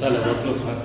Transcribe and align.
سلامات 0.00 0.46
لطفا 0.46 0.76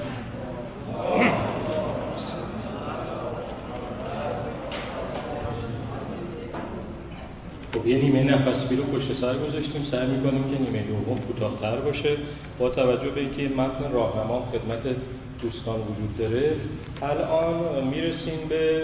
خب 7.73 7.87
یه 7.87 7.97
نیمه 7.97 8.23
نفسی 8.23 8.75
رو 8.75 8.83
پشت 8.83 9.21
سر 9.21 9.37
گذاشتیم. 9.37 9.87
سعی 9.91 10.07
می‌کنیم 10.07 10.43
که 10.43 10.61
نیمه 10.61 10.83
دوم 10.83 11.19
کوتاهتر 11.19 11.75
باشه. 11.75 12.17
با 12.59 12.69
توجه 12.69 13.09
به 13.09 13.21
اینکه 13.21 13.55
متن 13.55 13.91
راهنما 13.93 14.47
خدمت 14.51 14.95
دوستان 15.41 15.75
وجود 15.75 16.17
داره 16.17 16.55
الان 17.01 17.87
می‌رسیم 17.87 18.47
به 18.49 18.83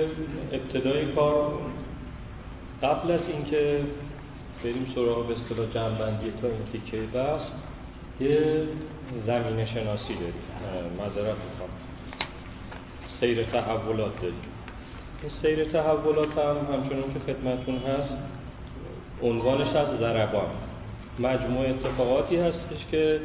ابتدای 0.51 1.05
کار. 1.05 1.51
قبل 2.83 3.11
از 3.11 3.19
اینکه 3.33 3.79
بریم 4.63 4.87
سراغ 4.95 5.27
به 5.27 5.33
اصطلاح 5.33 5.67
جنبندی 5.73 6.31
تا 6.41 6.47
این 6.47 6.57
تیکه 6.71 6.97
بس 6.97 7.41
یه 8.21 8.37
زمینه 9.27 9.65
شناسی 9.65 10.13
داریم 10.13 10.43
معذرت 10.97 11.35
می‌خوام. 11.49 11.69
سیر 13.19 13.43
تحولات 13.43 14.21
داریم. 14.21 14.41
این 15.21 15.31
سیر 15.41 15.65
تحولات 15.65 16.37
هم 16.37 16.57
همچنان 16.73 17.13
که 17.13 17.33
خدمتون 17.33 17.75
هست 17.75 18.13
عنوانش 19.23 19.75
از 19.75 19.87
ضربان. 19.99 20.49
مجموع 21.19 21.65
اتفاقاتی 21.69 22.37
هستش 22.37 22.85
که 22.91 23.19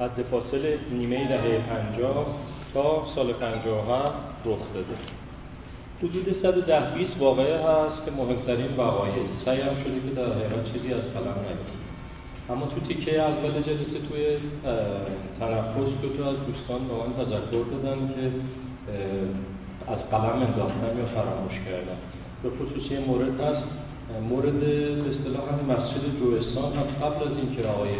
حد 0.00 0.24
فاصل 0.30 0.76
نیمه 0.90 1.28
دهه 1.28 1.58
پنجاه 1.58 2.26
تا 2.74 3.06
سال 3.14 3.32
پنجاه 3.32 4.06
هفت 4.06 4.16
رخ 4.44 4.58
داده. 4.74 4.96
حدود 6.02 6.42
110 6.42 6.94
20 6.94 7.10
واقعه 7.18 7.56
هست 7.56 8.04
که 8.04 8.10
مهمترین 8.10 8.76
وقایع. 8.76 9.14
سعی 9.44 9.60
هم 9.60 9.74
شده 9.84 10.08
که 10.08 10.14
در 10.16 10.24
حقیقت 10.24 10.72
چیزی 10.72 10.94
از 10.94 11.00
قلم 11.00 11.38
نگیریم. 11.38 11.81
اما 12.52 12.66
تو 12.66 12.80
تیکه 12.88 13.22
اول 13.22 13.52
جلسه 13.68 13.98
توی 14.08 14.24
تنفس 15.40 15.90
دو 16.02 16.08
تا 16.16 16.30
از 16.30 16.36
دوستان 16.46 16.80
به 16.88 16.94
من 16.94 17.12
تذکر 17.24 17.64
دادن 17.72 17.98
که 18.14 18.24
از 19.92 19.98
قلم 20.10 20.38
انداختن 20.48 20.98
یا 20.98 21.06
فراموش 21.06 21.56
کردن. 21.66 21.98
به 22.42 22.48
خصوص 22.50 22.92
مورد 23.06 23.40
هست 23.40 23.64
مورد 24.28 24.60
به 24.60 25.10
اصطلاح 25.10 25.48
مسجد 25.68 26.04
جوستان 26.20 26.72
هم 26.72 26.88
قبل 27.02 27.20
از 27.28 27.34
اینکه 27.38 27.68
آقای 27.68 27.90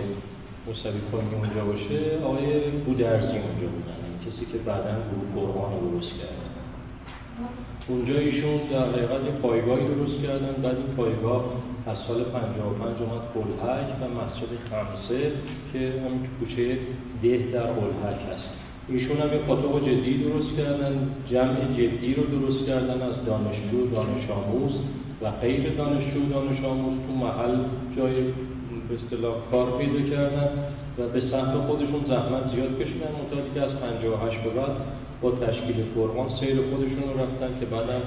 موسوی 0.66 1.00
کنی 1.12 1.34
اونجا 1.34 1.64
باشه 1.64 2.00
آقای 2.24 2.70
بودرزی 2.86 3.38
اونجا 3.46 3.68
بودن 3.74 4.00
کسی 4.26 4.44
که 4.52 4.58
بعدا 4.58 4.96
گروه 5.34 5.46
قرآن 5.46 5.72
رو 5.80 5.90
درست 5.90 6.12
کردن 6.18 6.41
اونجا 7.88 8.14
ایشون 8.18 8.56
در 8.72 8.84
حقیقت 8.88 9.24
پایگاهی 9.42 9.84
درست 9.94 10.22
کردن. 10.22 10.62
بعد 10.62 10.76
این 10.76 10.96
پایگاه 10.96 11.44
از 11.86 11.96
سال 12.08 12.24
55 12.24 12.96
اومد 13.00 13.24
قلحک 13.34 13.88
و 14.00 14.04
مسجد 14.18 14.52
خمسه 14.70 15.32
که 15.72 15.78
همین 15.78 16.22
کوچه 16.40 16.78
ده 17.22 17.38
در 17.52 17.66
قلحک 17.66 18.20
هست. 18.30 18.48
ایشون 18.88 19.16
هم 19.16 19.32
یه 19.32 19.38
پاتوق 19.38 19.88
جدی 19.88 20.24
درست 20.24 20.56
کردن 20.56 21.10
جمع 21.30 21.56
جدی 21.76 22.14
رو 22.14 22.24
درست 22.38 22.66
کردن 22.66 23.02
از 23.02 23.24
دانشجو 23.26 23.86
دانش 23.92 24.30
آموز 24.30 24.72
و 25.22 25.30
غیر 25.30 25.70
دانشجو 25.78 26.20
دانش 26.30 26.64
آموز 26.64 26.98
تو 27.06 27.12
محل 27.24 27.56
جای 27.96 28.14
به 28.88 28.94
اصطلاح 29.04 29.34
کار 29.50 29.78
پیدا 29.78 30.10
کردن 30.10 30.48
و 30.98 31.08
به 31.08 31.20
سمت 31.20 31.54
خودشون 31.66 32.00
زحمت 32.08 32.54
زیاد 32.54 32.78
کشیدن. 32.78 33.12
متأکد 33.20 33.54
که 33.54 33.60
از 33.60 33.72
58 33.80 34.40
به 34.40 34.50
بعد 34.50 34.76
با 35.22 35.30
تشکیل 35.30 35.84
فرمان 35.94 36.28
سیر 36.40 36.56
خودشون 36.70 37.02
رو 37.08 37.20
رفتن 37.22 37.60
که 37.60 37.66
بعدم 37.66 38.02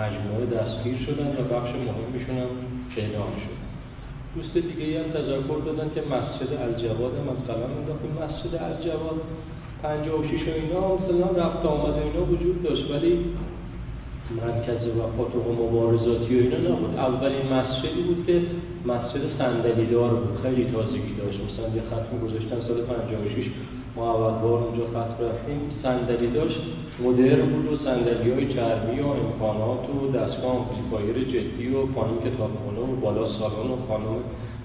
مجموعه 0.00 0.46
دستگیر 0.56 0.98
شدن 1.06 1.30
و 1.38 1.42
بخش 1.54 1.70
مهمیشون 1.70 2.36
هم 2.38 2.50
اعدام 2.96 3.32
شد. 3.42 3.58
دوست 4.34 4.54
دیگه 4.54 4.98
هم 5.00 5.10
تذکر 5.10 5.58
دادن 5.66 5.90
که 5.94 6.00
مسجد 6.00 6.50
الجواد 6.66 7.12
هم 7.18 7.28
از 7.34 7.40
قلم 7.48 7.70
انداختیم 7.80 8.12
مسجد 8.22 8.54
الجواد 8.68 9.18
56 9.82 10.48
و 10.48 10.52
اینا 10.60 10.82
مثلا 10.96 11.44
رفت 11.44 11.66
آمد 11.66 11.94
اینا 11.94 12.24
وجود 12.32 12.62
داشت 12.62 12.90
ولی 12.90 13.24
مرکز 14.42 14.82
وفات 14.98 15.34
و 15.36 15.52
مبارزاتی 15.52 16.38
و 16.38 16.42
اینا 16.42 16.58
نبود. 16.68 16.98
اولین 16.98 17.52
مسجدی 17.52 18.02
بود 18.02 18.24
که 18.26 18.42
مسجد 18.86 19.22
صندلی 19.38 19.86
دار 19.86 20.14
بود 20.14 20.38
خیلی 20.42 20.64
تازگی 20.72 21.14
داشت. 21.18 21.38
مثلا 21.46 21.74
یه 21.76 21.82
ختم 21.90 22.26
گذاشتن 22.26 22.60
سال 22.68 22.80
56 22.82 23.46
اول 23.96 24.42
بار 24.42 24.62
اونجا 24.62 24.84
خط 24.94 25.20
رفتیم. 25.20 25.60
صندلی 25.82 26.26
داشت. 26.26 26.60
مدرن 27.04 27.46
بود 27.46 27.72
و 27.72 27.84
صندلی 27.84 28.30
های 28.30 28.54
چرمی 28.54 29.00
و 29.00 29.06
امکانات 29.06 29.84
و 29.88 30.12
دستگاه 30.18 30.52
آمپلیفایر 30.52 31.16
جدی 31.24 31.68
و 31.74 31.86
پایین 31.86 32.18
کتابخونه 32.18 32.80
و 32.80 32.96
بالا 33.00 33.26
سالن 33.26 33.70
و 33.70 33.76
خانم 33.88 34.16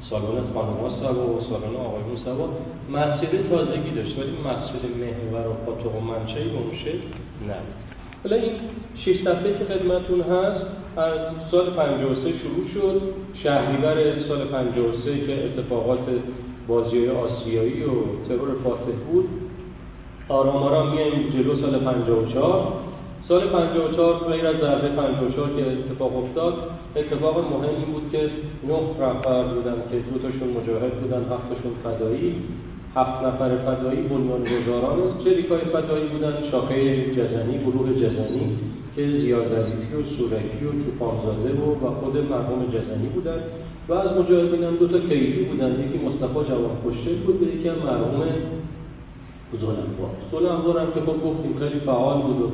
سالن 0.10 0.44
خانم‌ها 0.54 0.90
سوا 1.02 1.26
و 1.28 1.42
سالن 1.50 1.76
آقایون 1.76 2.18
سوا. 2.26 2.50
مسجد 2.94 3.50
تازگی 3.50 3.92
داشت 3.96 4.18
ولی 4.20 4.36
مسجد 4.50 4.84
محور 5.02 5.48
و 5.48 5.54
پاتوق 5.66 5.96
و 5.96 6.00
منشهی 6.00 6.50
به 6.50 6.58
اون 6.58 6.72
نبود. 7.50 7.74
حالا 8.24 8.36
این 8.36 8.52
شش 8.96 9.24
صفحه 9.24 9.54
که 9.58 9.66
خدمتون 9.66 10.22
هست 10.22 10.66
از 10.98 11.20
سال 11.52 11.70
53 11.70 12.22
شروع 12.22 12.68
شد. 12.74 13.02
شهریور 13.44 13.96
سال 14.28 14.46
53 14.46 15.28
که 15.28 15.46
اتفاقات 15.46 16.00
بازی 16.68 17.07
آسیایی 17.07 17.84
و 17.84 17.91
ترور 18.28 18.50
فاتح 18.63 18.97
بود. 19.12 19.29
آرام 20.29 20.56
آرام 20.56 20.91
میایم 20.91 21.29
جلو 21.34 21.62
سال 21.62 21.79
54 21.79 22.74
سال 23.28 23.47
54 23.47 24.13
غیر 24.13 24.47
از 24.47 24.56
ضربه 24.56 24.90
54 24.90 25.50
که 25.56 25.72
اتفاق 25.72 26.24
افتاد 26.24 26.53
اتفاق 26.96 27.38
مهمی 27.38 27.85
بود 27.85 28.12
که 28.12 28.29
نه 28.68 29.07
نفر 29.07 29.44
بودن 29.44 29.75
که 29.91 29.97
دو 29.97 30.19
تاشون 30.19 30.50
مجاهد 30.50 30.94
بودن 31.01 31.22
هفتشون 31.22 31.74
فدایی. 31.84 32.35
هفت 32.95 33.24
نفر 33.24 33.50
فدایی 33.57 34.01
بنیانگذاران 34.01 35.00
چریکای 35.24 35.59
فدایی 35.59 36.07
بودن 36.07 36.34
شاخه 36.51 37.12
جزنی 37.12 37.57
گروه 37.57 37.94
جزنی 37.94 38.57
که 38.95 39.07
زیادریفی 39.07 39.95
و 39.95 40.03
سورکی 40.18 40.66
و 40.66 40.72
چوپانزاده 40.84 41.53
و 41.53 41.85
و 41.85 41.90
خود 41.90 42.18
مرحوم 42.18 42.66
جزنی 42.66 43.07
بودن. 43.13 43.40
و 43.90 43.94
از 43.94 44.08
هم 44.08 44.76
دو 44.80 44.88
تا 44.88 45.00
کیفی 45.00 45.44
بودن. 45.44 45.72
یکی 45.72 46.06
مصطفی 46.06 46.50
جوان 46.50 46.76
خوشچل 46.84 47.16
بود 47.26 47.42
و 47.42 47.46
یکی 47.46 47.70
هم 47.70 47.76
مرحوم 47.76 48.24
زولنوار 49.62 50.14
زولنوار 50.32 50.80
هم 50.80 50.92
که 50.94 51.00
خب 51.00 51.18
گفتیم 51.28 51.56
خیلی 51.60 51.80
فعال 51.80 52.22
بود 52.22 52.42
و 52.42 52.50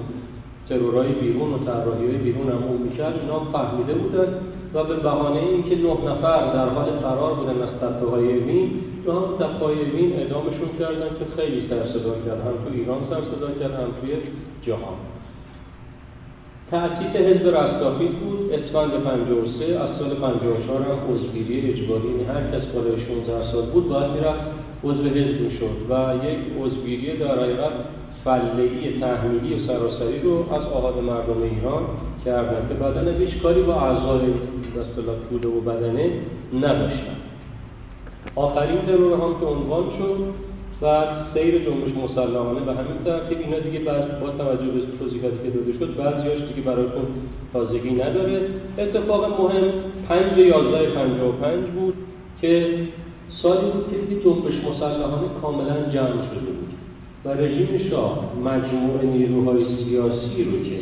ترورای 0.69 1.12
بیرون 1.12 1.53
و 1.53 1.57
طراحی 1.57 2.06
های 2.07 2.18
بیرون 2.18 2.47
هم 2.50 2.63
اون 2.63 2.81
می‌کرد. 2.81 3.13
اینا 3.22 3.39
فهمیده 3.39 3.94
بودن 3.94 4.28
و 4.73 4.84
به 4.84 4.95
بهانه 4.95 5.39
اینکه 5.39 5.75
نه 5.75 6.12
نفر 6.12 6.53
در 6.53 6.69
حال 6.69 6.85
فرار 7.01 7.34
بودن 7.34 7.62
از 7.62 7.69
تپه 7.81 8.09
های 8.12 8.28
وین 8.39 8.69
تو 9.06 9.12
هم 9.12 9.25
تپه 9.39 9.66
های 9.66 9.75
وین 9.75 10.13
اعدامشون 10.13 10.69
کردن 10.79 11.09
که 11.19 11.25
خیلی 11.38 11.68
سر 11.69 11.84
کرد. 12.25 12.41
هم 12.47 12.56
تو 12.66 12.73
ایران 12.73 13.00
سر 13.09 13.22
کرد 13.59 13.72
هم 13.72 13.89
توی 14.01 14.12
جهان. 14.66 14.97
تأسیس 16.72 17.16
حزب 17.16 17.47
رستاخیز 17.47 18.09
بود. 18.09 18.40
اسفند 18.53 18.91
53 18.91 19.80
از 19.80 19.90
سال 20.00 20.09
54 20.09 20.81
هم 20.81 21.13
عضوگیری 21.13 21.72
اجباری 21.72 22.07
یعنی 22.07 22.24
هر 22.24 22.41
کس 22.52 22.66
بالای 22.66 23.06
16 23.06 23.52
سال 23.52 23.66
بود 23.66 23.90
باید 23.90 24.12
می‌رفت 24.12 24.40
عضو 24.84 25.03
حزب 25.03 25.41
می‌شد 25.41 25.78
و 25.90 26.13
یک 26.30 26.40
عضوگیری 26.62 27.18
در 27.18 27.40
حقیقت 27.40 27.72
فلهی 28.24 29.00
تحمیلی 29.02 29.53
و 29.53 29.68
سراسری 29.68 30.19
رو 30.22 30.53
از 30.53 30.62
آهاد 30.62 31.03
مردم 31.03 31.41
ایران 31.41 31.84
کردن 32.25 32.68
که 32.69 32.74
بدن 32.74 33.18
هیچ 33.18 33.41
کاری 33.44 33.62
با 33.62 33.74
اعضای 33.74 34.22
اصطلاح 34.81 35.16
توده 35.30 35.47
و 35.47 35.62
بدنه 35.62 36.12
نداشتن. 36.53 37.16
آخرین 38.36 38.81
ترور 38.88 39.13
هم 39.13 39.40
که 39.40 39.46
عنوان 39.46 39.84
شد 39.97 40.48
و 40.81 40.85
سیر 41.34 41.53
جنبش 41.66 41.94
مسلحانه 42.03 42.59
به 42.59 42.72
همین 42.72 42.97
ترتیب 43.06 43.38
اینا 43.40 43.59
دیگه 43.59 43.79
با 44.22 44.29
توجه 44.29 44.66
به 44.66 44.81
توضیحاتی 45.00 45.38
که 45.44 45.50
داده 45.50 45.73
شد 45.79 45.95
بعضیاش 45.95 46.41
دیگه 46.41 46.62
برایتون 46.62 47.06
تازگی 47.53 47.91
نداره. 47.91 48.41
اتفاق 48.78 49.41
مهم 49.41 49.63
5 50.07 50.38
11 50.38 50.89
55 50.89 51.66
بود 51.75 51.94
که 52.41 52.66
سالی 53.41 53.72
بود 53.72 53.91
که 53.91 53.97
دیگه 53.97 54.22
جنبش 54.22 54.53
مسلحانه 54.53 55.28
کاملا 55.41 55.91
جمع 55.94 56.23
شده 56.29 56.51
بود 56.57 56.69
و 57.25 57.30
رژیم 57.30 57.89
شاه 57.89 58.19
مجموع 58.45 59.03
نیروهای 59.03 59.65
سیاسی 59.65 60.44
رو 60.44 60.63
که 60.63 60.80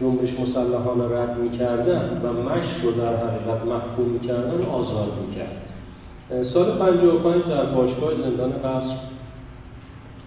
جنبش 0.00 0.30
مسلحانه 0.40 1.04
رد 1.16 1.38
می‌کردن 1.38 2.20
و 2.24 2.32
مشت 2.32 2.84
رو 2.84 2.90
در 2.90 3.16
حقیقت 3.16 3.66
محکوم 3.66 4.08
می‌کردن 4.12 4.64
آزاد 4.64 5.12
می‌کرد. 5.28 5.62
سال 6.54 6.78
55 6.78 7.42
در 7.50 7.64
باشگاه 7.64 8.10
زندان 8.22 8.52
قصر 8.52 9.07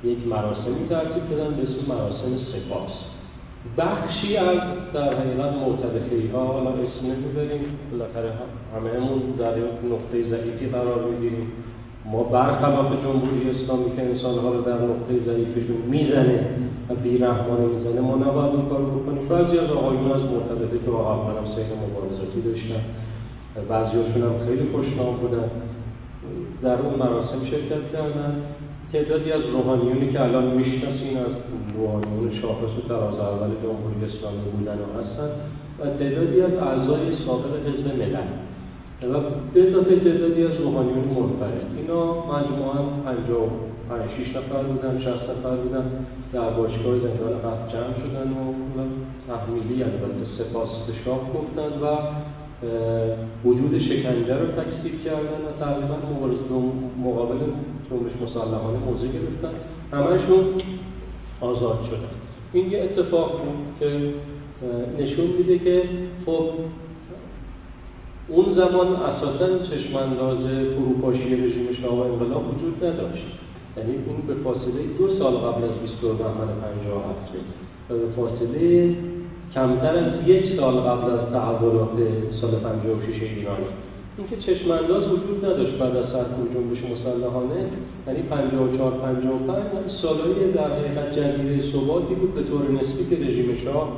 یک 0.03 0.17
مراسمی 0.27 0.87
ترتیب 0.89 1.29
دادن 1.29 1.55
به 1.55 1.61
اسم 1.63 1.81
مراسم 1.89 2.31
سپاس. 2.53 2.91
بخشی 3.77 4.37
از 4.37 4.59
در 4.93 5.13
حقیقت 5.13 5.53
معترفی 5.53 6.27
ها 6.27 6.45
حالا 6.45 6.69
اسم 6.69 7.03
نمی‌بریم 7.03 7.61
بالاخره 7.91 8.31
همهمون 8.75 9.21
در 9.39 9.57
یک 9.57 9.63
نقطه 9.91 10.29
ضعیفی 10.29 10.65
قرار 10.65 11.03
می‌گیریم. 11.09 11.47
ما 12.05 12.23
برخلاف 12.23 13.03
جمهوری 13.03 13.49
اسلامی 13.49 13.95
که 13.95 14.01
انسانها 14.01 14.49
رو 14.49 14.61
در 14.61 14.73
نقطه 14.73 15.13
ضعیفشون 15.25 15.81
می‌زنه 15.87 16.39
و 16.89 16.95
بیرحمانه 16.95 17.65
می‌زنه 17.65 18.01
ما 18.01 18.15
نباید 18.15 18.51
این 18.55 18.69
کار 18.69 18.81
بکنیم. 18.81 19.27
بعضی 19.27 19.57
از 19.57 19.71
آقایون 19.71 20.11
از 20.11 20.21
معترفه 20.21 20.77
که 20.85 20.91
واقعا 20.91 21.15
هم 21.15 21.45
سیر 21.55 21.65
مبارزاتی 21.83 22.41
داشتن 22.41 22.83
بعضیاشون 23.69 24.21
هم 24.21 24.45
خیلی 24.45 24.65
خوشنام 24.71 25.15
بودن. 25.15 25.49
در 26.63 26.77
اون 26.81 26.93
مراسم 26.99 27.45
شرکت 27.51 27.91
کردن. 27.93 28.33
تعدادی 28.93 29.31
از 29.31 29.41
روحانیونی 29.53 30.11
که 30.13 30.21
الان 30.21 30.45
می‌شناسین 30.45 31.17
از 31.17 31.33
روحانیون 31.75 32.41
شاخص 32.41 32.73
و 32.77 32.87
تراز 32.87 33.19
اول 33.19 33.49
جمهوری 33.63 33.99
اسلامی 34.05 34.49
بودن 34.51 34.79
و 34.83 34.87
هستن 34.99 35.29
و 35.79 35.97
تعدادی 35.99 36.41
از 36.41 36.53
اعضای 36.53 37.05
سابق 37.25 37.53
حزب 37.67 37.87
ملل. 37.99 38.27
و 39.13 39.19
به 39.53 39.69
اضافه 39.69 39.95
تعدادی 39.99 40.43
از 40.43 40.55
روحانیون 40.63 41.05
منفرد. 41.17 41.65
اینا 41.77 42.03
مجموعا 42.31 42.81
55 43.05 44.01
6 44.17 44.35
نفر 44.35 44.63
بودن 44.63 44.99
60 44.99 45.07
نفر 45.07 45.55
بودن. 45.55 45.85
در 46.33 46.49
باشگاه 46.49 46.99
زندان 46.99 47.33
هفت 47.45 47.65
جمع 47.73 47.93
شدن 48.01 48.29
و 48.31 48.43
تحمیلی 49.27 49.83
البته 49.83 50.25
سپاس 50.37 50.69
شاه 51.05 51.19
گفتن 51.35 51.71
و 51.83 51.85
وجود 53.45 53.79
شکنجه 53.79 54.35
رو 54.39 54.45
تکسیب 54.45 55.03
کردن 55.03 55.41
و 55.47 55.51
تقریبا 55.59 55.97
مقابل 57.03 57.37
جنبش 57.91 58.29
مسلحانه 58.29 58.77
موضع 58.79 59.07
گرفتن. 59.07 59.53
همشون 59.91 60.45
آزاد 61.41 61.79
شدن. 61.89 62.11
این 62.53 62.71
یه 62.71 62.83
اتفاق 62.83 63.31
بود 63.31 63.75
که 63.79 64.13
نشون 64.99 65.25
میده 65.37 65.59
که 65.59 65.83
خب 66.25 66.45
اون 68.27 68.45
زمان 68.55 68.87
اساسا 68.87 69.65
چشمانداز 69.69 70.37
فروپاشی 70.75 71.35
رژیم 71.35 71.67
شاه 71.81 72.05
انقلاب 72.05 72.43
وجود 72.47 72.85
نداشت. 72.85 73.25
یعنی 73.77 73.93
اون 74.07 74.21
به 74.27 74.33
فاصله 74.43 74.83
دو 74.97 75.19
سال 75.19 75.33
قبل 75.33 75.63
از 75.63 75.69
22 75.81 76.13
بهمن 76.13 76.33
57 76.33 77.31
و 77.89 77.93
به 77.93 78.05
فاصله 78.15 78.95
کمتر 79.53 79.95
از 79.95 80.27
یک 80.27 80.55
سال 80.59 80.73
قبل 80.73 81.11
از 81.11 81.19
تحولات 81.33 81.97
سال 82.41 82.51
56 82.51 83.21
ایرانی. 83.21 83.65
اینکه 84.17 84.37
چشمانداز 84.37 85.03
وجود 85.03 85.45
نداشت 85.45 85.77
بعد 85.77 85.95
از 85.95 86.05
سرکوب 86.05 86.53
جنبش 86.53 86.79
مسلحانه 86.91 87.65
یعنی 88.07 88.21
54 88.21 88.91
55 88.91 89.91
سالهای 90.01 90.51
در 90.51 90.67
حقیقت 90.67 91.11
جزیره 91.11 91.71
ثباتی 91.71 92.15
بود 92.15 92.35
به 92.35 92.43
طور 92.43 92.61
نسبی 92.71 93.15
که 93.15 93.23
رژیم 93.23 93.57
شاه 93.63 93.91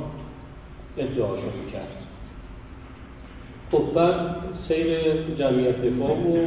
ادعاشو 0.98 1.46
می‌کرد. 1.64 1.88
خب 3.72 3.94
بعد 3.94 4.36
سیر 4.68 4.86
جمعیت 5.38 5.82
دفاع 5.82 6.10
و 6.10 6.46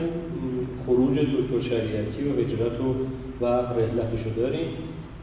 خروج 0.85 1.19
دکتر 1.19 1.69
شریعتی 1.69 2.23
و 2.29 2.39
هجرت 2.39 2.81
و 2.81 2.95
و 3.41 3.45
رحلتشو 3.45 4.29
داریم. 4.37 4.67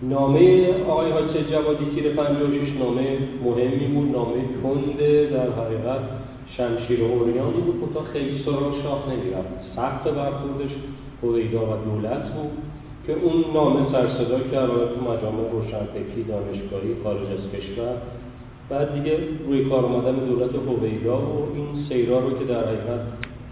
نامه 0.03 0.69
آقای 0.89 1.11
حاجی 1.11 1.45
جوادی 1.51 1.85
تیر 1.95 2.13
56 2.13 2.69
نامه 2.79 3.19
مهمی 3.45 3.87
بود 3.87 4.13
نامه 4.13 4.35
تند 4.63 5.31
در 5.31 5.51
حقیقت 5.51 6.24
شمشیر 6.57 7.03
و 7.03 7.13
اوریانی 7.13 7.61
بود. 7.61 7.91
تا 7.95 8.03
خیلی 8.13 8.45
سراغ 8.45 8.83
شاه 8.83 9.05
نمی‌رفت. 9.11 9.49
سخت 9.77 10.05
برخوردش. 10.05 10.71
هویدا 11.23 11.61
و 11.61 11.77
دولت 11.85 12.33
بود 12.33 12.51
که 13.07 13.13
اون 13.13 13.45
نامه 13.55 13.93
سرصدا 13.93 14.39
کرد. 14.39 14.69
تو 14.69 15.01
مجامع 15.01 15.51
روشنفکری 15.53 16.25
دانشگاهی 16.29 16.95
خارج 17.05 17.27
از 17.27 17.61
کشور. 17.61 17.97
بعد 18.69 18.95
دیگه 18.95 19.19
روی 19.47 19.65
کار 19.65 19.85
آمدن 19.85 20.15
دولت 20.15 20.51
هویدا 20.55 21.19
و 21.19 21.49
این 21.55 21.87
سیرا 21.89 22.19
رو 22.19 22.39
که 22.39 22.45
در 22.45 22.65
حقیقت 22.67 23.01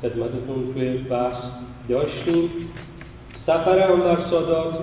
خدمتتون 0.02 0.74
توی 0.74 0.88
بحث 0.98 1.42
داشتیم. 1.88 2.50
سفر 3.46 3.92
انور 3.92 4.18
سادات 4.30 4.74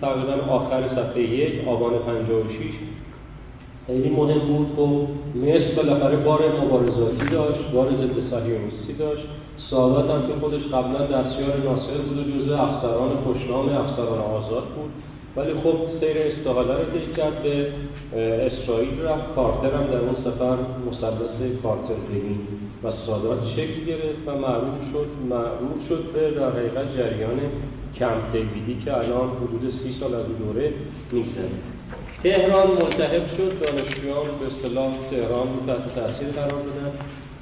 تقریبا 0.00 0.52
آخر 0.52 0.82
صفحه 0.88 1.22
یک 1.22 1.68
آبان 1.68 1.92
56 1.98 2.54
خیلی 3.88 4.10
مهم 4.10 4.38
بود 4.38 4.78
و 4.78 5.06
مصر 5.38 5.74
بالاخره 5.76 6.16
بار 6.16 6.40
مبارزاتی 6.62 7.26
داشت 7.32 7.70
بار 7.72 7.88
ضد 7.88 8.30
صهیونیستی 8.30 8.92
داشت. 8.98 9.26
سادات 9.70 10.10
هم 10.10 10.28
که 10.28 10.40
خودش 10.40 10.62
قبلا 10.62 11.06
دستیار 11.06 11.56
ناصر 11.64 11.98
بود 12.08 12.18
و 12.18 12.30
جزء 12.30 12.56
افسران 12.56 13.10
خوشنام 13.24 13.68
افسران 13.68 14.18
آزاد 14.18 14.64
بود. 14.64 14.90
ولی 15.36 15.52
خب 15.52 15.76
سیر 16.00 16.16
استحاله 16.18 16.74
رو 16.74 16.84
طی 16.84 17.12
کرد 17.16 17.42
به 17.42 17.72
اسرائیل 18.46 19.00
رفت. 19.02 19.34
کارتر 19.34 19.76
هم 19.76 19.86
در 19.86 19.98
اون 19.98 20.16
سفر 20.24 20.56
مثلث 20.90 21.62
کارتر 21.62 22.00
بینی 22.12 22.38
و 22.84 22.92
سادات 23.06 23.46
شکل 23.56 23.84
گرفت 23.86 24.22
و 24.26 24.30
معروف 24.30 24.78
شد 24.92 25.06
معروف 25.30 25.88
شد 25.88 26.04
به 26.14 26.30
در 26.30 26.50
حقیقت 26.50 26.96
جریان 26.96 27.38
کمپ 27.98 28.32
دیویدی 28.32 28.84
که 28.84 28.96
الان 28.96 29.28
حدود 29.28 29.72
سی 29.82 29.96
سال 30.00 30.14
از 30.14 30.26
دوره 30.38 30.72
میگذره. 31.12 31.77
تهران 32.22 32.66
ملتحب 32.70 33.26
شد. 33.36 33.60
دانشجویان 33.60 34.26
به 34.40 34.46
اصطلاح 34.46 34.92
تهران 35.10 35.48
تحت 35.66 35.94
تاثیر 35.94 36.28
قرار 36.28 36.62
دادن. 36.62 36.92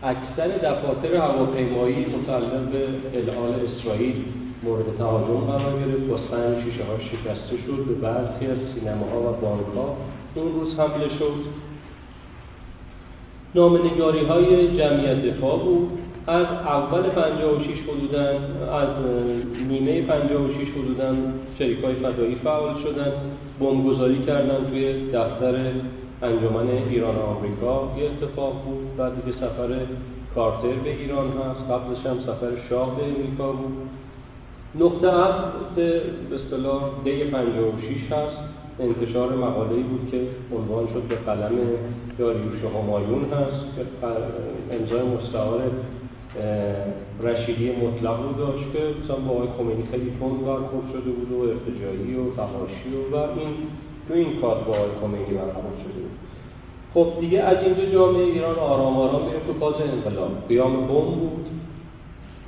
اکثر 0.02 0.49
دفاتر 0.49 1.17
هواپیمایی 1.17 2.06
متعلق 2.06 2.69
به 2.73 3.19
الحال 3.19 3.55
اسرائیل 3.67 4.25
مورد 4.62 4.84
تهاجم 4.99 5.40
قرار 5.40 5.73
گرفت. 5.73 6.06
با 6.08 6.17
سنگ 6.17 6.64
شیشه 6.64 6.84
ها 6.84 6.99
شکسته 6.99 7.56
شد. 7.67 7.84
به 7.88 7.94
برخی 7.94 8.46
از 8.46 8.58
سینماها 8.75 9.20
و 9.20 9.37
بانک 9.40 9.67
ها 9.76 9.96
اون 10.34 10.52
روز 10.52 10.78
حمله 10.78 11.08
شد. 11.19 11.67
نامنگاری 13.55 14.25
های 14.25 14.78
جمعیت 14.78 15.23
دفاع 15.23 15.58
بود. 15.58 15.90
از 16.26 16.46
اول 16.46 17.02
56 17.02 17.67
حدودا 17.88 18.28
از 18.75 18.88
نیمه 19.69 20.02
56 20.02 20.69
حدودا 20.78 21.14
شریک 21.58 21.84
های 21.84 21.94
فدایی 21.94 22.34
فعال 22.44 22.75
شدن 22.82 23.12
بمبگذاری 23.61 24.25
کردن 24.26 24.70
توی 24.70 25.11
دفتر 25.12 25.55
انجمن 26.23 26.69
ایران 26.91 27.17
آمریکا. 27.17 27.93
یه 27.99 28.05
اتفاق 28.05 28.53
بود 28.64 28.97
بعد 28.97 29.12
دیگه 29.25 29.38
سفر 29.38 29.69
کارتر 30.35 30.73
به 30.85 30.91
ایران 30.91 31.26
هست. 31.29 31.70
قبلش 31.70 32.06
هم 32.06 32.19
سفر 32.20 32.50
شاه 32.69 32.97
به 32.97 33.03
امریکا 33.03 33.53
بود. 33.53 33.76
نقطه 34.81 35.08
عطف 35.08 35.75
به 35.76 36.03
اصطلاح 36.35 36.82
دی 37.05 37.25
56 37.25 38.12
هست. 38.12 38.37
انتشار 38.81 39.37
مقاله‌ای 39.37 39.82
بود 39.82 40.09
که 40.11 40.20
عنوان 40.56 40.87
شد 40.94 41.02
به 41.02 41.14
قلم 41.14 41.56
داریوش 42.19 42.61
همایون 42.64 43.25
هست 43.25 43.64
که 43.76 43.82
امضای 44.76 45.02
مستعار 45.02 45.61
رشیدی 47.23 47.71
مطلق 47.71 48.23
رو 48.23 48.33
داشت 48.33 48.73
که 48.73 48.79
مثلا 49.05 49.17
با 49.17 49.35
آقای 49.35 49.49
خمینی 49.59 49.85
خیلی 49.91 50.12
شده 50.93 51.11
بود 51.11 51.33
و 51.33 51.41
ارتجایی 51.41 52.15
و 52.15 52.31
فحاشی 52.37 52.91
و, 53.12 53.17
این 53.17 53.55
تو 54.09 54.15
این 54.15 54.41
کار 54.41 54.55
با 54.55 54.73
آقای 54.73 54.91
خمینی 55.00 55.38
برخورد 55.38 55.79
شده 55.85 56.00
بود. 56.03 56.17
خب 56.94 57.21
دیگه 57.21 57.41
از 57.41 57.56
اینجا 57.65 57.93
جامعه 57.93 58.25
ایران 58.25 58.59
آرام 58.59 58.97
آرام 58.97 59.23
میره 59.27 59.38
تو 59.47 59.53
فاز 59.61 59.75
انقلاب. 59.75 60.49
قیام 60.49 60.77
بم 60.77 60.87
بود. 60.87 61.47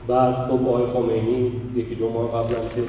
بعد 0.09 0.35
خب 0.35 0.69
آقای 0.69 0.87
خمینی 0.93 1.53
یکی 1.77 1.95
دو 1.95 2.09
ماه 2.09 2.33
قبل 2.33 2.55
که 2.55 2.83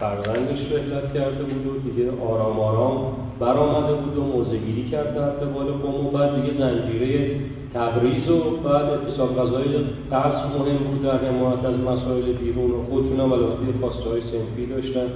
فرزندش 0.00 0.72
رحلت 0.72 1.14
کرده 1.14 1.44
بود 1.44 1.66
و 1.66 1.90
دیگه 1.90 2.10
آرام 2.22 2.60
آرام 2.60 3.16
برآمده 3.40 3.94
بود 3.94 4.16
و 4.18 4.22
موزگیری 4.22 4.88
کرد 4.90 5.14
در 5.14 5.30
قبال 5.30 5.66
بم 5.66 6.06
و 6.06 6.10
بعد 6.10 6.42
دیگه 6.42 6.58
زنجیره 6.58 7.40
تبریز 7.76 8.30
و 8.30 8.56
بعد 8.64 8.84
اتصال 8.84 9.28
غذای 9.28 9.74
قصر 10.12 10.46
مهم 10.58 10.76
بود 10.76 11.02
در 11.02 11.18
حمایت 11.18 11.64
از 11.64 11.74
مسائل 11.74 12.32
بیرون 12.32 12.70
و 12.70 12.84
خودتون 12.90 13.20
هم 13.20 13.32
البته 13.32 13.78
خواسته 13.80 14.10
های 14.10 14.20
سنفی 14.20 14.66
داشتن 14.66 15.06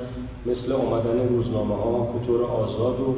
مثل 0.47 0.73
آمدن 0.73 1.29
روزنامه 1.29 1.75
ها 1.75 1.99
به 2.01 2.27
طور 2.27 2.45
آزاد 2.45 3.01
و 3.01 3.15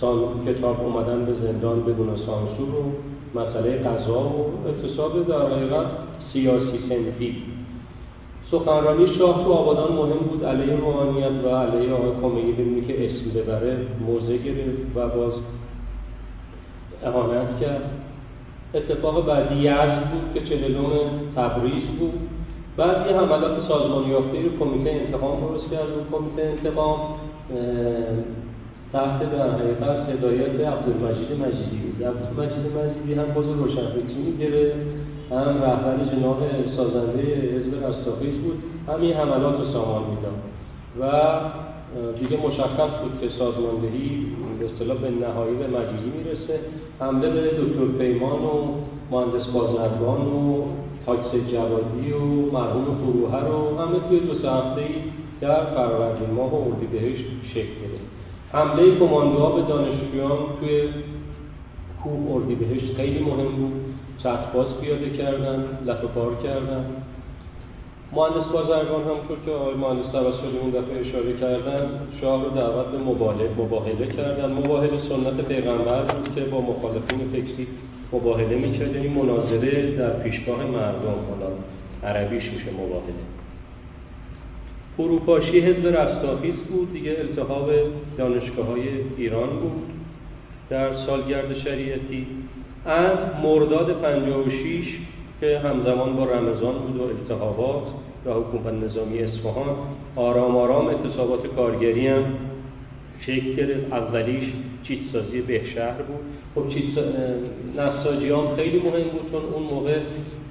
سان 0.00 0.18
کتاب 0.46 0.80
اومدن 0.80 1.24
به 1.24 1.32
زندان 1.46 1.80
بدون 1.82 2.08
سانسور 2.16 2.68
و 2.68 2.82
مسئله 3.40 3.78
قضا 3.78 4.20
و 4.20 4.46
اقتصاد 4.68 5.26
در 5.26 5.56
حقیقت 5.56 5.86
سیاسی 6.32 6.78
سنفی 6.88 7.42
سخنرانی 8.50 9.06
شاه 9.18 9.44
تو 9.44 9.52
آبادان 9.52 9.92
مهم 9.92 10.18
بود. 10.30 10.44
علیه 10.44 10.76
روحانیت 10.76 11.44
و 11.44 11.48
علیه 11.48 11.92
آقای 11.92 12.10
خمینی 12.22 12.52
ببینی 12.52 12.80
که 12.80 13.06
اسم 13.06 13.30
ببره 13.34 13.76
موضع 14.06 14.36
گرفت 14.36 14.78
و 14.94 15.08
باز 15.08 15.32
اهانت 17.04 17.60
کرد. 17.60 17.90
اتفاق 18.74 19.26
بعدی 19.26 19.54
یزد 19.54 20.10
بود 20.10 20.34
که 20.34 20.40
چهلم 20.48 20.90
تبریز 21.36 21.84
بود. 21.98 22.12
بعد 22.76 23.06
یه 23.06 23.16
حملات 23.16 23.68
سازمان 23.68 24.08
یافته 24.08 24.42
رو 24.42 24.58
کمیته 24.58 24.90
انتقام 24.90 25.40
درست 25.40 25.70
کرد. 25.70 25.88
و 25.90 26.16
کمیته 26.16 26.42
انتقام 26.42 26.98
تحت 28.92 29.32
در 29.32 29.50
حقیقت 29.50 30.08
هدایت 30.08 30.60
عبدالمجید 30.66 31.30
مجیدی 31.42 31.76
بود. 31.76 32.04
عبدالمجید 32.04 32.64
مجیدی 32.76 33.20
هم 33.20 33.34
باز 33.34 33.44
روشنفکری 33.46 34.22
می‌گرفت 34.26 34.76
هم 35.30 35.62
رهبر 35.62 35.96
جناح 36.12 36.38
سازنده 36.76 37.22
حزب 37.22 37.86
رستاخیز 37.86 38.34
بود. 38.34 38.62
همین 38.88 39.12
حملات 39.12 39.58
رو 39.58 39.72
سامان 39.72 40.02
می‌داد. 40.02 40.38
و 41.00 41.02
دیگه 42.20 42.36
مشخص 42.46 42.90
بود 43.02 43.20
که 43.20 43.28
سازماندهی 43.38 44.26
به 44.58 44.66
اصطلاح 44.66 44.98
به 44.98 45.10
نهایی 45.10 45.56
به 45.56 45.66
مجیدی 45.66 46.10
می‌رسه. 46.18 46.60
حمله 47.00 47.30
به 47.30 47.40
دکتر 47.40 47.86
پیمان 47.98 48.42
و 48.42 48.74
مهندس 49.10 49.46
بازرگان 49.46 50.20
و 50.20 50.62
حاکس 51.06 51.30
جوادی 51.52 52.12
و 52.12 52.52
مرحوم 52.52 52.84
فروهر 53.04 53.40
رو 53.48 53.78
همه 53.78 53.98
توی 54.08 54.20
دو 54.20 54.34
سه 54.34 54.50
هفته 54.50 54.86
در 55.40 55.64
فروردین 55.64 56.30
ماه 56.36 56.54
و 56.54 56.68
اردیبهشت 56.68 57.24
شکل 57.50 57.62
گرفت. 57.62 58.10
حمله 58.52 58.98
کماندوها 58.98 59.50
به 59.50 59.62
دانشجویان 59.62 60.38
توی 60.60 60.82
کوه 62.02 62.34
اردیبهشت 62.34 62.96
خیلی 62.96 63.18
مهم 63.24 63.48
بود. 63.56 63.72
چتباز 64.18 64.66
پیاده 64.80 65.10
کردن 65.10 65.78
لطفار 65.86 66.34
کردن. 66.42 66.84
مهندس 68.12 68.46
بازرگان 68.52 69.02
همونطور 69.02 69.38
که 69.46 69.50
آقای 69.50 69.74
مهندس 69.74 70.12
توسلی 70.12 70.58
اون 70.62 70.70
دفعه 70.70 71.00
اشاره 71.00 71.32
کردن 71.32 71.90
شاه 72.20 72.44
رو 72.44 72.50
دعوت 72.50 72.86
به 72.86 72.98
مباهله 72.98 73.50
مباهله 73.58 74.06
کردن. 74.06 74.52
مباهله 74.52 75.08
سنت 75.08 75.40
پیغمبر 75.48 76.02
بود 76.02 76.34
که 76.34 76.40
با 76.40 76.60
مخالفین 76.60 77.28
فکری 77.32 77.66
مباهله 78.12 78.56
می‌کرد. 78.56 78.94
یعنی 78.96 79.08
مناظره 79.08 79.96
در 79.96 80.10
پیشگاه 80.10 80.66
مردم 80.66 81.18
حالا 81.30 81.52
عربیش 82.04 82.44
میشه 82.44 82.70
مباهله. 82.72 83.14
فروپاشی 84.96 85.60
حزب 85.60 85.86
رستاخیز 85.86 86.54
بود. 86.54 86.92
دیگه 86.92 87.16
التحاب 87.18 87.70
دانشگاه 88.18 88.66
های 88.66 88.82
ایران 89.16 89.48
بود. 89.48 89.82
در 90.70 90.96
سالگرد 91.06 91.58
شریعتی 91.58 92.26
از 92.86 93.18
مرداد 93.42 94.02
56 94.02 94.84
که 95.40 95.58
همزمان 95.58 96.16
با 96.16 96.24
رمضان 96.24 96.74
بود 96.74 96.96
و 96.96 97.02
التحابات 97.02 97.99
و 98.26 98.30
حکومت 98.30 98.84
نظامی 98.84 99.18
اصفهان 99.18 99.76
آرام 100.16 100.56
آرام 100.56 100.86
اعتصابات 100.86 101.46
کارگری 101.46 102.06
هم. 102.06 102.24
شکل 103.20 103.56
گرفت 103.56 103.92
اولیش 103.92 104.44
چیتسازی 104.82 105.40
بهشهر 105.40 106.02
بود. 106.02 106.20
خب 106.54 106.68
چیت 106.68 107.04
نساجی 107.76 108.30
هم 108.30 108.56
خیلی 108.56 108.78
مهم 108.78 109.08
بود 109.08 109.30
چون 109.32 109.42
اون 109.54 109.62
موقع 109.62 109.98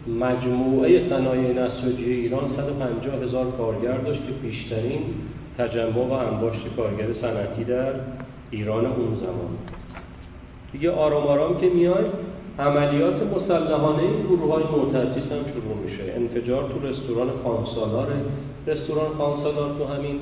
مجموعه 0.08 1.10
صنایع 1.10 1.54
نساجی 1.54 2.14
ایران 2.14 2.44
150 2.58 3.24
هزار 3.24 3.52
کارگر 3.52 3.98
داشت 3.98 4.22
که 4.28 4.48
بیشترین 4.48 5.02
تجمع 5.58 6.08
و 6.08 6.12
انباشت 6.12 6.62
کارگر 6.78 7.08
صنعتی 7.22 7.64
در 7.64 7.94
ایران 8.52 8.86
اون 8.86 9.16
زمان 9.16 9.58
دیگه 10.72 10.92
آرام 10.92 11.24
آرام 11.24 11.62
که 11.62 11.70
میای 11.70 12.06
عملیات 12.60 13.16
مسلحانه 13.36 14.04
این 14.04 14.22
گروه 14.30 14.54
های 14.54 14.64
معترضی 14.64 15.20
هم 15.20 15.44
شروع 15.54 15.78
میشه. 15.86 16.14
انفجار 16.16 16.70
تو 16.70 16.88
رستوران 16.88 17.30
خانسالاره 17.44 18.16
رستوران 18.68 19.14
خانسالار 19.18 19.78
تو 19.78 19.86
همین 19.86 20.20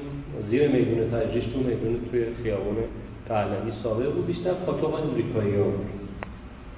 زیر 0.50 0.67
میدون 0.67 1.12
تجریش 1.12 1.44
تو 1.44 1.60
میدون 1.60 2.00
توی 2.12 2.25
خیابون 2.44 2.75
پهلوی 3.27 3.72
سابق 3.84 4.13
بود. 4.13 4.27
بیشتر 4.27 4.53
پاتوق 4.53 4.94
امریکایی 4.94 5.56
ها 5.56 5.63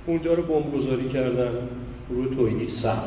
اونجا 0.07 0.33
رو 0.33 0.43
بمبگذاری 0.43 1.09
کردن 1.09 1.51
گروه 2.09 2.35
تویدی 2.35 2.67
صف 2.83 3.03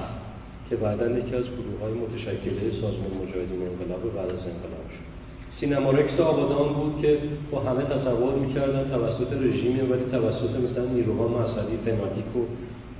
که 0.70 0.76
بعدا 0.76 1.06
یکی 1.10 1.36
از 1.36 1.44
گروه 1.44 1.80
های 1.82 1.92
متشکله 1.92 2.80
سازمان 2.80 3.10
مجاهدین 3.22 3.62
انقلاب 3.62 4.14
بعد 4.14 4.30
از 4.30 4.44
انقلاب. 4.52 4.81
سینما 5.62 5.90
رکس 5.90 6.20
آبادان 6.20 6.68
بود 6.72 7.02
که 7.02 7.18
با 7.50 7.60
همه 7.60 7.82
تصور 7.84 8.34
می‌کردن 8.34 8.90
توسط 8.90 9.32
رژیم 9.32 9.90
ولی 9.90 10.02
توسط 10.12 10.50
مثلا 10.70 10.84
نیروها 10.84 11.28
مذهبی 11.28 11.76
فناتیک 11.84 12.36
و 12.36 12.40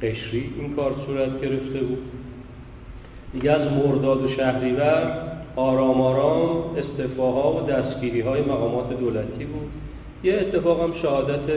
قشری 0.02 0.50
این 0.59 0.76
کار 0.76 0.95
صورت 1.07 1.40
گرفته 1.40 1.78
بود. 1.78 1.99
دیگه 3.33 3.50
از 3.50 3.73
مرداد 3.73 4.25
و 4.25 4.28
شهریور 4.28 5.23
آرام 5.57 6.00
آرام 6.00 6.76
استفاها 6.76 7.57
و 7.57 7.66
دستگیری 7.66 8.21
های 8.21 8.40
مقامات 8.40 8.99
دولتی 9.00 9.45
بود. 9.45 9.69
یه 10.25 10.35
اتفاق 10.35 10.83
هم 10.83 10.92
شهادت 11.02 11.50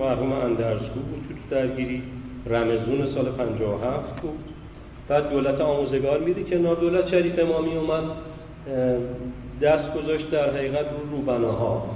مرحوم 0.00 0.32
اندرزگو 0.32 1.00
بود 1.00 1.24
تو 1.28 1.56
درگیری 1.56 2.02
رمزون 2.46 3.14
سال 3.14 3.24
57 3.24 4.20
بود. 4.22 4.38
بعد 5.08 5.30
دولت 5.30 5.60
آموزگار 5.60 6.20
میده 6.20 6.44
که 6.44 6.56
دولت 6.56 7.08
شریف 7.10 7.38
امامی 7.38 7.76
اومد 7.76 8.04
دست 9.62 9.94
گذاشت 9.94 10.30
در 10.30 10.50
حقیقت 10.50 10.86
رو 10.92 11.16
روبناها. 11.16 11.86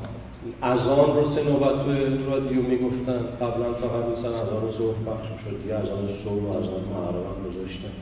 آن 0.61 1.17
رو 1.17 1.35
سه 1.35 1.43
نوبت 1.43 1.85
توی 1.85 1.99
رادیو 2.31 2.63
می‌گفتن. 2.63 3.21
قبلا 3.41 3.73
فقط 3.73 4.19
مثلا 4.19 4.39
آن 4.39 4.73
ظهر 4.79 4.95
پخش 5.07 5.29
شد 5.45 5.63
دیگه 5.63 5.77
آن 5.77 6.09
صبح 6.25 6.43
و 6.43 6.53
آن 6.53 6.85
معرب 6.93 7.25
هم 7.31 7.39
گذاشتن. 7.47 7.93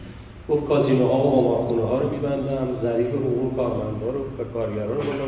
گفت 0.48 0.66
کازینوها 0.66 1.26
و 1.26 1.30
قمارخونه 1.30 1.82
ها 1.82 1.98
رو 1.98 2.10
میبندم. 2.10 2.68
ضریب 2.82 3.06
حقوق 3.06 3.56
کارمندا 3.56 4.10
رو 4.10 4.24
به 4.38 4.44
کارگران 4.44 4.96
رو 4.96 5.02
بالا 5.02 5.26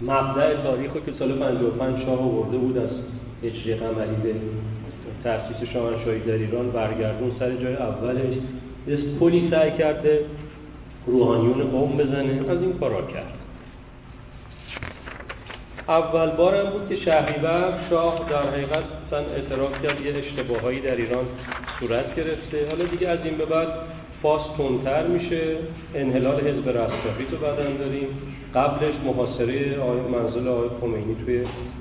مبدع 0.00 0.62
تاریخ 0.62 0.92
که 0.92 1.12
سال 1.18 1.32
55 1.32 2.04
شاه 2.04 2.20
آورده 2.20 2.58
بود 2.58 2.78
از 2.78 2.90
اجری 3.42 3.74
قمری 3.74 4.16
به 4.22 4.34
تأسیس 5.24 5.68
شاهنشاهی 5.72 6.20
در 6.20 6.32
ایران 6.32 6.70
برگردون 6.70 7.30
سر 7.38 7.56
جای 7.56 7.74
اولش. 7.74 8.34
پلی 9.20 9.48
سعی 9.50 9.70
کرده 9.78 10.24
روحانیون 11.08 11.70
قوم 11.70 11.96
بزنه. 11.96 12.50
از 12.50 12.62
این 12.62 12.72
کارا 12.80 13.02
کرد. 13.02 13.32
اول 15.88 16.30
بارم 16.30 16.70
بود 16.70 16.88
که 16.88 16.96
شهریور 16.96 17.78
شاه 17.90 18.26
در 18.30 18.50
حقیقت 18.50 18.84
اعتراف 19.12 19.82
کرد 19.82 20.00
یه 20.00 20.14
اشتباهایی 20.14 20.80
در 20.80 20.96
ایران 20.96 21.24
صورت 21.80 22.16
گرفته. 22.16 22.68
حالا 22.70 22.84
دیگه 22.84 23.08
از 23.08 23.18
این 23.24 23.36
به 23.36 23.44
بعد 23.44 23.68
فاس 24.22 24.42
تونتر 24.56 25.06
میشه. 25.06 25.56
انحلال 25.94 26.40
حزب 26.40 26.68
رستاخی 26.68 27.24
رو 27.30 27.38
بعدن 27.38 27.76
داریم. 27.76 28.08
قبلش 28.54 28.94
محاصره 29.04 29.80
آقای 29.80 30.00
منزل 30.00 30.48
آقای 30.48 30.68
خمینی 30.80 31.16
توی 31.24 31.40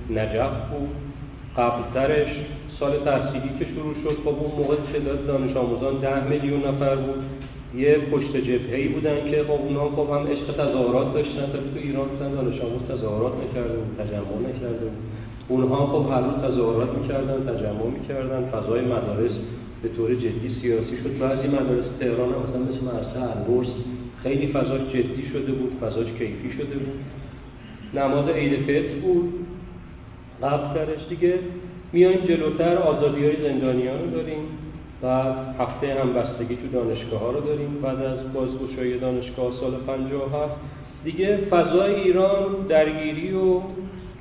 نجف 0.10 0.70
بود. 0.72 0.90
قبلترش 1.58 2.28
سال 2.80 2.92
تحصیلی 3.06 3.50
که 3.60 3.66
شروع 3.76 3.94
شد 4.04 4.18
خب 4.24 4.28
اون 4.28 4.52
موقع 4.58 4.76
تعداد 4.94 5.28
دانش 5.28 5.56
آموزان 5.56 5.98
ده 5.98 6.24
میلیون 6.24 6.60
نفر 6.60 6.96
بود. 6.96 7.24
یه 7.78 7.98
پشت 8.12 8.38
جبهه‌ای 8.38 8.88
بودن 8.88 9.32
که 9.32 9.44
خب 9.44 9.52
اونها 9.52 9.90
خب 9.90 10.10
هم 10.14 10.28
عشق 10.28 10.54
تظاهرات 10.54 11.14
داشتن. 11.14 11.46
تا 11.46 11.58
تو 11.58 11.80
ایران 11.84 12.08
بودن 12.08 12.32
دانش 12.32 12.62
آموز 12.62 12.82
تظاهرات 12.90 13.34
می‌کرده 13.34 13.78
بود 13.78 13.98
تجمع 14.00 14.50
نکرده 14.50 14.86
بود 14.86 15.04
اونها 15.48 15.86
خب 15.86 16.12
هر 16.12 16.22
روز 16.22 16.52
تظاهرات 16.52 16.90
می‌کردن 16.98 17.54
تجمع 17.54 17.88
می‌کردن. 18.00 18.50
فضای 18.50 18.82
مدارس 18.82 19.32
به 19.84 19.90
طور 19.98 20.16
جدی 20.16 20.56
سیاسی 20.62 20.98
شد. 21.04 21.18
بعضی 21.20 21.48
مدارس 21.48 21.86
تهران 22.00 22.30
هم 22.30 22.42
مثلا 22.50 22.62
مثل 22.62 22.84
مدرسه 22.86 23.38
البرز 23.38 23.68
خیلی 24.24 24.48
فضاش 24.48 24.82
جدی 24.94 25.24
شده 25.34 25.52
بود 25.52 25.72
فضاش 25.82 26.08
کیفی 26.08 26.52
شده 26.58 26.78
بود. 26.84 27.00
نماز 27.94 28.30
عید 28.30 28.54
فطر 28.54 28.96
بود. 29.02 29.34
قبل 30.44 30.80
دیگه. 31.10 31.34
میایم 31.94 32.20
جلوتر 32.28 32.78
آزادی 32.78 33.26
های 33.26 33.36
زندانیان 33.44 34.00
رو 34.04 34.10
داریم. 34.12 34.38
بعد 35.02 35.36
هفته 35.60 36.02
هم 36.02 36.14
بستگی 36.14 36.56
تو 36.56 36.68
دانشگاه 36.74 37.20
ها 37.20 37.32
رو 37.32 37.42
داریم. 37.42 37.80
بعد 37.84 38.02
از 38.02 38.34
بازگشایی 38.34 39.00
دانشگاه 39.00 39.52
سال 39.60 39.72
57 39.72 40.54
دیگه 41.04 41.38
فضای 41.38 41.96
ایران 41.96 42.46
درگیری 42.70 43.34
و 43.34 43.62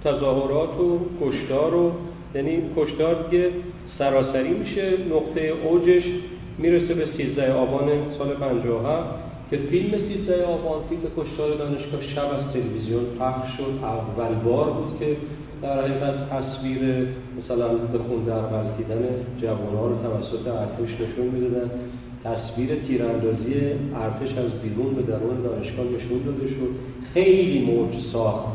تظاهرات 0.05 0.81
و 0.81 0.99
کشتار 1.23 1.75
و 1.75 1.93
یعنی 2.35 2.63
کشتار 2.77 3.29
دیگه 3.31 3.51
سراسری 3.99 4.49
میشه. 4.49 4.93
نقطه 5.11 5.53
اوجش 5.65 6.05
می‌رسه 6.59 6.95
به 6.95 7.07
13 7.17 7.53
آبان 7.53 7.89
سال 8.19 8.35
57 8.35 9.05
که 9.51 9.57
فیلم 9.57 9.91
13 10.27 10.45
آبان 10.45 10.83
فیلم 10.89 11.03
کشتار 11.17 11.55
دانشگاه 11.55 12.03
شب 12.03 12.25
از 12.25 12.53
تلویزیون 12.53 13.05
پخش 13.21 13.57
شد. 13.57 13.85
اول 13.85 14.35
بار 14.35 14.71
بود 14.71 14.99
که 15.01 15.17
در 15.63 15.81
حقیقت 15.81 16.15
تصویر 16.31 16.81
مثلا 17.39 17.69
به 17.69 17.99
خون 17.99 18.25
در 18.25 18.63
دیدن 18.77 19.03
جوانها 19.43 19.87
رو 19.87 19.97
توسط 20.03 20.47
ارتش 20.49 20.95
نشون 20.95 21.27
می‌دادن 21.27 21.71
تصویر 22.25 22.71
تیراندازی 22.87 23.55
ارتش 23.95 24.39
از 24.39 24.51
بیرون 24.63 24.95
به 24.95 25.03
درون 25.03 25.43
دانشگاه 25.43 25.87
نشون 25.87 26.23
داده 26.27 26.49
شد. 26.49 26.71
خیلی 27.15 27.65
موج 27.65 27.95
ساخت. 28.13 28.47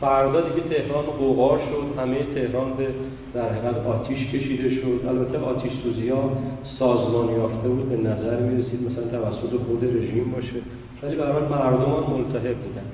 فردا 0.00 0.40
دیگه 0.40 0.68
تهران 0.68 1.04
قوقا 1.04 1.58
شد. 1.58 2.00
همه 2.00 2.16
تهران 2.34 2.72
به 2.78 2.86
در 3.34 3.48
حقیقت 3.48 3.86
آتیش 3.86 4.26
کشیده 4.26 4.70
شد. 4.70 5.00
البته 5.08 5.38
آتیش 5.38 5.72
سوزی 5.84 6.08
ها 6.08 6.30
سازمان 6.78 7.28
یافته 7.30 7.68
بود. 7.68 7.88
به 7.88 7.96
نظر 7.96 8.40
می 8.40 8.62
رسید 8.62 8.80
مثلا 8.90 9.20
توسط 9.20 9.50
خود 9.66 9.84
رژیم 9.84 10.32
باشه. 10.34 10.60
ولی 11.02 11.16
برای 11.16 11.42
مردم 11.42 11.90
هم 11.96 12.12
ملتهب 12.16 12.56
بودن. 12.56 12.86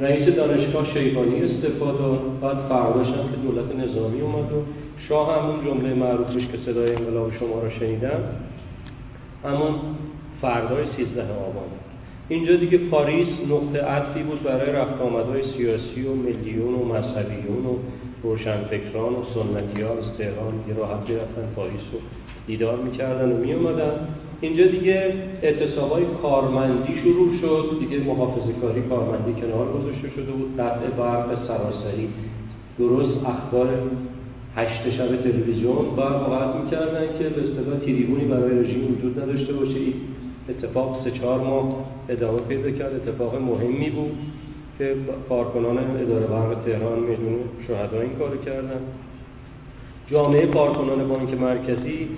رئیس 0.00 0.34
دانشگاه 0.34 0.94
شیبانی 0.94 1.42
استفاده 1.42 2.18
بعد 2.42 2.56
فرداش 2.68 3.06
هم 3.06 3.30
که 3.30 3.36
دولت 3.36 3.88
نظامی 3.88 4.20
اومد 4.20 4.52
و 4.52 4.62
شاه 5.08 5.42
همون 5.42 5.64
جمله 5.64 5.94
معروفش 5.94 6.46
که 6.52 6.58
صدای 6.66 6.94
انقلاب 6.94 7.32
شما 7.38 7.60
رو 7.60 7.70
شنیدم. 7.70 8.20
همون 9.44 9.74
فردای 10.42 10.84
13 10.96 11.22
آبان. 11.22 11.64
اینجا 12.28 12.56
دیگه 12.56 12.78
پاریس 12.78 13.28
نقطه 13.50 13.84
عطفی 13.84 14.22
بود 14.22 14.42
برای 14.42 14.72
رفت 14.72 15.00
آمدهای 15.00 15.42
سیاسی 15.56 16.02
و 16.02 16.14
ملیون 16.14 16.74
و 16.74 16.84
مذهبیون 16.84 17.66
و 17.66 17.76
روشنفکران 18.22 19.12
و 19.12 19.24
سنتی 19.34 19.82
ها 19.82 19.90
از 19.90 20.04
تهران 20.18 20.54
یه 20.68 20.74
راحت 20.74 21.10
رفتن 21.10 21.52
پاریس 21.56 21.80
رو 21.92 21.98
دیدار 22.46 22.76
می‌کردن 22.76 23.32
و 23.32 23.36
میومدن 23.36 24.08
اینجا 24.40 24.66
دیگه 24.66 25.14
اعتصابای 25.42 26.04
کارمندی 26.22 26.94
شروع 27.02 27.28
شد. 27.40 27.76
دیگه 27.80 28.04
محافظه 28.04 28.52
کاری 28.60 28.80
کارمندی 28.80 29.32
کنار 29.40 29.72
گذاشته 29.72 30.10
شده 30.10 30.32
بود. 30.32 30.56
قطع 30.60 30.86
برق 30.98 31.46
سراسری 31.48 32.08
درست 32.78 33.26
اخبار 33.26 33.68
هشت 34.56 34.90
شب 34.90 35.16
تلویزیون 35.16 35.96
برق 35.96 36.32
قطع 36.32 36.62
می‌کردن 36.64 37.06
که 37.18 37.24
به 37.24 37.40
اصطلاح 37.40 37.78
تریبونی 37.78 38.24
برای 38.24 38.58
رژیم 38.58 38.96
وجود 38.98 39.20
نداشته 39.22 39.52
باشه. 39.52 39.80
اتفاق 40.48 41.04
سه 41.04 41.10
چهار 41.10 41.40
ماه 41.40 41.84
ادامه 42.08 42.38
پیدا 42.38 42.70
کرد. 42.70 42.94
اتفاق 42.94 43.34
مهمی 43.34 43.90
بود 43.90 44.12
که 44.78 44.94
کارکنان 45.28 45.78
اداره 45.78 46.26
برق 46.26 46.56
تهران 46.66 46.98
میدون 46.98 47.38
شهدا 47.68 48.00
این 48.00 48.10
کارو 48.18 48.36
کردن. 48.36 48.80
جامعه 50.10 50.46
کارکنان 50.46 51.08
بانک 51.08 51.40
مرکزی 51.40 52.08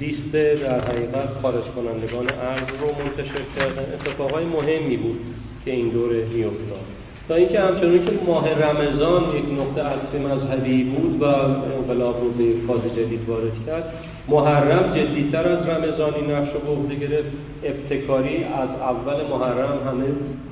لیست 0.00 0.32
در 0.62 0.80
حقیقت 0.80 1.28
خارج 1.42 1.64
کنندگان 1.76 2.26
ارز 2.30 2.68
رو 2.80 2.86
منتشر 2.86 3.42
کردن. 3.56 3.86
اتفاقای 3.94 4.44
مهمی 4.44 4.96
بود 4.96 5.20
که 5.64 5.70
این 5.70 5.88
دوره 5.88 6.24
میافتاد. 6.24 6.84
تا 7.28 7.34
اینکه 7.34 7.60
همچنان 7.60 8.04
که 8.04 8.12
ماه 8.26 8.48
رمضان 8.48 9.22
یک 9.22 9.44
نقطه 9.60 9.82
عطف 9.82 10.14
مذهبی 10.14 10.84
بود 10.84 11.22
و 11.22 11.24
انقلاب 11.24 12.20
رو 12.20 12.30
به 12.30 12.54
فاز 12.66 12.80
جدید 12.96 13.28
وارد 13.28 13.52
کرد 13.66 13.92
محرم 14.28 14.94
جدیتر 14.96 15.48
از 15.48 15.68
رمضانی 15.68 16.32
نقش 16.32 16.48
رو 16.52 16.74
به 16.74 16.94
گرفت. 16.94 17.32
ابتکاری 17.64 18.36
از 18.44 18.68
اول 18.80 19.16
محرم 19.30 19.78
همه 19.88 20.04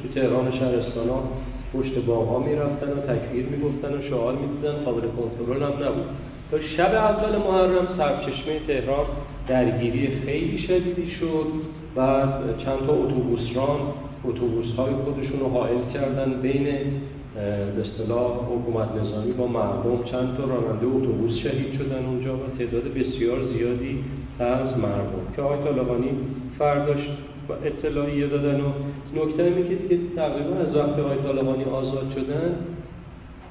تو 0.02 0.20
تهران 0.20 0.52
شهرستان 0.52 1.08
ها 1.08 1.22
پشت 1.74 1.98
باغ 2.06 2.28
ها 2.28 2.38
می‌رفتن 2.38 2.86
و 2.86 3.14
تکبیر 3.14 3.46
می‌گفتن 3.46 3.94
و 3.94 4.02
شعار 4.08 4.34
می‌دیدن. 4.34 4.84
قابل 4.84 5.00
کنترل 5.00 5.62
هم 5.62 5.86
نبود. 5.86 6.06
تا 6.50 6.60
شب 6.76 6.94
اول 6.94 7.36
محرم 7.36 7.88
سرچشمه 7.98 8.60
تهران 8.66 9.06
درگیری 9.48 10.08
خیلی 10.26 10.58
شدیدی 10.58 11.10
شد 11.10 11.46
و 11.96 12.22
چند 12.64 12.86
تا 12.86 12.92
اتوبوسران 12.92 13.80
اتوبوس 14.24 14.66
های 14.76 14.94
خودشون 14.94 15.40
رو 15.40 15.48
حائل 15.48 15.78
کردن 15.94 16.40
بین 16.42 16.64
به 17.76 17.80
اصطلاح 17.80 18.32
حکومت 18.32 18.88
نظامی 19.02 19.32
با 19.32 19.46
مردم. 19.46 20.04
چند 20.04 20.36
تا 20.36 20.44
راننده 20.44 20.86
اتوبوس 20.86 21.38
شهید 21.38 21.78
شدن 21.78 22.06
اونجا 22.06 22.36
و 22.36 22.40
تعداد 22.58 22.84
بسیار 22.94 23.38
زیادی 23.52 24.04
از 24.38 24.78
مردم 24.78 25.34
که 25.36 25.42
آقای 25.42 25.64
طالقانی 25.64 26.10
فرداش 26.58 27.08
اطلاعیه 27.64 28.26
دادن 28.26 28.60
و 28.60 28.68
نکته 29.14 29.42
اینه 29.42 29.68
که 29.68 29.74
دیگه 29.74 29.98
تقریبا 30.16 30.56
از 30.56 30.76
وقت 30.76 30.98
آقای 30.98 31.18
طالقانی 31.18 31.64
آزاد 31.64 32.12
شدن 32.14 32.56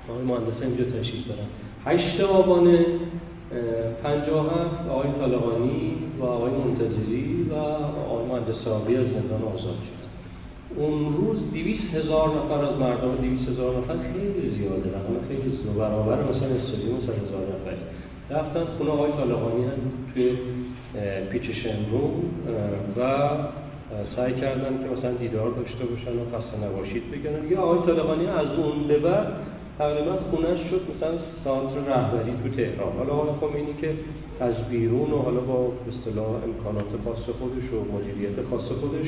آقای 0.09 0.23
مهندس 0.23 0.61
اینجا 0.61 0.83
تشریف 0.83 1.27
دارن. 1.27 1.68
هشت 1.85 2.21
آبان 2.21 2.85
57 4.03 4.89
آقای 4.89 5.07
طالقانی 5.19 5.93
و 6.19 6.23
آقای 6.25 6.51
منتظری 6.51 7.45
و 7.51 7.55
آقای 7.55 8.25
مهندس 8.25 8.55
صحابی 8.65 8.95
از 8.95 9.05
زندان 9.05 9.43
آزاد 9.43 9.75
شد. 9.75 9.99
اون 10.75 11.17
روز 11.17 11.37
دیویس 11.53 11.79
هزار 11.93 12.29
نفر 12.29 12.65
از 12.65 12.79
مردم 12.79 13.15
دیویس 13.21 13.49
هزار 13.49 13.77
نفر 13.77 13.95
خیلی 14.13 14.55
زیاده 14.57 14.89
رقم 14.89 15.27
خیلی 15.27 15.57
زیاده 15.63 15.79
برابر 15.79 16.17
مثلا 16.23 16.49
استادیوم 16.55 16.99
سر 17.07 17.13
هزار 17.13 17.43
نفر. 17.53 17.77
رفتن 18.29 18.65
خونه 18.77 18.91
آقای 18.91 19.11
طالقانی 19.11 19.63
هم 19.63 19.79
توی 20.13 20.31
پیچ 21.31 21.51
شمرو 21.51 22.09
و 22.97 23.29
سعی 24.15 24.33
کردن 24.33 24.83
که 24.83 24.97
مثلا 24.97 25.11
دیدار 25.11 25.51
داشته 25.51 25.85
باشن 25.85 26.11
و 26.11 26.25
خسته 26.37 26.65
نباشید 26.65 27.03
بگن 27.11 27.51
یا 27.51 27.61
آقای 27.61 27.87
طالقانی 27.87 28.25
از 28.25 28.47
اون 28.57 28.87
به 28.87 28.99
بعد 28.99 29.27
تقریبا 29.79 30.15
خونش 30.31 30.59
شد 30.69 30.81
مثلا 30.91 31.13
سانتر 31.43 31.79
رهبری 31.91 32.33
تو 32.43 32.49
تهران. 32.57 32.93
حالا 32.97 33.13
آقای 33.13 33.33
خمینی 33.41 33.73
که 33.81 33.89
از 34.39 34.55
بیرون 34.69 35.11
و 35.11 35.17
حالا 35.17 35.39
با 35.39 35.71
اصطلاح 35.89 36.29
امکانات 36.47 36.91
خاص 37.05 37.23
خودش 37.39 37.67
و 37.73 37.77
مدیریت 37.95 38.37
خاص 38.49 38.67
خودش 38.81 39.07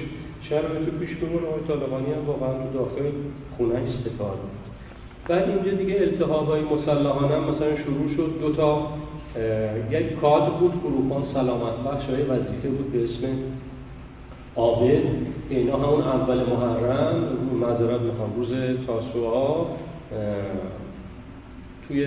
شرایط 0.50 0.88
رو 0.88 1.00
پیش 1.00 1.16
ببره 1.16 1.48
آقای 1.48 1.64
طالقانی 1.68 2.14
هم 2.14 2.26
واقعا 2.28 2.54
داخل 2.74 3.12
خونه 3.58 3.76
استکار 3.76 4.36
بود. 4.42 4.56
بعد 5.28 5.50
اینجا 5.50 5.72
دیگه 5.72 5.96
التهابای 6.02 6.62
مسلحانه 6.62 7.36
مثلا 7.40 7.76
شروع 7.84 8.08
شد. 8.16 8.30
دو 8.42 8.52
تا 8.54 8.88
یک 9.92 10.20
کاد 10.22 10.46
بود 10.60 10.74
گروهان 10.84 11.24
سلامت 11.34 11.76
بخش 11.88 12.06
های 12.06 12.22
وظیفه 12.24 12.70
بود 12.70 12.92
به 12.92 13.04
اسم 13.04 13.24
آبد. 14.56 15.04
اینا 15.50 15.78
همون 15.78 16.02
اول 16.02 16.38
محرم 16.38 17.16
معذرت 17.62 18.02
می‌خوام 18.02 18.34
روز 18.36 18.50
تاسوعا. 18.88 19.66
توی 21.88 22.06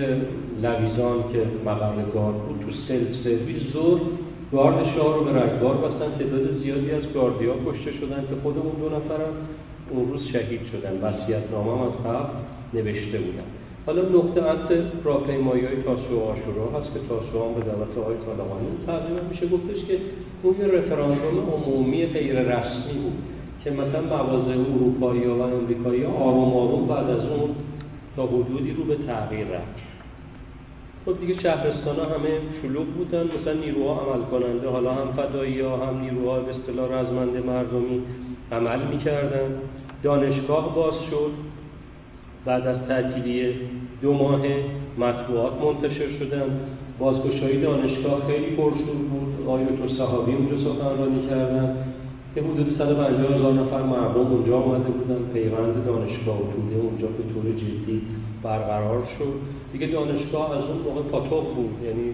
لویزان 0.63 1.23
که 1.33 1.45
مقر 1.65 1.95
گارد 2.13 2.35
بود 2.35 2.59
تو 2.65 2.71
سلف 2.87 3.23
سرویس 3.23 3.63
زور 3.73 4.01
گارد 4.51 4.85
شاه 4.95 5.17
رو 5.17 5.23
به 5.23 5.31
رگبار 5.31 5.75
بستن 5.75 6.17
تعداد 6.17 6.61
زیادی 6.63 6.91
از 6.91 7.13
گاردیا 7.13 7.53
کشته 7.65 7.91
شدن 7.91 8.21
که 8.29 8.35
خودمون 8.43 8.75
دو 8.79 8.85
نفرم 8.85 9.33
اون 9.89 10.11
روز 10.11 10.23
شهید 10.23 10.61
شدن. 10.71 10.93
وصیت 11.01 11.51
نامه 11.51 11.81
از 11.81 11.93
قبل 12.05 12.33
نوشته 12.73 13.17
بودن. 13.17 13.47
حالا 13.85 14.01
نقطه 14.01 14.41
عطف 14.41 14.71
راهپیمایی 15.03 15.65
های 15.65 15.75
تاسوع 15.75 16.21
آشورا 16.23 16.79
هست 16.79 16.93
که 16.93 16.99
تاسوع 17.09 17.47
هم 17.47 17.53
به 17.53 17.61
دعوت 17.61 17.97
آقای 17.97 18.15
طالقانی 18.25 18.67
تقریبا 18.87 19.21
میشه 19.29 19.47
گفتش 19.47 19.85
که 19.87 19.97
اون 20.43 20.55
یه 20.59 20.67
رفراندوم 20.67 21.37
عمومی 21.53 22.05
غیر 22.05 22.39
رسمی 22.39 22.93
بود 23.03 23.17
که 23.63 23.71
مثلا 23.71 24.01
مواضع 24.01 24.51
اروپایی 24.51 25.25
و 25.25 25.41
امریکایی 25.41 26.05
آروم 26.05 26.53
آروم 26.53 26.87
بعد 26.87 27.09
از 27.09 27.25
اون 27.25 27.49
تا 28.15 28.25
حدودی 28.25 28.71
رو 28.71 28.83
به 28.83 28.95
تغییر 28.95 29.47
رفت. 29.47 29.75
خب 31.05 31.19
دیگه 31.19 31.41
شهرستان 31.41 31.95
همه 31.95 32.29
شلوغ 32.61 32.85
بودن 32.85 33.23
مثلا 33.23 33.53
نیروها 33.53 34.01
عمل 34.01 34.23
کننده 34.25 34.69
حالا 34.69 34.91
هم 34.91 35.07
فدایی 35.17 35.61
ها 35.61 35.87
هم 35.87 36.01
نیروها 36.01 36.39
به 36.39 36.51
اصطلاح 36.51 36.91
رزمنده 36.91 37.41
مردمی 37.41 38.01
عمل 38.51 38.87
می‌کردن. 38.87 39.51
دانشگاه 40.03 40.75
باز 40.75 40.93
شد. 41.09 41.31
بعد 42.45 42.67
از 42.67 42.77
تعطیلی 42.87 43.53
دو 44.01 44.13
ماه 44.13 44.41
مطبوعات 44.97 45.53
منتشر 45.61 46.17
شدن. 46.19 46.59
بازگشایی 46.99 47.61
دانشگاه 47.61 48.27
خیلی 48.27 48.55
پرشور 48.55 48.95
بود. 49.11 49.47
آیت 49.47 49.81
و 49.85 49.95
صحابی 49.97 50.31
اونجا 50.31 50.57
سخنرانی 50.57 51.27
کردن. 51.29 51.77
که 52.35 52.41
حدود 52.41 52.75
150 52.77 53.35
هزار 53.35 53.53
نفر 53.53 53.83
مردم 53.83 54.27
اونجا 54.27 54.57
آمده 54.57 54.89
بودن. 54.89 55.33
پیوند 55.33 55.85
دانشگاه 55.85 56.37
و 56.37 56.51
توده 56.53 56.75
اونجا 56.81 57.07
به 57.07 57.23
طور 57.33 57.51
جدی 57.51 58.01
برقرار 58.43 59.03
شد. 59.19 59.33
دیگه 59.73 59.87
دانشگاه 59.87 60.57
از 60.57 60.63
اون 60.63 60.77
موقع 60.77 61.01
پاتوق 61.01 61.55
بود. 61.55 61.75
یعنی 61.83 62.13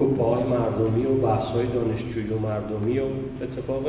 کپه 0.00 0.24
های 0.24 0.42
مردمی 0.42 1.06
و 1.06 1.14
بحث 1.14 1.46
های 1.46 1.66
دانشجویی 1.66 2.28
و 2.28 2.38
مردمی 2.38 2.98
و 2.98 3.04
اتفاق 3.42 3.82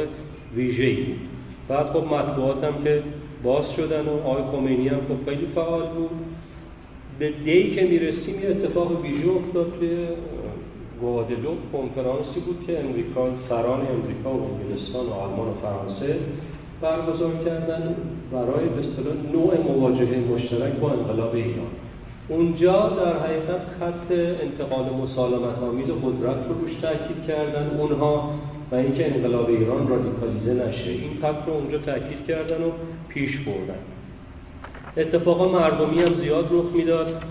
ویژه‌ای 0.56 0.96
بود. 0.96 1.20
بعد 1.68 1.86
خب 1.86 2.04
مطبوعات 2.14 2.64
هم 2.64 2.84
که 2.84 3.04
باز 3.44 3.66
شدن 3.78 4.06
و 4.06 4.28
آقای 4.28 4.44
خمینی 4.52 4.88
هم 4.88 4.98
خب 4.98 5.30
خیلی 5.30 5.48
فعال 5.56 5.88
بود. 5.88 6.10
به 7.20 7.32
دی 7.46 7.76
که 7.76 7.82
می‌رسیم 7.82 8.40
یه 8.44 8.50
اتفاق 8.50 9.02
ویژه 9.02 9.30
افتاد 9.30 9.74
توی 9.80 9.90
گوادلوپ 11.02 11.58
کنفرانسی 11.74 12.40
بود 12.46 12.64
که 12.68 12.80
امریکا 12.80 13.30
سران 13.50 13.80
امریکا 13.80 14.30
و 14.30 14.42
انگلستان 14.50 15.06
و 15.06 15.14
آلمان 15.14 15.48
و 15.48 15.54
فرانسه 15.62 16.20
برگزار 16.82 17.34
کردن 17.46 17.96
برای 18.32 18.66
به 18.76 18.82
نوع 19.34 19.52
مواجهه 19.68 20.20
مشترک 20.32 20.74
با 20.74 20.92
انقلاب 20.92 21.36
ایران. 21.36 21.72
اونجا 22.30 22.90
در 22.90 23.18
حقیقت 23.20 23.62
خط 23.80 24.12
انتقال 24.46 24.86
مسالمت 25.04 25.58
آمیز 25.70 25.86
قدرت 25.86 26.48
رو 26.48 26.54
روش 26.62 26.74
تاکید 26.82 27.26
کردن. 27.28 27.78
اونها 27.80 28.30
و 28.72 28.76
اینکه 28.76 29.16
انقلاب 29.16 29.50
ایران 29.50 29.88
رادیکالیزه 29.88 30.54
نشه 30.54 30.90
این 30.90 31.12
خط 31.22 31.48
رو 31.48 31.54
اونجا 31.54 31.78
تاکید 31.78 32.26
کردن 32.28 32.64
و 32.64 32.72
پیش 33.10 33.38
بردن. 33.38 33.80
اتفاقا 34.98 35.48
مردمی 35.48 36.02
هم 36.02 36.22
زیاد 36.22 36.48
رخ 36.52 36.66
می‌داد. 36.74 37.24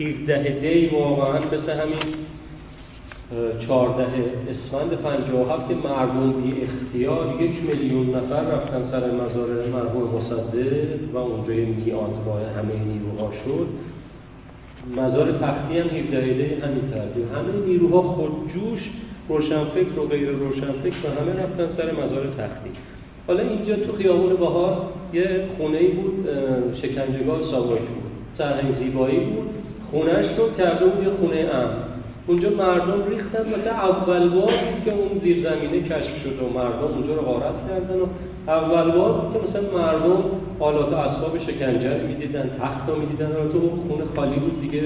17 0.00 0.60
دی 0.60 0.86
واقعا 0.86 1.38
مثل 1.38 1.70
همین 1.70 2.14
14 3.66 4.06
اسفند 4.50 4.90
57 4.90 5.68
که 5.68 5.74
مردم 5.74 6.32
بی 6.32 6.52
اختیار 6.62 7.42
یک 7.42 7.50
میلیون 7.68 8.16
نفر 8.16 8.42
رفتن 8.42 8.90
سر 8.90 9.10
مزار 9.10 9.68
مرحوم 9.72 10.14
مصدق 10.16 11.14
و 11.14 11.16
اونجا 11.16 11.54
میانتگاه 11.54 12.40
همه 12.56 12.74
نیروها 12.86 13.32
شد. 13.44 13.66
مزار 14.96 15.32
تختی 15.32 15.78
هم 15.78 15.88
17 15.88 16.32
دی 16.32 16.42
همین 16.42 16.90
ترتیب. 16.94 17.24
همه 17.34 17.66
نیروها 17.66 18.02
خودجوش 18.02 18.90
روشنفکر 19.28 19.98
و 19.98 20.08
غیر 20.08 20.28
روشنفکر 20.28 21.06
و 21.06 21.20
همه 21.20 21.42
رفتن 21.42 21.68
سر 21.76 21.92
مزار 21.92 22.26
تختی. 22.38 22.70
حالا 23.26 23.42
اینجا 23.42 23.76
تو 23.76 23.92
خیابون 23.92 24.36
بهار 24.36 24.76
یه 25.12 25.44
خونه 25.56 25.78
بود 25.78 26.28
شکنجهگاه 26.82 27.50
ساواک 27.50 27.80
بود. 27.80 28.10
سرهنگ 28.38 28.74
زیبایی 28.78 29.18
بود. 29.18 29.48
خونهش 29.90 30.38
رو 30.38 30.44
کرده 30.58 30.84
بود 30.86 31.04
یه 31.04 31.10
خونه 31.20 31.36
ام. 31.36 31.70
اونجا 32.26 32.50
مردم 32.50 33.02
ریختن 33.10 33.48
مثل 33.48 33.68
اول 33.68 34.28
بار 34.28 34.52
که 34.84 34.92
اون 34.92 35.20
زیرزمینه 35.22 35.82
کشف 35.82 36.22
شد 36.22 36.42
و 36.42 36.58
مردم 36.58 36.94
اونجا 36.94 37.14
رو 37.14 37.22
غارت 37.22 37.54
کردن 37.68 38.00
و 38.00 38.06
اول 38.48 38.90
بار 38.90 39.32
که 39.32 39.38
مثلا 39.48 39.78
مردم 39.78 40.24
آلات 40.60 40.92
اسباب 40.92 41.38
شکنجه 41.38 42.02
می‌دیدن 42.08 42.50
تخت 42.60 42.88
رو 42.88 42.96
می‌دیدن. 43.00 43.26
و 43.26 43.52
تو 43.52 43.60
خونه 43.88 44.04
خالی 44.16 44.36
بود 44.36 44.60
دیگه 44.60 44.82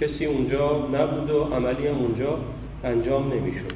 کسی 0.00 0.26
اونجا 0.26 0.88
نبود 0.94 1.30
و 1.30 1.54
عملی 1.54 1.86
هم 1.88 1.98
اونجا 1.98 2.38
انجام 2.84 3.32
نمی‌شد. 3.32 3.72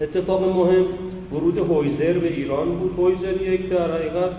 اتفاق 0.00 0.42
مهم 0.42 0.84
ورود 1.32 1.58
هویزر 1.58 2.18
به 2.18 2.32
ایران 2.32 2.68
بود. 2.68 2.92
هویزر 2.98 3.42
یک 3.42 3.68
در 3.68 3.90
حقیقت 3.90 4.30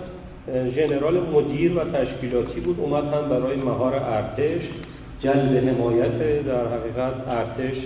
ژنرال 0.48 1.20
مدیر 1.20 1.78
و 1.78 1.80
تشکیلاتی 1.84 2.60
بود 2.60 2.80
اومد 2.80 3.04
هم 3.04 3.28
برای 3.28 3.56
مهار 3.56 3.94
ارتش 3.94 4.62
جلب 5.20 5.68
حمایت 5.68 6.46
در 6.46 6.66
حقیقت 6.66 7.28
ارتش 7.28 7.76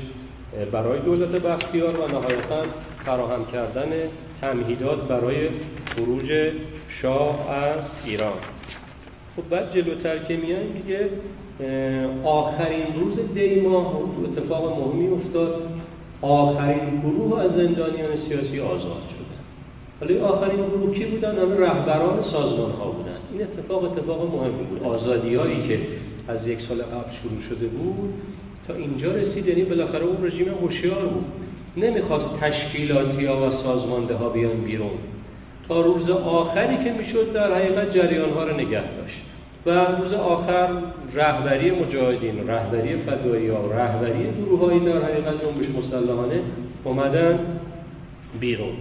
برای 0.73 0.99
دولت 0.99 1.29
بختیار 1.29 2.01
و 2.01 2.09
نهایتا 2.09 2.63
فراهم 3.05 3.45
کردن 3.53 3.91
تمهیدات 4.41 5.09
برای 5.09 5.37
خروج 5.87 6.53
شاه 7.03 7.51
از 7.51 7.79
ایران. 8.05 8.33
خب 9.37 9.49
بعد 9.51 9.73
جلوتر 9.75 10.19
که 10.19 10.37
میایم 10.37 10.73
دیگه 10.73 11.09
آخرین 12.25 12.87
روز 13.01 13.35
دی 13.35 13.61
ماه 13.61 13.97
اتفاق 14.25 14.79
مهمی 14.79 15.09
افتاد. 15.09 15.63
آخرین 16.23 17.01
گروه 17.01 17.41
از 17.41 17.51
زندانیان 17.51 18.11
سیاسی 18.29 18.61
آزاد 18.61 19.14
حالا 20.01 20.27
آخرین 20.27 20.57
گروه 20.57 20.95
کی 20.95 21.05
بودن؟ 21.05 21.39
همه 21.39 21.57
رهبران 21.57 22.23
سازمان 22.33 22.71
ها 22.71 22.91
بودن. 22.91 23.17
این 23.33 23.43
اتفاق 23.43 23.85
اتفاق 23.85 24.35
مهمی 24.35 24.65
بود. 24.65 24.83
آزادی 24.83 25.35
هایی 25.35 25.69
که 25.69 25.79
از 26.29 26.47
یک 26.47 26.59
سال 26.69 26.83
قبل 26.83 27.11
شروع 27.23 27.43
شده 27.49 27.67
بود 27.67 28.15
تا 28.69 28.75
اینجا 28.75 29.13
رسید. 29.13 29.47
یعنی 29.47 29.65
بالاخره 29.65 30.05
اون 30.05 30.27
رژیم 30.27 30.49
هوشیار 30.49 31.07
بود. 31.07 31.25
نمی‌خواست 31.77 32.25
تشکیلاتی 32.41 33.25
ها 33.25 33.49
و 33.49 33.63
سازمانده 33.63 34.15
ها 34.15 34.29
بیان 34.29 34.57
بیرون. 34.57 34.91
تا 35.69 35.81
روز 35.81 36.11
آخری 36.11 36.85
که 36.85 36.93
می‌شد 36.93 37.33
در 37.33 37.55
حقیقت 37.55 37.95
جریان 37.95 38.31
ها 38.31 38.45
رو 38.45 38.55
نگه 38.55 38.83
داشت. 38.97 39.21
و 39.67 39.71
روز 40.03 40.13
آخر 40.13 40.69
رهبری 41.15 41.71
مجاهدین 41.71 42.49
رهبری 42.49 42.97
فدایی 42.97 43.49
ها 43.49 43.67
رهبری 43.67 44.29
گروه 44.39 44.61
های 44.61 44.79
در 44.79 45.03
حقیقت 45.03 45.35
جنبش 45.43 45.85
مسلحانه 45.85 46.41
اومدن 46.85 47.39
بیرون. 48.41 48.73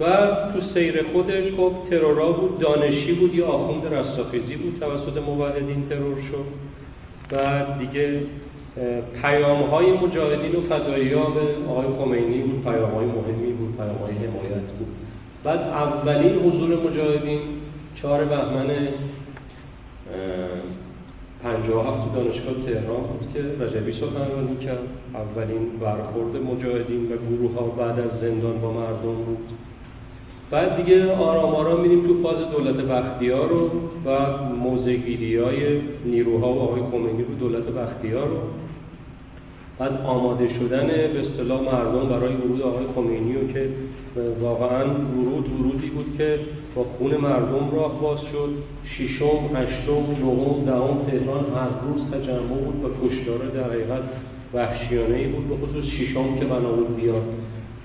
و 0.00 0.04
تو 0.52 0.60
سیر 0.74 1.02
خودش 1.12 1.44
خب 1.56 1.72
ترورا 1.90 2.32
بود 2.32 2.58
دانشی 2.58 3.12
بود 3.12 3.34
یا 3.34 3.46
آخوند 3.46 3.94
رستاخیزی 3.94 4.56
بود 4.56 4.80
توسط 4.80 5.22
موحدین 5.26 5.88
ترور 5.88 6.16
شد. 6.30 6.46
و 7.32 7.64
دیگه 7.78 8.20
پیام 9.22 9.62
های 9.62 9.92
مجاهدین 9.92 10.54
و 10.54 10.60
فدایی 10.60 11.12
ها 11.12 11.30
به 11.30 11.70
آقای 11.70 11.86
خمینی 11.98 12.38
بود 12.38 12.64
پیام 12.64 12.90
های 12.90 13.06
مهمی 13.06 13.52
بود 13.52 13.76
پیام 13.76 13.96
های 13.96 14.12
حمایت 14.12 14.68
بود. 14.78 14.88
بعد 15.44 15.60
اولین 15.60 16.34
حضور 16.34 16.90
مجاهدین 16.90 17.40
چهار 18.02 18.24
بهمن 18.24 18.88
57 21.42 22.04
تو 22.04 22.22
دانشگاه 22.22 22.54
تهران 22.66 23.00
بود 23.00 23.28
که 23.34 23.64
رجبی 23.64 23.92
سخنرانی 23.92 24.56
کرد. 24.56 24.78
اولین 25.14 25.78
برخورد 25.80 26.36
مجاهدین 26.36 27.12
و 27.12 27.16
گروه 27.16 27.54
ها 27.54 27.66
بعد 27.66 28.00
از 28.00 28.20
زندان 28.20 28.60
با 28.60 28.72
مردم 28.72 29.14
بود. 29.14 29.38
بعد 30.50 30.76
دیگه 30.76 31.12
آرام 31.12 31.54
آرام 31.54 31.80
میریم 31.80 32.06
تو 32.06 32.22
فاز 32.22 32.50
دولت 32.50 32.76
بختیار 32.76 33.48
رو 33.48 33.70
و 34.04 34.36
موزگیری 34.54 35.36
های 35.36 35.80
نیروها 36.04 36.52
و 36.52 36.60
آقای 36.60 36.82
خمینی 36.90 37.22
رو 37.22 37.34
دولت 37.34 37.62
بختیار 37.62 38.28
رو. 38.28 38.36
بعد 39.78 40.00
آماده 40.06 40.48
شدن 40.48 40.86
به 40.86 41.20
اصطلاح 41.20 41.60
مردم 41.60 42.08
برای 42.08 42.34
ورود 42.34 42.62
آقای 42.62 42.84
خمینی 42.94 43.36
و 43.36 43.52
که 43.52 43.68
واقعا 44.40 44.84
ورود 44.84 45.60
ورودی 45.60 45.90
بود 45.90 46.14
که 46.18 46.38
با 46.74 46.84
خون 46.98 47.16
مردم 47.16 47.70
راه 47.76 48.00
باز 48.00 48.18
شد. 48.20 48.50
ششم 48.84 49.56
هشتم 49.56 50.06
نهم 50.22 50.64
دهم 50.66 50.98
تهران 51.10 51.44
هر 51.54 51.68
روز 51.86 52.02
تجمع 52.12 52.46
بود 52.46 52.84
و 52.84 53.08
کشتار 53.08 53.38
در 53.38 53.64
حقیقت 53.64 54.02
وحشیانه 54.54 55.16
ای 55.16 55.26
بود 55.26 55.48
به 55.48 55.66
خصوص 55.66 55.84
ششم 55.84 56.38
که 56.38 56.44
بنا 56.44 56.72
بود 56.72 56.96
بیاد 56.96 57.22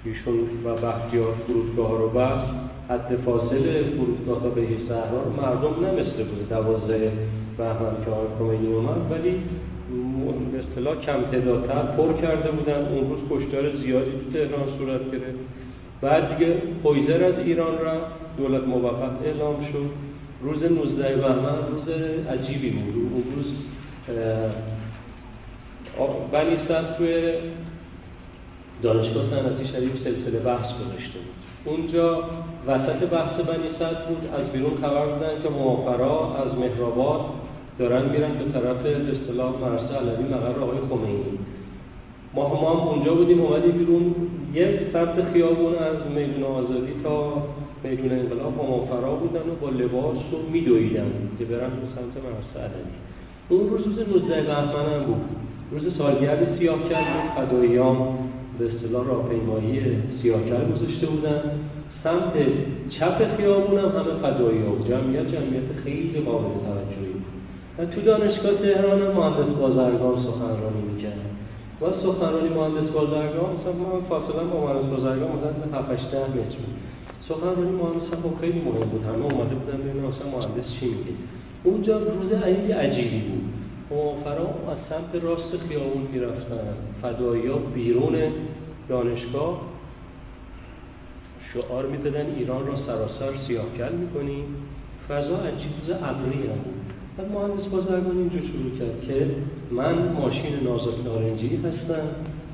ایشون 0.06 0.40
و 0.66 0.76
بختیار 0.76 1.34
فرودگاه 1.48 1.92
رو 1.92 2.10
بست. 2.10 2.52
حد 2.90 3.20
فاصله 3.26 3.84
فرودگاه 3.84 4.44
تا 4.44 4.50
به 4.50 4.68
صحرا 4.90 5.24
مردم 5.38 5.86
نمسته 5.86 6.24
بود. 6.24 6.50
دوازده 6.50 7.12
بهمن 7.58 8.06
که 8.06 8.12
آقای 8.12 8.28
خمینی 8.40 8.74
اومد. 8.74 9.12
ولی 9.12 9.34
به 10.52 10.60
اصطلاح 10.60 10.96
کم 10.96 11.22
تعدادتر 11.32 11.82
پر 11.98 12.14
کرده 12.14 12.52
بودن. 12.52 12.86
اون 12.86 13.10
روز 13.10 13.20
کشتار 13.30 13.76
زیادی 13.76 14.12
تو 14.12 14.32
تهران 14.34 14.78
صورت 14.78 15.12
گرفت. 15.12 15.40
بعد 16.02 16.38
دیگه 16.38 16.54
پویزر 16.84 17.24
از 17.24 17.40
ایران 17.46 17.78
را 17.78 17.94
دولت 18.38 18.64
موقت 18.68 19.26
اعلام 19.26 19.56
شد. 19.72 19.90
روز 20.42 20.64
19 20.64 21.16
بهمن 21.16 21.58
روز 21.72 21.88
عجیبی 22.30 22.70
بود. 22.70 22.96
اون 22.96 23.24
روز 23.36 23.46
بنی 26.32 26.58
توی 26.98 27.34
دانشگاه 28.84 29.24
صنعتی 29.30 29.66
شریف 29.74 29.92
سلسله 30.04 30.40
بحث 30.40 30.66
گذاشته 30.66 31.20
بود. 31.20 31.42
اونجا 31.66 32.24
وسط 32.68 33.10
بحث 33.10 33.34
بنی 33.34 33.70
صد 33.80 34.08
بود 34.08 34.30
از 34.34 34.52
بیرون 34.54 34.72
خبر 34.82 35.06
بودن 35.06 35.44
که 35.44 35.50
موافرا 35.50 36.36
از 36.36 36.60
مهرآباد 36.60 37.22
دارن 37.80 38.10
میرن 38.10 38.34
به 38.34 38.60
طرف 38.60 38.86
اصطلاح 38.86 39.54
مرسه 39.62 39.96
علوی 39.96 40.24
مقر 40.34 40.60
آقای 40.64 40.78
خمینی. 40.90 41.40
ما 42.34 42.48
هم 42.48 42.88
اونجا 42.88 43.14
بودیم 43.14 43.42
اومدیم 43.42 43.72
بیرون. 43.72 44.16
یک 44.54 44.80
سمت 44.94 45.32
خیابون 45.34 45.74
از 45.74 45.98
میدون 46.16 46.44
آزادی 46.44 46.94
تا 47.04 47.34
میدون 47.84 48.12
انقلاب 48.12 48.54
همافرا 48.60 49.16
بودن 49.16 49.40
و 49.40 49.56
با 49.62 49.70
لباس 49.70 50.16
و 50.16 50.52
میدویدن 50.52 51.12
که 51.40 51.46
برن 51.46 51.70
به 51.70 51.88
سمت 51.96 52.16
مرسه 52.26 52.60
علوی. 52.66 52.94
اون 53.50 53.70
روز 53.70 53.86
روز 53.86 54.08
19 54.08 54.42
بهمن 54.42 54.94
هم 54.94 55.04
بود. 55.04 55.22
روز 55.72 55.98
سالگرد 55.98 56.58
سیاه 56.60 56.90
کرد 56.90 57.34
فداییان 57.36 57.98
به 58.62 58.68
اصطلاح 58.68 59.08
راهپیمایی 59.08 59.82
سیاهکل 60.22 60.72
گذاشته 60.74 61.08
بودن. 61.08 61.42
سمت 62.04 62.34
چپ 62.90 63.38
خیابون 63.38 63.80
هم 63.80 63.86
همه 63.86 64.14
فدایی 64.22 64.62
ها 64.62 64.74
جمعیت 64.90 65.28
جمعیت 65.36 65.68
خیلی 65.84 66.20
قابل 66.26 66.54
توجهی 66.66 67.14
و 67.78 67.86
تو 67.86 68.02
دانشگاه 68.02 68.54
تهران 68.54 69.02
مهندس 69.02 69.52
بازرگان 69.62 70.16
سخنرانی 70.28 70.82
می‌کرد 70.92 71.20
و 71.82 71.86
سخنرانی 72.06 72.50
مهندس 72.50 72.90
بازرگان 72.98 73.50
مثلا 73.58 73.74
من 73.74 74.02
فاصله 74.10 74.44
با 74.52 74.58
مهندس 74.66 74.90
بازرگان 74.96 75.30
مدت 75.32 75.76
7 75.76 75.92
8 75.92 76.06
متر 76.06 76.58
بود. 76.62 76.76
سخنرانی 77.30 77.72
مهندس 77.82 78.08
خب 78.24 78.42
خیلی 78.42 78.60
مهم 78.60 78.90
بود. 78.92 79.04
همه 79.10 79.26
اومده 79.26 79.56
بودن 79.60 79.78
ببینن 79.78 80.06
مثلا 80.08 80.28
مهندس 80.36 80.68
چی 80.80 80.86
میگه. 80.86 81.14
اونجا 81.64 81.98
روز 81.98 82.32
عجیبی 82.84 83.20
بود. 83.20 83.61
موافرا 83.92 84.48
از 84.72 84.78
سمت 84.90 85.24
راست 85.24 85.58
خیابون 85.70 86.08
می‌رفتن. 86.14 86.74
فدایی 87.02 87.48
ها 87.48 87.58
بیرون 87.58 88.16
دانشگاه 88.90 89.62
شعار 91.54 91.86
می‌دادن 91.86 92.26
ایران 92.38 92.68
را 92.68 92.74
سراسر 92.88 93.38
سیاهکل 93.48 93.96
می‌کنیم. 93.96 94.44
فضا 95.10 95.38
عجیب 95.38 95.72
روز 95.80 95.96
ابری 96.04 96.48
هم 96.52 96.62
بود. 96.64 96.82
بعد 97.18 97.32
مهندس 97.32 97.68
بازرگان 97.68 98.18
اینجا 98.18 98.38
شروع 98.38 98.72
کرد 98.80 99.08
که 99.08 99.28
من 99.72 99.96
ماشین 100.22 100.64
نازک 100.64 101.06
نارنجی 101.06 101.56
هستم 101.56 102.08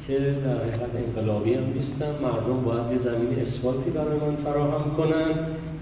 که 0.07 0.17
در 0.45 0.57
حقیقت 0.57 0.91
انقلابی 0.95 1.53
هم 1.53 1.63
نیستم. 1.63 2.11
مردم 2.23 2.61
باید 2.65 2.91
یه 2.91 3.11
زمین 3.11 3.47
اسفالتی 3.47 3.89
برای 3.89 4.19
من 4.19 4.35
فراهم 4.35 4.95
کنن 4.97 5.31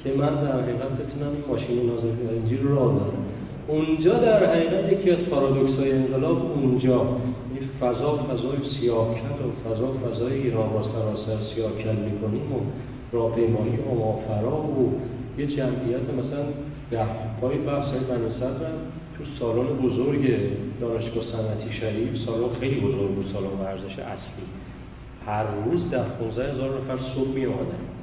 که 0.03 0.13
من 0.13 0.35
در 0.35 0.61
حقیقت 0.61 0.91
بتونم 0.99 1.31
این 1.35 1.43
ماشین 1.47 1.85
نازک 1.85 2.15
نارنجی 2.23 2.57
رو 2.57 2.75
راه 2.75 2.95
دارم 2.95 3.34
اونجا 3.67 4.13
در 4.13 4.45
حقیقت 4.45 4.93
یکی 4.93 5.11
از 5.11 5.17
پارادوکس 5.17 5.79
های 5.79 5.91
انقلاب 5.91 6.51
اونجا. 6.51 6.99
این 6.99 7.69
فضا 7.79 8.17
فضای 8.17 8.57
سیاهکل 8.79 9.45
و 9.45 9.69
فضا 9.69 9.87
فضای 9.87 10.33
ایران 10.33 10.73
را 10.73 10.83
سراسر 10.83 11.53
سیاهکل 11.55 11.95
می‌کنیم 11.95 12.53
و 12.53 12.59
راهپیمایی 13.11 13.77
فرا 14.27 14.57
و 14.57 14.93
یه 15.37 15.47
جمعیت 15.47 16.01
مثلا 16.17 16.45
ده 16.91 17.05
پای 17.41 17.57
بحث 17.57 17.85
های 17.85 17.99
تو 19.17 19.23
سالن 19.39 19.67
بزرگ 19.67 20.35
دانشگاه 20.81 21.23
صنعتی 21.23 21.73
شریف 21.79 22.25
سالن 22.25 22.49
خیلی 22.59 22.79
بزرگ 22.79 23.09
بود 23.15 23.25
سالن 23.33 23.59
ورزش 23.63 23.99
اصلی. 23.99 24.45
هر 25.25 25.43
روز 25.43 25.89
ده 25.91 26.03
15 26.19 26.51
هزار 26.51 26.69
نفر 26.69 27.03
صبح 27.15 27.27
می 27.27 27.45
آمدن 27.45 27.94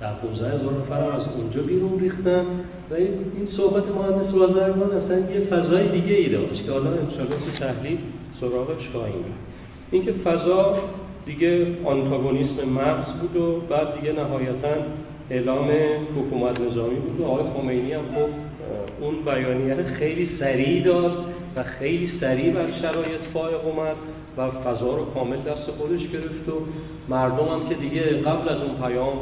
ده 0.00 0.06
15 0.22 0.46
هزار 0.46 0.72
نفر 0.80 1.10
از 1.10 1.22
اونجا 1.36 1.62
بیرون 1.62 2.00
ریختن 2.00 2.44
و 2.90 2.94
این 2.94 3.48
صحبت 3.56 3.84
مهندس 3.88 4.32
بازرگان 4.32 4.90
اصلا 4.90 5.18
یه 5.18 5.40
فضای 5.40 5.88
دیگه 5.88 6.14
ای 6.14 6.28
داشت 6.28 6.64
که 6.66 6.72
حالا 6.72 6.90
انشاءالله 6.90 7.36
تو 7.36 7.58
تحلیل 7.58 7.98
سراغش 8.40 8.88
خواهیم 8.92 9.24
اینکه 9.90 10.12
فضا 10.12 10.78
دیگه 11.26 11.66
آنتاگونیسم 11.84 12.68
مغز 12.74 13.12
بود 13.20 13.36
و 13.36 13.60
بعد 13.60 14.00
دیگه 14.00 14.12
نهایتا 14.12 14.74
اعلام 15.30 15.68
حکومت 16.16 16.60
نظامی 16.60 16.96
بود 16.96 17.20
و 17.20 17.24
آقای 17.24 17.44
خمینی 17.56 17.92
هم 17.92 18.00
خب 18.00 18.28
اون 19.00 19.14
بیانیه 19.24 19.76
خیلی 19.98 20.30
سریع 20.40 20.84
داد 20.84 21.24
و 21.56 21.62
خیلی 21.62 22.10
سریع 22.20 22.52
بر 22.52 22.70
شرایط 22.82 23.20
فائق 23.34 23.66
اومد 23.66 23.96
و 24.36 24.50
فضا 24.50 24.96
رو 24.96 25.04
کامل 25.04 25.36
دست 25.36 25.70
خودش 25.78 26.00
گرفت 26.08 26.48
و 26.48 26.52
مردم 27.08 27.48
هم 27.48 27.68
که 27.68 27.74
دیگه 27.74 28.02
قبل 28.02 28.48
از 28.48 28.56
اون 28.62 28.88
پیام 28.88 29.16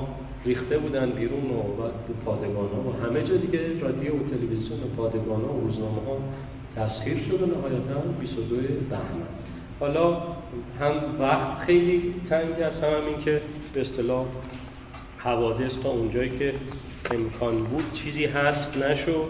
ریخته 0.46 0.78
بودن 0.78 1.10
بیرون 1.10 1.44
و 1.50 1.82
بعد 1.82 1.92
تو 2.06 2.12
پادگان 2.24 2.54
ها 2.54 2.90
و 2.90 3.06
همه 3.06 3.22
جا 3.22 3.36
دیگه 3.36 3.80
رادیو 3.80 4.12
و 4.12 4.18
تلویزیون 4.30 4.80
و 4.80 4.96
پادگان 4.96 5.40
ها 5.40 5.54
و 5.54 5.60
روزنامه 5.66 6.02
ها 6.06 6.18
تسخیر 6.76 7.18
شد 7.28 7.42
و 7.42 7.46
نهایتا 7.46 8.00
22 8.20 8.56
بهمن 8.90 9.26
حالا 9.80 10.16
هم 10.80 10.92
وقت 11.20 11.58
خیلی 11.66 12.14
تنگ 12.30 12.60
است 12.60 12.84
هم, 12.84 13.06
این 13.08 13.24
که 13.24 13.40
به 13.74 13.80
اصطلاح 13.80 14.26
حوادث 15.18 15.72
تا 15.82 15.90
اونجایی 15.90 16.30
که 16.38 16.54
امکان 17.10 17.64
بود 17.64 17.84
چیزی 17.94 18.24
هست 18.24 18.76
نشد 18.76 19.26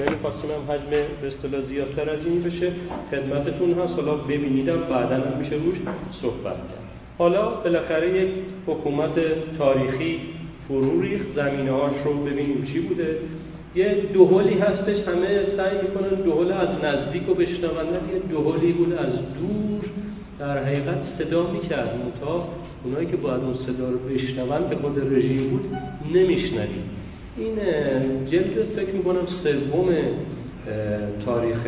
نمی‌خواستیم 0.00 0.50
هم 0.50 0.72
حجم 0.72 0.90
به 0.90 1.28
اصطلاح 1.28 1.60
زیادتر 1.68 2.10
از 2.10 2.18
این 2.26 2.42
بشه. 2.42 2.72
خدمتتون 3.10 3.72
هست. 3.72 3.94
حالا 3.94 4.14
ببینیدم 4.14 4.80
بعدا 4.80 5.14
هم 5.14 5.38
میشه 5.38 5.56
روش 5.56 5.76
صحبت 6.22 6.56
کرد. 6.56 6.82
حالا 7.18 7.50
بالاخره 7.50 8.22
یک 8.22 8.28
حکومت 8.66 9.14
تاریخی 9.58 10.20
فرو 10.72 11.00
ریخت 11.00 11.26
زمینه 11.36 11.70
هاش 11.70 11.92
رو 12.04 12.24
ببینیم 12.24 12.68
چی 12.72 12.80
بوده. 12.80 13.16
یه 13.74 13.94
دوهلی 14.14 14.58
هستش 14.58 15.08
همه 15.08 15.26
سعی 15.56 15.76
می‌کنن 15.82 16.22
دوهل 16.24 16.52
از 16.52 16.68
نزدیک 16.84 17.22
رو 17.26 17.34
بشنون. 17.34 17.86
یه 18.12 18.18
دوهلی 18.30 18.72
بود 18.72 18.92
از 18.92 19.12
دور. 19.12 19.80
در 20.38 20.64
حقیقت 20.64 20.98
صدا 21.18 21.50
می‌کرد. 21.52 21.98
منتها 22.04 22.48
اونایی 22.84 23.06
که 23.06 23.16
باید 23.16 23.40
اون 23.40 23.54
صدا 23.66 23.90
رو 23.90 23.98
بشنون 23.98 24.68
به 24.70 24.76
خود 24.76 25.14
رژیم 25.14 25.50
بود 25.50 25.64
نمیشنوید 26.14 26.84
این 27.38 27.54
جلد 28.30 28.66
فکر 28.76 28.92
می‌کنم 28.92 29.26
سوم 29.42 29.88
تاریخ 31.24 31.58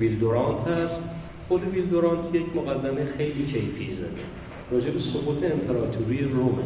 ویلدورانت 0.00 0.68
هست. 0.68 1.00
خود 1.48 1.60
ویلدورانت 1.74 2.34
یک 2.34 2.46
مقدمه 2.56 3.00
خیلی 3.18 3.44
کیفی 3.46 3.88
زده. 4.00 4.22
راجع 4.70 4.90
به 4.90 5.00
سقوط 5.00 5.52
امپراتوری 5.52 6.18
رومه 6.18 6.64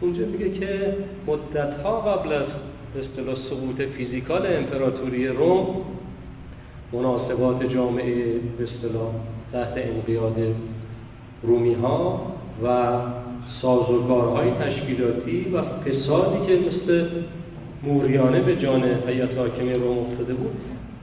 اونجا 0.00 0.26
میگه 0.26 0.58
که 0.58 0.94
مدتها 1.26 2.00
قبل 2.00 2.32
از 2.32 2.46
اصطلاح 3.00 3.34
سقوط 3.50 3.82
فیزیکال 3.82 4.46
امپراتوری 4.46 5.26
روم 5.26 5.66
مناسبات 6.92 7.64
جامعه 7.64 8.24
به 8.58 8.64
اصطلاح 8.64 9.12
تحت 9.52 9.72
انقیاد 9.76 10.36
رومی 11.42 11.74
ها 11.74 12.32
و 12.64 12.90
سازوکارهای 13.62 14.50
تشکیلاتی 14.50 15.46
و 15.54 15.62
فسادی 15.62 16.46
که 16.46 16.58
مثل 16.68 17.08
موریانه 17.82 18.40
به 18.40 18.56
جان 18.56 18.84
هیئت 19.06 19.38
حاکمه 19.38 19.76
روم 19.76 19.98
افتاده 19.98 20.34
بود 20.34 20.52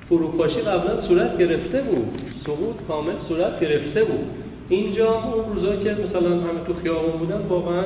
فروپاشی 0.10 0.62
قبلا 0.62 1.08
صورت 1.08 1.38
گرفته 1.38 1.82
بود. 1.82 2.22
سقوط 2.46 2.76
کامل 2.88 3.14
صورت 3.28 3.60
گرفته 3.60 4.04
بود. 4.04 4.26
اینجا 4.70 5.22
اون 5.22 5.56
روزا 5.56 5.76
که 5.76 5.90
مثلا 5.90 6.30
همه 6.30 6.64
تو 6.68 6.74
خیابون 6.84 7.12
بودن 7.12 7.42
واقعا 7.50 7.84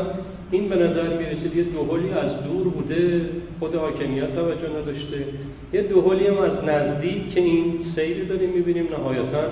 این 0.52 0.70
به 0.70 0.76
نظر 0.76 1.18
می‌رسید 1.18 1.56
یه 1.56 1.64
دوهلی 1.64 2.10
از 2.10 2.44
دور 2.44 2.68
بوده 2.68 3.22
خود 3.60 3.76
حاکمیت 3.76 4.36
توجه 4.36 4.70
نداشته. 4.82 5.18
یه 5.74 5.82
دوهلی 5.82 6.28
هم 6.28 6.38
از 6.38 6.64
نزدیک 6.70 7.34
که 7.34 7.42
این 7.42 7.66
سیری 7.96 8.26
داریم 8.26 8.50
می‌بینیم 8.50 8.86
نهایتا 8.92 9.44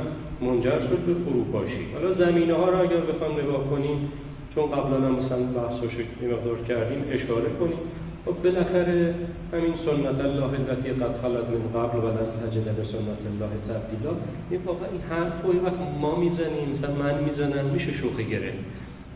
منجر 0.41 0.79
شد 0.89 0.99
به 1.07 1.13
فروپاشی. 1.25 1.83
حالا 1.93 2.13
زمینه 2.13 2.53
ها 2.53 2.69
رو 2.69 2.77
اگر 2.81 3.01
بخوام 3.11 3.31
نگاه 3.39 3.69
کنیم 3.69 4.11
چون 4.55 4.65
قبلا 4.65 4.97
هم 5.07 5.15
مثلا 5.15 5.43
بحثش 5.57 5.93
مقدار 6.23 6.57
کردیم 6.67 7.03
اشاره 7.11 7.49
کنیم. 7.59 7.79
خب 8.25 8.35
بالاخره 8.43 9.13
همین 9.53 9.73
سنت 9.85 10.19
الله 10.25 10.43
التي 10.43 10.89
قد 10.89 11.13
خلت 11.21 11.47
من 11.53 11.81
قبل 11.81 11.97
و 11.97 12.07
لن 12.07 12.29
تجد 12.41 12.67
سنت 12.93 13.21
الله 13.29 13.51
تبدیلا. 13.69 14.13
این 14.49 14.61
واقعا 14.65 14.87
این 14.91 15.01
حرف 15.09 15.45
وقت 15.65 15.79
ما 16.01 16.15
می‌زنیم 16.15 16.67
مثلا 16.75 16.95
من 17.03 17.15
می‌زنم 17.23 17.65
میشه 17.65 17.93
شوخی 18.01 18.25
گرفت. 18.25 18.63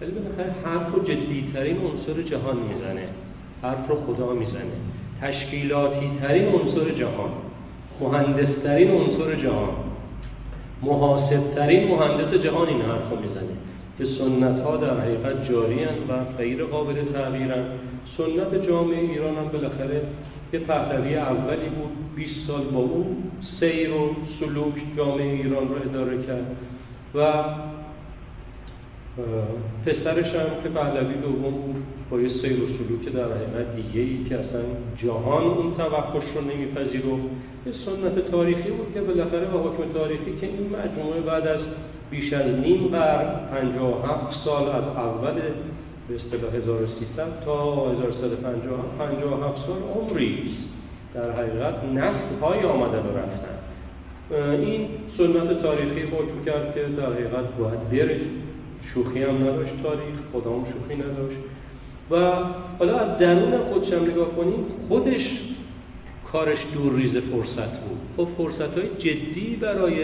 ولی 0.03 0.11
بالاخره 0.11 0.55
حرف 0.65 0.93
رو 0.93 1.03
جدیترین 1.03 1.77
عنصر 1.77 2.21
جهان 2.21 2.57
می‌زنه. 2.57 3.07
حرف 3.61 3.87
رو 3.89 3.95
خدا 3.95 4.33
می‌زنه. 4.33 4.75
تشکیلاتی 5.21 6.11
ترین 6.21 6.45
عنصر 6.45 6.89
جهان. 6.89 7.29
مهندسترین 8.01 8.91
عنصر 8.91 9.35
جهان. 9.35 9.69
محاسبترین 10.81 11.87
مهندس 11.87 12.43
جهان 12.43 12.67
این 12.67 12.81
حرف 12.81 13.09
رو 13.11 13.17
می‌زنه. 13.19 13.53
که 13.97 14.05
سنت 14.05 14.59
ها 14.59 14.77
در 14.77 14.99
حقیقت 14.99 15.49
جاری 15.49 15.83
و 16.09 16.37
غیر 16.37 16.63
قابل 16.63 16.95
تغییرن 17.13 17.63
سنت 18.17 18.67
جامعه 18.67 18.99
ایران 18.99 19.35
هم 19.35 19.47
بالاخره 19.47 20.01
یه 20.53 20.59
پهلوی 20.59 21.15
اولی 21.15 21.69
بود. 21.69 21.91
20 22.15 22.47
سال 22.47 22.63
با 22.63 22.79
او 22.79 23.23
سیر 23.59 23.91
و 23.91 24.15
سلوک 24.39 24.73
جامعه 24.97 25.33
ایران 25.33 25.67
رو 25.67 25.75
اداره 25.89 26.23
کرد. 26.23 26.55
و 27.15 27.43
پسرش 29.85 30.25
هم 30.25 30.63
که 30.63 30.69
پهلوی 30.69 31.13
دوم 31.13 31.51
بود 31.51 31.83
با 32.09 32.19
یه 32.19 32.29
سیر 32.29 32.63
و 32.63 32.67
سلوک 32.67 33.13
در 33.13 33.23
حقیقت 33.23 33.75
دیگه 33.75 34.01
ای 34.01 34.23
که 34.29 34.35
اصلا 34.35 34.61
جهان 35.03 35.43
اون 35.43 35.75
توقعش 35.77 36.23
رو 36.35 36.41
نمیپذیرفت. 36.41 37.23
یه 37.65 37.73
سنت 37.85 38.31
تاریخی 38.31 38.69
بود 38.69 38.93
که 38.93 39.01
بالاخره 39.01 39.45
با 39.45 39.59
حکم 39.59 39.93
تاریخی 39.93 40.35
که 40.41 40.47
این 40.47 40.69
مجموعه 40.75 41.21
بعد 41.21 41.47
از 41.47 41.59
بیش 42.11 42.33
از 42.33 42.45
نیم 42.59 42.87
قرن 42.87 43.29
57 43.51 44.45
سال 44.45 44.69
از 44.69 44.83
اول 44.83 45.33
به 46.07 46.15
اصطلاح 46.15 46.55
1300 46.55 47.45
تا 47.45 47.91
1357 47.91 49.67
سال 49.67 49.81
عمری 49.95 50.57
در 51.13 51.31
حقیقت 51.31 51.83
نسل 51.93 52.39
های 52.41 52.63
آمدن 52.63 52.99
و 52.99 53.17
رفتن. 53.17 53.53
این 54.61 54.87
سنت 55.17 55.61
تاریخی 55.61 56.01
حکم 56.01 56.45
کرد 56.45 56.75
که 56.75 56.81
در 56.81 57.13
حقیقت 57.13 57.55
باید 57.59 57.89
بره 57.89 58.19
شوخی 58.93 59.23
هم 59.23 59.35
نداشت 59.35 59.83
تاریخ 59.83 60.15
خودم 60.31 60.65
شوخی 60.73 60.95
نداشت. 60.95 61.39
و 62.11 62.15
حالا 62.79 62.99
از 62.99 63.17
درون 63.19 63.57
خودش 63.57 63.93
هم 63.93 64.03
نگاه 64.03 64.35
کنیم 64.35 64.65
خودش 64.89 65.25
کارش 66.31 66.57
دور 66.73 66.95
ریز 66.95 67.11
فرصت 67.11 67.79
بود. 67.79 67.97
خب 68.17 68.27
فرصت 68.37 68.77
های 68.77 68.87
جدی 68.97 69.57
برای 69.61 69.95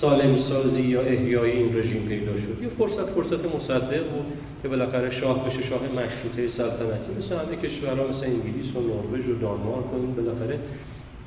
سالم 0.00 0.42
سازی 0.48 0.80
یا 0.80 1.00
احیای 1.00 1.50
این 1.50 1.76
رژیم 1.76 2.08
پیدا 2.08 2.32
شد. 2.32 2.62
یه 2.62 2.68
فرصت 2.78 3.10
فرصت 3.10 3.54
مصدق 3.56 4.10
بود 4.10 4.26
که 4.62 4.68
بالاخره 4.68 5.20
شاه 5.20 5.48
بشه 5.48 5.68
شاه 5.68 5.82
مشروطه 5.82 6.56
سلطنتی. 6.56 7.10
مثل 7.18 7.34
همه 7.34 7.56
کشورها 7.56 8.04
مثل 8.08 8.24
انگلیس 8.26 8.76
و 8.76 8.80
نروژ 8.80 9.26
و 9.28 9.38
دانمارک 9.40 9.94
و 9.94 10.22
بالاخره 10.22 10.58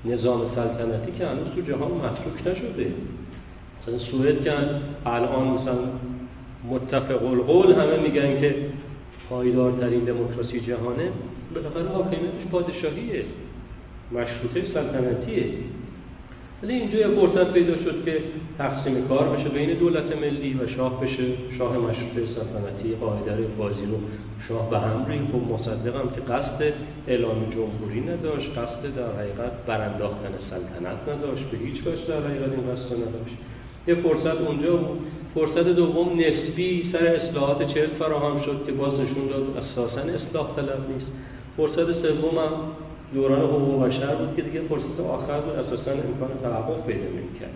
نظام 0.05 0.41
سلطنتی 0.55 1.12
که 1.17 1.27
هنوز 1.27 1.47
تو 1.55 1.62
جهان 1.62 1.91
متروک 1.91 2.57
نشده. 2.57 2.91
مثلا 3.81 3.97
سوئد 3.97 4.43
که 4.43 4.51
الان 5.05 5.47
مثلا 5.47 5.77
متفق 6.89 7.25
القول. 7.25 7.71
همه 7.73 7.97
میگن 8.04 8.41
که 8.41 8.56
پایدارترین 9.30 10.04
دموکراسی 10.04 10.60
جهانه. 10.60 11.10
بالاخره 11.56 11.88
حاکمیتش 11.95 12.45
پادشاهیه. 12.52 13.23
مشروطه 14.12 14.73
سلطنتیه. 14.73 15.45
ولی 16.63 16.73
اینجا 16.73 16.99
یه 16.99 17.08
فرصت 17.08 17.54
پیدا 17.54 17.73
شد 17.73 18.06
که 18.06 18.19
تقسیم 18.58 19.08
کار 19.08 19.30
بشه 19.30 19.49
بین 19.49 19.73
دولت 19.73 20.17
ملی 20.17 20.54
و 20.54 20.67
شاه 20.67 21.02
بشه. 21.02 21.23
شاه 21.58 21.78
مشروطه 21.78 22.34
سلطنتی 22.36 22.95
قاعده 23.02 23.47
بازی 23.58 23.86
رو 23.86 23.97
شاه 24.47 24.69
به 24.69 24.80
هم 24.80 25.06
ریخت 25.06 25.36
و 25.36 25.39
مصدقم 25.54 26.10
که 26.15 26.21
قصد 26.21 26.73
اعلام 27.08 27.49
جمهوری 27.52 28.02
نداشت 28.02 28.49
قصد 28.49 28.95
در 28.95 29.12
حقیقت 29.19 29.65
برانداختن 29.67 30.32
سلطنت 30.49 31.17
نداشت. 31.17 31.43
به 31.43 31.58
هیچ 31.58 31.82
وجه 31.82 32.06
در 32.08 32.28
حقیقت 32.28 32.52
این 32.52 32.71
قصد 32.71 32.93
نداشت. 32.93 33.36
یه 33.88 33.95
فرصت 33.95 34.41
اونجا 34.41 34.78
بود. 34.78 34.99
فرصت 35.35 35.67
دوم 35.67 36.19
نسبی 36.19 36.89
سر 36.93 37.05
اصلاحات 37.05 37.73
چهل 37.73 37.87
فراهم 37.99 38.41
شد 38.41 38.63
که 38.65 38.71
باز 38.71 38.93
نشون 38.93 39.27
داد 39.29 39.43
اساسا 39.57 40.01
اصلاح 40.01 40.55
طلب 40.55 40.89
نیست. 40.93 41.05
فرصت 41.57 42.01
سوم 42.01 42.37
هم 42.37 42.51
دوران 43.13 43.39
حقوق 43.39 43.87
بشر 43.87 44.15
بود 44.15 44.35
که 44.35 44.41
دیگه 44.41 44.61
فرصت 44.69 44.99
آخر 45.09 45.39
بود 45.39 45.55
اساسا 45.55 45.91
امکان 45.91 46.29
تحقق 46.43 46.85
پیدا 46.87 47.03
نمی‌کرد. 47.03 47.53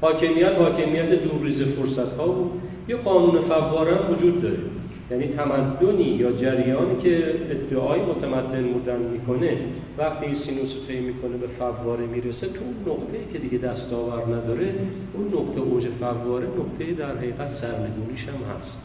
حاکمیت 0.00 0.52
حاکمیت 0.58 1.10
دورریز 1.10 1.62
فرصت 1.62 2.16
ها 2.18 2.26
بود. 2.26 2.50
یه 2.88 2.96
قانون 2.96 3.42
فواره 3.48 3.92
وجود 4.10 4.42
داره. 4.42 4.58
یعنی 5.10 5.26
تمدنی 5.26 6.04
یا 6.04 6.32
جریانی 6.32 7.02
که 7.02 7.34
ادعای 7.50 8.00
متمدن 8.00 8.66
بودن 8.72 8.98
می‌کنه 8.98 9.58
وقتی 9.98 10.26
سینوس 10.26 10.70
طی 10.88 11.00
می‌کنه 11.00 11.36
به 11.36 11.46
فواره 11.58 12.06
می‌رسه 12.06 12.46
تو 12.46 12.60
اون 12.64 12.76
نقطه 12.86 13.32
که 13.32 13.38
دیگه 13.38 13.58
دستاور 13.58 14.22
نداره 14.36 14.74
اون 15.14 15.26
نقطه 15.26 15.60
اوج 15.60 15.86
فواره 16.00 16.46
نقطه 16.46 16.92
در 16.92 17.16
حقیقت 17.16 17.48
سرنگونیش 17.60 18.20
هم 18.20 18.56
هست. 18.56 18.76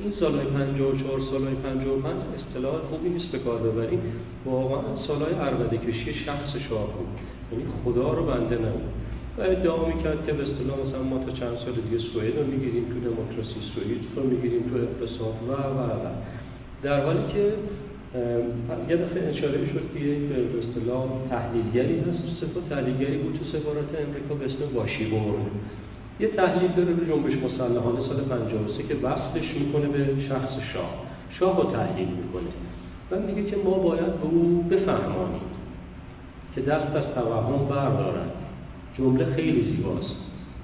این 0.00 0.12
سالهای 0.20 0.46
54 0.46 1.20
سالهای 1.30 1.54
55 1.54 2.14
اصطلاح 2.38 2.76
خوبی 2.90 3.08
نیست 3.08 3.32
به 3.32 3.38
کار 3.38 3.58
ببریم. 3.58 4.02
واقعا 4.44 4.82
سالهای 5.06 5.34
عربده 5.34 5.78
کشی 5.78 6.14
شخص 6.14 6.56
شاه 6.68 6.86
بود. 6.86 7.08
یعنی 7.52 7.64
خدا 7.84 8.12
رو 8.12 8.26
بنده 8.26 8.56
نبود. 8.56 8.97
و 9.38 9.42
ادعا 9.42 9.86
می‌کرد 9.86 10.26
که 10.26 10.32
به 10.32 10.42
اصطلاح 10.42 10.76
مثلا 10.86 11.02
ما 11.02 11.18
تا 11.18 11.30
چند 11.32 11.56
سال 11.64 11.74
دیگه 11.86 11.98
سوئد 12.12 12.38
رو 12.38 12.46
می‌گیریم 12.46 12.84
تو 12.84 12.96
دموکراسی 13.10 13.60
سوئد 13.74 14.02
رو 14.16 14.22
می‌گیریم 14.30 14.62
تو 14.70 14.76
اقتصاد 14.76 15.34
و 15.48 15.52
و 15.52 15.80
و 16.02 16.06
در 16.82 17.04
حالی 17.04 17.24
که 17.32 17.44
یه 18.88 18.96
دفعه 18.96 19.28
اشاره 19.28 19.66
شد 19.72 19.84
که 19.94 20.00
یک 20.00 20.18
به 20.28 20.58
اصطلاح 20.58 21.06
تحلیلگری 21.30 21.98
هست. 21.98 22.22
سپاه 22.40 22.62
تحلیلگری 22.70 23.16
بود 23.18 23.38
تو 23.38 23.44
سفارت 23.44 23.90
امریکا 24.08 24.34
به 24.34 24.44
اسم 24.44 24.60
واشیبورن. 24.74 25.46
یه 26.20 26.28
تحلیل 26.28 26.70
داره 26.76 26.92
به 26.92 27.06
جنبش 27.06 27.34
مسلحانه 27.46 28.00
سال 28.08 28.16
53 28.16 28.82
که 28.88 28.94
وصلش 28.94 29.48
می‌کنه 29.60 29.88
به 29.88 30.22
شخص 30.28 30.52
شاه. 30.72 30.94
شاه 31.38 31.62
رو 31.62 31.70
تحلیل 31.72 32.08
می‌کنه. 32.08 32.52
و 33.10 33.26
میگه 33.26 33.50
که 33.50 33.56
ما 33.64 33.70
باید 33.70 34.14
به 34.20 34.26
او 34.30 34.64
بفهمانیم 34.70 35.40
که 36.54 36.60
دست 36.60 36.96
از 36.96 37.04
توهم 37.14 37.68
بردارد 37.70 38.32
جمله 38.98 39.24
خیلی 39.36 39.76
زیباست. 39.76 40.16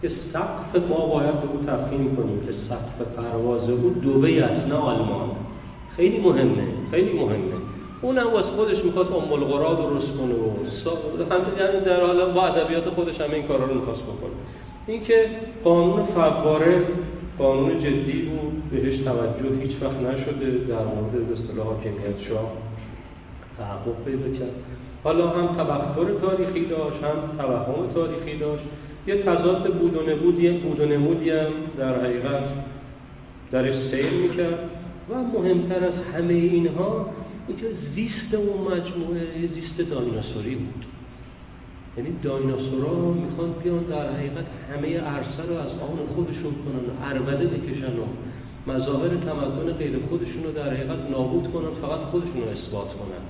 که 0.02 0.10
سقف 0.32 0.88
ما 0.90 1.06
باید 1.06 1.40
به 1.40 1.48
او 1.52 1.64
تفهیم 1.66 2.16
کنیم 2.16 2.40
که 2.46 2.52
سقف 2.68 3.16
پرواز 3.16 3.70
او 3.70 3.90
دوبه 4.02 4.44
است 4.44 4.66
نه 4.68 4.74
آلمان. 4.74 5.30
خیلی 5.96 6.20
مهمه 6.20 6.66
خیلی 6.90 7.12
مهمه. 7.12 7.54
اونم 8.02 8.26
واسه 8.32 8.46
خودش 8.46 8.84
می‌خواد 8.84 9.06
ام 9.12 9.32
القرا 9.32 9.74
درست 9.74 10.06
کنه 10.18 10.34
و 10.34 10.46
یعنی 11.58 11.84
در 11.84 12.06
حالا 12.06 12.28
با 12.28 12.42
ادبیات 12.46 12.88
خودش 12.88 13.20
همه 13.20 13.34
این 13.34 13.46
کارا 13.46 13.64
رو 13.64 13.74
می‌خواست 13.74 14.02
بکنه. 14.02 14.36
اینکه 14.86 15.26
قانون 15.64 16.06
فواره 16.06 16.82
قانون 17.38 17.80
جدی 17.80 18.22
بود 18.22 18.62
بهش 18.70 18.96
توجه 18.96 19.56
هیچ 19.62 19.72
وقت 19.82 19.96
نشده 19.96 20.50
در 20.68 20.84
مورد 20.84 21.12
به 21.28 21.34
اصطلاح 21.34 21.66
حاکمیت 21.66 22.28
شاه 22.28 22.52
تحقق 23.58 24.04
پیدا 24.04 24.38
کرد. 24.38 24.73
حالا 25.04 25.28
هم 25.28 25.46
تبختر 25.46 26.14
تاریخی 26.22 26.64
داشت 26.64 26.96
هم 27.04 27.36
توهم 27.38 27.92
تاریخی 27.94 28.38
داشت. 28.38 28.64
یه 29.06 29.22
تضاد 29.22 29.74
بود 29.74 29.96
و 29.96 30.10
نبودی 30.10 30.50
بود 30.50 30.80
و 30.80 30.84
نمودی 30.84 31.30
هم 31.30 31.52
در 31.78 32.00
حقیقت 32.00 32.42
درش 33.52 33.90
سیر 33.90 34.10
می‌کرد. 34.10 34.70
و 35.10 35.14
مهمتر 35.38 35.84
از 35.84 35.92
همه 36.14 36.34
اینها 36.34 37.06
اینکه 37.48 37.66
زیست 37.94 38.34
اون 38.34 38.72
مجموعه 38.72 39.20
زیست 39.54 39.90
دایناسوری 39.90 40.54
بود. 40.54 40.84
یعنی 41.96 42.10
دایناسورا 42.22 43.12
می‌خوان 43.12 43.52
بیان 43.64 43.82
در 43.82 44.10
حقیقت 44.12 44.46
همه 44.72 45.00
عرصه 45.00 45.42
رو 45.48 45.54
از 45.54 45.72
آن 45.90 45.98
خودشون 46.14 46.54
کنن 46.64 46.84
و 46.88 47.04
عربده 47.04 47.46
بکشن 47.46 47.92
و 47.98 48.04
مظاهر 48.66 49.08
تمدن 49.08 49.72
غیر 49.72 49.94
خودشون 50.08 50.44
رو 50.44 50.52
در 50.52 50.68
حقیقت 50.74 51.10
نابود 51.10 51.52
کنن 51.52 51.70
فقط 51.82 52.00
خودشون 52.00 52.36
رو 52.36 52.48
اثبات 52.48 52.88
کنن. 52.88 53.22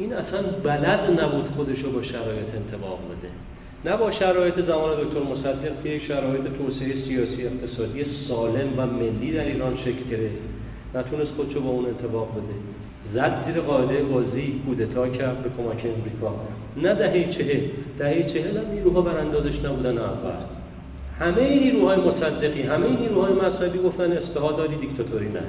این 0.00 0.12
اصلا 0.12 0.42
بلد 0.64 1.20
نبود 1.20 1.50
خودش 1.56 1.78
رو 1.82 1.90
با 1.92 2.02
شرایط 2.02 2.48
انتباق 2.54 2.98
بده. 2.98 3.30
نه 3.84 3.96
با 3.96 4.12
شرایط 4.12 4.54
زمان 4.54 4.90
دکتر 4.94 5.20
مصدق 5.32 5.82
که 5.84 5.98
شرایط 5.98 6.42
توسعه 6.58 7.04
سیاسی 7.04 7.46
اقتصادی 7.46 8.04
سالم 8.28 8.68
و 8.76 8.86
ملی 8.86 9.32
در 9.32 9.44
ایران 9.44 9.76
شکل 9.76 10.10
گرفت. 10.10 10.38
نتونست 10.94 11.30
خودشو 11.36 11.60
با 11.60 11.70
اون 11.70 11.86
انتباق 11.86 12.28
بده. 12.30 12.54
زد 13.14 13.44
زیر 13.46 13.60
قاعده 13.60 14.02
بازی 14.02 14.60
کودتا 14.66 15.08
کرد 15.08 15.42
به 15.42 15.50
کمک 15.58 15.84
امریکا. 15.96 16.34
نه 16.76 16.94
دهه 16.94 17.32
چهل. 17.32 17.60
دهه 17.98 18.32
چهل 18.32 18.56
هم 18.56 18.74
نیروها 18.74 19.00
براندازش 19.00 19.64
نبودن 19.64 19.98
اول. 19.98 20.40
همه 21.18 21.58
نیروهای 21.58 21.96
مصدقی 21.96 22.62
همه 22.62 22.88
نیروهای 23.00 23.32
مذهبی 23.32 23.78
گفتن 23.78 24.08
داری 24.58 24.76
دیکتاتوری 24.76 25.28
نه. 25.28 25.42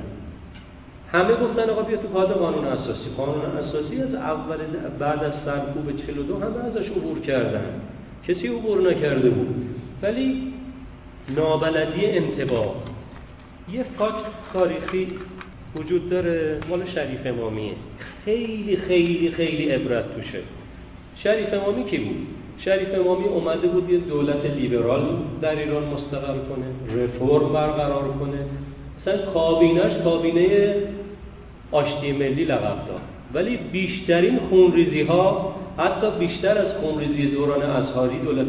همه 1.11 1.33
گفتن 1.33 1.69
آقا 1.69 1.81
بیا 1.81 1.97
تو 1.97 2.07
پاد 2.07 2.31
قانون 2.31 2.65
اساسی. 2.65 3.09
قانون 3.17 3.45
اساسی 3.45 4.01
از 4.01 4.15
اول 4.15 4.57
بعد 4.99 5.23
از 5.23 5.31
سرکوب 5.45 5.97
42 6.07 6.35
همه 6.35 6.65
ازش 6.65 6.89
عبور 6.89 7.19
کردن. 7.19 7.81
کسی 8.27 8.47
عبور 8.47 8.91
نکرده 8.91 9.29
بود. 9.29 9.55
ولی 10.01 10.53
نابلدی 11.35 12.05
انتباه. 12.05 12.75
یه 13.73 13.85
فاکت 13.97 14.25
تاریخی 14.53 15.07
وجود 15.75 16.09
داره. 16.09 16.59
مال 16.69 16.83
شریف 16.95 17.19
امامیه. 17.25 17.73
خیلی 18.25 18.77
خیلی 18.77 19.31
خیلی 19.31 19.69
عبرت 19.69 20.15
توشه. 20.15 20.39
شریف 21.23 21.53
امامی 21.53 21.83
کی 21.83 21.97
بود؟ 21.97 22.27
شریف 22.57 22.89
امامی 22.99 23.25
اومده 23.25 23.67
بود 23.67 23.89
یه 23.89 23.97
دولت 23.97 24.45
لیبرال 24.45 25.01
در 25.41 25.55
ایران 25.55 25.83
مستقر 25.83 26.37
کنه 26.37 27.03
رفرم 27.03 27.53
برقرار 27.53 28.07
کنه. 28.19 28.45
مثلا 29.01 29.31
کابینش 29.33 30.03
کابینه 30.03 30.75
آشتی 31.71 32.11
ملی 32.11 32.45
لقب 32.45 32.87
داد. 32.87 33.01
ولی 33.33 33.59
بیشترین 33.71 34.39
خونریزی 34.49 35.01
ها 35.01 35.55
حتی 35.77 36.07
بیشتر 36.19 36.57
از 36.57 36.67
خونریزی 36.81 37.25
دوران 37.25 37.61
ازهاری 37.61 38.19
دولت 38.19 38.47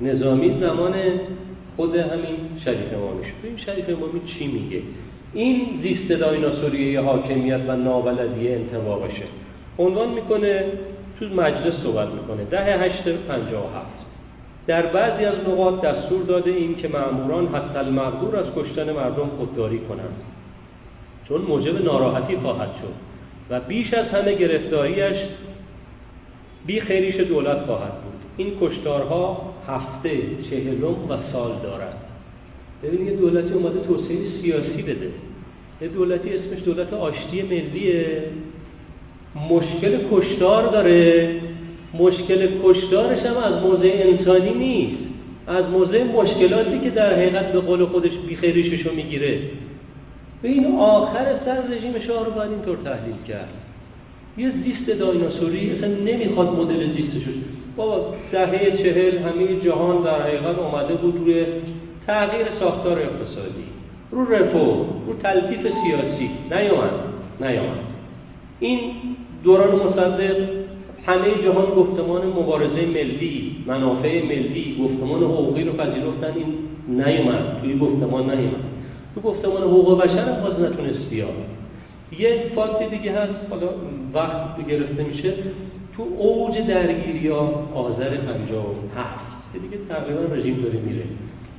نظامی 0.00 0.60
زمان 0.60 0.94
خود 1.76 1.96
همین 1.96 2.36
شریف 2.64 2.94
امامی 2.94 3.24
شد. 3.24 3.46
این 3.46 3.56
شریف 3.56 3.84
امامی 3.88 4.20
چی 4.26 4.46
میگه؟ 4.46 4.82
این 5.34 5.66
زیست 5.82 6.20
دایناسوری 6.20 6.96
حاکمیت 6.96 7.60
و 7.68 7.76
ناولدی 7.76 8.48
انتباقشه 8.48 9.24
عنوان 9.78 10.08
می‌کنه 10.08 10.64
تو 11.18 11.26
مجلس 11.26 11.74
صحبت 11.82 12.08
می‌کنه. 12.08 12.44
ده 12.44 12.78
هشت 12.78 13.08
پنجاه 13.08 13.64
و 13.64 13.78
هفت. 13.78 14.06
در 14.66 14.86
بعضی 14.86 15.24
از 15.24 15.34
نقاط 15.48 15.80
دستور 15.80 16.22
داده 16.22 16.50
این 16.50 16.76
که 16.76 16.88
معموران 16.88 17.46
حتی 17.46 17.78
المقدور 17.78 18.36
از 18.36 18.46
کشتن 18.56 18.92
مردم 18.92 19.30
خودداری 19.38 19.78
کنند. 19.78 20.16
چون 21.28 21.40
موجب 21.40 21.84
ناراحتی 21.84 22.36
خواهد 22.36 22.68
شد 22.68 22.94
و 23.50 23.60
بیش 23.60 23.94
از 23.94 24.06
همه 24.06 24.34
گرفتاریش 24.34 25.16
بی 26.66 26.80
خیریش 26.80 27.16
دولت 27.16 27.58
خواهد 27.58 27.92
بود. 28.02 28.12
این 28.36 28.52
کشتارها 28.60 29.54
هفته 29.68 30.10
چهلم 30.50 30.84
و 31.08 31.16
سال 31.32 31.52
دارد. 31.62 31.96
ببین 32.82 33.06
یه 33.06 33.12
دولتی 33.12 33.52
اومده 33.54 33.80
توسعه 33.80 34.16
سیاسی 34.42 34.82
بده. 34.82 35.10
یه 35.82 35.88
دولتی 35.88 36.28
اسمش 36.28 36.62
دولت 36.64 36.92
آشتی 36.92 37.42
ملیه. 37.42 38.22
مشکل 39.50 39.98
کشتار 40.12 40.66
داره. 40.66 41.30
مشکل 41.94 42.48
کشتارش 42.64 43.18
هم 43.18 43.36
از 43.36 43.62
موضع 43.62 43.90
انسانی 43.94 44.54
نیست. 44.54 45.02
از 45.46 45.64
موضع 45.64 46.04
مشکلاتی 46.04 46.78
که 46.78 46.90
در 46.90 47.14
حقیقت 47.14 47.52
به 47.52 47.60
قول 47.60 47.84
خودش 47.84 48.10
بیخیریششو 48.28 48.94
می‌گیره. 48.94 49.38
به 50.42 50.48
این 50.48 50.76
آخر 50.76 51.24
سر 51.44 51.62
رژیم 51.74 51.98
شاه 52.06 52.24
رو 52.24 52.30
باید 52.30 52.50
اینطور 52.50 52.76
تحلیل 52.84 53.16
کرد. 53.28 53.48
یه 54.38 54.52
زیست 54.64 55.00
دایناسوری 55.00 55.70
اصلا 55.70 55.88
نمی‌خواد 55.88 56.48
مدل 56.48 56.92
زیستشو 56.92 57.30
بابا 57.76 58.14
دهه 58.32 58.76
چهل 58.76 59.18
همه 59.18 59.60
جهان 59.64 60.02
در 60.02 60.22
حقیقت 60.22 60.58
اومده 60.58 60.94
بود 60.94 61.16
روی 61.16 61.44
تغییر 62.06 62.46
ساختار 62.60 62.98
اقتصادی. 62.98 63.66
رو 64.10 64.32
رفو 64.34 64.84
رو 65.06 65.14
تلطیف 65.22 65.60
سیاسی. 65.60 66.30
نیامد 66.50 66.90
نیامد 67.40 67.86
این 68.60 68.80
دوران 69.44 69.76
مصدق 69.76 70.48
همه 71.06 71.42
جهان 71.44 71.66
گفتمان 71.66 72.26
مبارزه 72.26 72.86
ملی 72.86 73.56
منافع 73.66 74.22
ملی 74.24 74.76
گفتمان 74.84 75.22
حقوقی 75.22 75.64
رو 75.64 75.72
پذیرفتن 75.72 76.32
این 76.36 76.54
نیومد. 76.88 77.60
توی 77.62 77.78
گفتمان 77.78 78.30
نیومد. 78.30 78.65
تو 79.16 79.22
گفتمان 79.22 79.62
حقوق 79.62 80.02
بشر 80.02 80.18
هم 80.18 80.42
باز 80.42 80.60
نتونست 80.60 81.10
بیاد. 81.10 81.28
یه 82.18 82.42
فاکت 82.54 82.90
دیگه 82.90 83.12
هست 83.12 83.32
حالا 83.50 83.68
وقت 84.14 84.68
گرفته 84.68 85.04
میشه. 85.04 85.32
تو 85.96 86.02
اوج 86.18 86.66
درگیری 86.66 87.28
ها 87.28 87.68
آذر 87.74 88.16
57 88.16 89.08
که 89.52 89.58
دیگه 89.58 89.76
تقریبا 89.88 90.34
رژیم 90.34 90.62
داره 90.62 90.78
میره. 90.78 91.02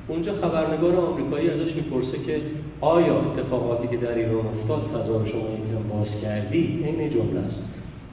اونجا 0.08 0.32
خبرنگار 0.32 0.96
آمریکایی 0.96 1.50
ازش 1.50 1.74
می‌پرسه 1.74 2.18
که 2.26 2.40
آیا 2.80 3.16
اتفاقاتی 3.16 3.88
که 3.88 3.96
در 3.96 4.14
ایران 4.14 4.46
افتاد 4.46 4.82
فضا 4.94 5.24
شما 5.26 5.48
این 5.48 5.88
باز 5.90 6.22
کردی؟ 6.22 6.84
این 6.84 7.10
جمله 7.10 7.40
است. 7.40 7.62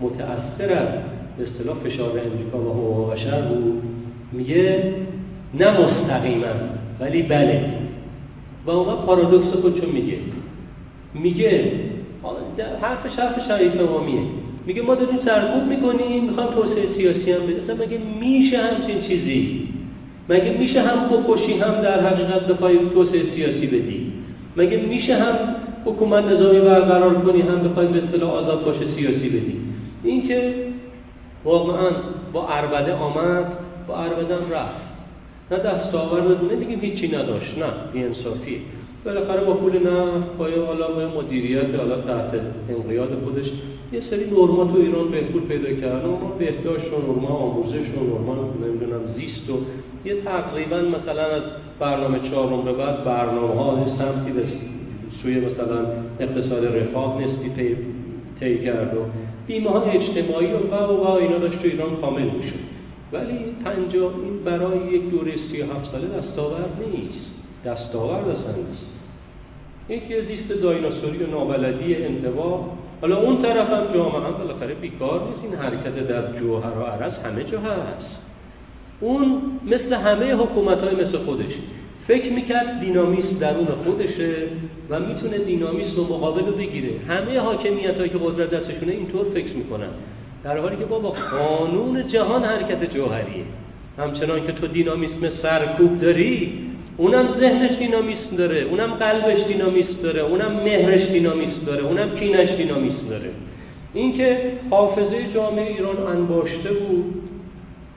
متأثر 0.01 0.73
از 0.73 0.87
اصطلاح 1.47 1.77
فشار 1.83 2.09
امریکا 2.09 2.57
و 2.57 2.73
حقوق 2.73 3.13
بشر 3.13 3.41
بود. 3.41 3.83
میگه 4.31 4.93
نه 5.53 5.81
مستقیما 5.81 6.47
ولی 6.99 7.21
بله. 7.21 7.84
و 8.65 8.71
اون 8.71 8.95
پارادوکس 9.05 9.47
خودشون 9.61 9.89
میگه. 9.89 10.17
میگه 11.13 11.71
حرف 12.81 13.19
حرف 13.19 13.47
شریف 13.47 13.81
امامیه. 13.81 14.19
میگه 14.65 14.81
ما 14.81 14.95
داریم 14.95 15.19
سرکوب 15.25 15.63
می‌کنیم 15.63 16.23
می‌خوام 16.23 16.47
توسعه 16.47 16.87
سیاسی 16.97 17.31
هم 17.31 17.39
بده 17.47 17.85
مگه 17.85 17.99
میشه 18.19 18.57
همچین 18.57 19.01
چیزی؟ 19.01 19.67
مگه 20.29 20.57
میشه 20.59 20.81
هم 20.81 21.09
بکشی 21.09 21.53
هم 21.53 21.81
در 21.81 22.07
حقیقت 22.07 22.47
بخوای 22.47 22.77
توسعه 22.93 23.35
سیاسی 23.35 23.67
بدی؟ 23.67 24.11
مگه 24.57 24.77
میشه 24.77 25.15
هم 25.15 25.35
حکومت 25.85 26.23
نظامی 26.23 26.59
برقرار 26.59 27.13
کنی 27.13 27.41
هم 27.41 27.69
بخوای 27.69 27.87
به 27.87 28.03
اصطلاح 28.03 28.31
آزاد 28.31 28.65
باشه 28.65 28.85
سیاسی 28.95 29.29
بدی؟ 29.29 29.57
این 30.03 30.27
که 30.27 30.53
واقعا 31.43 31.89
با 32.33 32.47
عربده 32.47 32.93
آمد 32.93 33.45
با 33.87 33.95
عربده 33.95 34.35
رفت. 34.35 34.84
نه 35.51 35.57
دستاورد 35.57 36.43
نه 36.51 36.55
دیگه 36.55 36.77
هیچی 36.81 37.07
نداشت. 37.07 37.57
نه 37.57 37.65
بیانصافی 37.93 38.61
بالاخره 39.05 39.41
با 39.45 39.53
پول 39.53 39.71
نه 39.71 40.05
پای 40.37 40.53
حالا 40.67 40.87
مدیریت 41.17 41.75
حالا 41.77 41.95
تحت 41.95 42.31
انقیاد 42.69 43.09
خودش. 43.23 43.45
یه 43.93 44.01
سری 44.09 44.25
نرما 44.25 44.65
تو 44.65 44.77
ایران 44.77 45.07
بهبود 45.11 45.47
پیدا 45.47 45.81
کرد 45.81 46.05
نرما 46.05 46.31
بهداشت 46.39 46.93
و 46.93 46.97
نرما 46.97 47.27
آموزش 47.27 47.87
و 47.97 48.03
نرما 48.03 48.35
نمی‌دونم 48.67 49.01
زیست 49.17 49.49
و 49.49 49.53
یه 50.05 50.15
تقریبا 50.21 50.77
مثلا 50.77 51.25
از 51.25 51.41
برنامه 51.79 52.19
چهارم 52.29 52.61
به 52.65 52.73
بعد 52.73 53.03
برنامه 53.03 53.61
ها 53.63 53.97
سمتی 53.99 54.31
به 54.31 54.43
سوی 55.23 55.39
مثلا 55.39 55.79
اقتصاد 56.19 56.65
رفاه 56.65 57.21
نسبی 57.21 57.77
طی 58.39 58.57
کرد 58.65 58.97
و 58.97 58.99
بیمه 59.47 59.69
های 59.69 59.89
اجتماعی 59.97 60.47
و 60.47 60.57
و 60.57 61.03
و 61.03 61.09
اینا 61.09 61.37
داشت 61.37 61.61
تو 61.61 61.67
ایران 61.67 61.95
کامل 62.01 62.21
می‌شد. 62.21 62.74
ولی 63.13 63.37
پنجاه 63.65 64.13
این 64.23 64.43
برای 64.45 64.93
یک 64.93 65.09
دوره 65.09 65.31
سی 65.51 65.61
هفت 65.61 65.91
ساله 65.91 66.07
دستاورد 66.07 66.69
نیست. 66.79 67.25
دستاورد 67.65 68.27
اصلا 68.27 68.55
نیست. 68.55 68.85
یکی 69.89 70.21
زیست 70.21 70.61
دایناسوری 70.61 71.23
و 71.23 71.27
نابلدی 71.27 71.95
انتباه 71.95 72.77
حالا 73.01 73.17
اون 73.17 73.41
طرف 73.41 73.69
هم 73.69 73.93
جامعه 73.93 74.27
هم 74.27 74.33
بالاخره 74.37 74.73
بیکار 74.73 75.21
نیست. 75.27 75.43
این 75.43 75.55
حرکت 75.55 76.07
در 76.07 76.39
جوهر 76.39 76.77
و 76.77 76.81
عرض 76.81 77.13
همه 77.25 77.43
جا 77.43 77.59
هست. 77.59 78.15
اون 78.99 79.41
مثل 79.65 79.93
همه 79.93 80.33
حکومت 80.33 80.77
های 80.77 80.95
مثل 80.95 81.17
خودش 81.17 81.53
فکر 82.07 82.33
می‌کرد 82.33 82.79
دینامیست 82.79 83.39
درون 83.39 83.67
خودشه 83.85 84.33
و 84.89 84.99
می‌تونه 84.99 85.37
دینامیست 85.37 85.97
و 85.97 86.03
مقابل 86.03 86.45
رو 86.45 86.51
بگیره. 86.51 86.89
همه 87.07 87.39
حاکمیت 87.39 87.97
هایی 87.97 88.09
که 88.09 88.17
قدرت 88.17 88.49
دستشونه 88.49 88.91
اینطور 88.91 89.25
فکر 89.33 89.53
می‌کنن. 89.53 89.89
در 90.45 90.57
حالی 90.57 90.75
که 90.75 90.85
بابا 90.85 91.09
قانون 91.09 92.07
جهان 92.07 92.43
حرکت 92.43 92.93
جوهریه. 92.93 93.43
همچنان 93.97 94.47
که 94.47 94.51
تو 94.51 94.67
دینامیسم 94.67 95.29
سرکوب 95.41 96.01
داری 96.01 96.53
اونم 96.97 97.27
ذهنش 97.39 97.77
دینامیسم 97.77 98.35
داره 98.37 98.61
اونم 98.61 98.93
قلبش 98.93 99.47
دینامیسم 99.47 100.01
داره 100.03 100.21
اونم 100.21 100.51
مهرش 100.51 101.07
دینامیسم 101.07 101.65
داره 101.65 101.83
اونم 101.83 102.09
کینش 102.09 102.49
دینامیسم 102.49 103.07
داره. 103.09 103.29
اینکه 103.93 104.51
حافظه 104.69 105.33
جامعه 105.33 105.67
ایران 105.67 106.07
انباشته 106.07 106.73
بود 106.73 107.21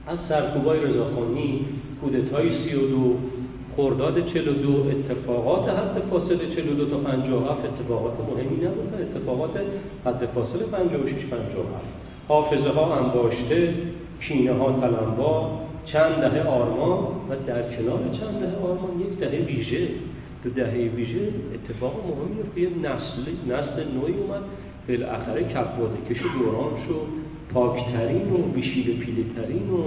از 0.06 0.18
سرکوبای 0.28 0.80
رضاخانی 0.80 1.66
کودتای 2.00 2.48
32 2.70 3.16
خرداد 3.76 4.26
42 4.26 4.90
اتفاقات 4.90 5.68
حد 5.68 6.02
فاصله 6.10 6.54
42 6.56 6.84
تا 6.84 6.96
57 6.96 7.60
اتفاقات 7.64 8.12
مهمی 8.30 8.56
نبود 8.56 8.94
اتفاقات 9.00 9.50
حد 10.04 10.28
فاصله 10.34 10.64
56 10.64 11.24
57 11.24 12.07
حافظه 12.28 12.70
ها 12.70 12.96
انباشته 12.96 13.74
کینه 14.20 14.52
ها 14.52 14.72
تلمبار 14.80 15.50
چند 15.84 16.14
دهه 16.20 16.48
آرمان 16.48 16.98
و 16.98 17.34
در 17.46 17.62
کنار 17.76 17.98
چند 17.98 18.40
دهه 18.40 18.56
آرمان 18.64 19.00
یک 19.00 19.18
دهه 19.18 19.46
ویژه. 19.46 19.88
تو 20.44 20.50
دهه 20.50 20.90
ویژه 20.96 21.28
اتفاق 21.54 21.92
مهمی 21.92 22.54
که 22.54 22.60
یه 22.60 22.68
نسل 22.68 23.24
نسل 23.46 23.94
نوعی 23.94 24.14
اومد. 24.14 24.42
بالاخره 24.88 25.42
کپواده 25.44 25.98
کش 26.10 26.20
دوران 26.38 26.72
شد. 26.88 27.28
پاکترین 27.54 28.32
و 28.32 28.36
بیشیل 28.36 28.98
پیلترین 28.98 29.70
و 29.70 29.82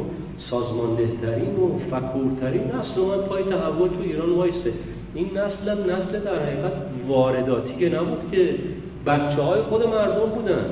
سازماندهترین 0.49 1.55
و 1.55 1.79
فکورترین 1.91 2.63
نسل 2.63 3.01
اومد 3.01 3.25
پای 3.25 3.43
تحول 3.43 3.89
تو 3.89 4.01
ایران 4.03 4.29
وایسته 4.29 4.73
این 5.13 5.25
نسل 5.25 5.69
هم 5.69 5.77
نسل 5.77 6.19
در 6.19 6.43
حقیقت 6.45 6.73
وارداتی 7.07 7.89
نبود 7.89 8.31
که 8.31 8.55
بچه 9.05 9.41
های 9.41 9.61
خود 9.61 9.87
مردم 9.87 10.29
بودن. 10.35 10.65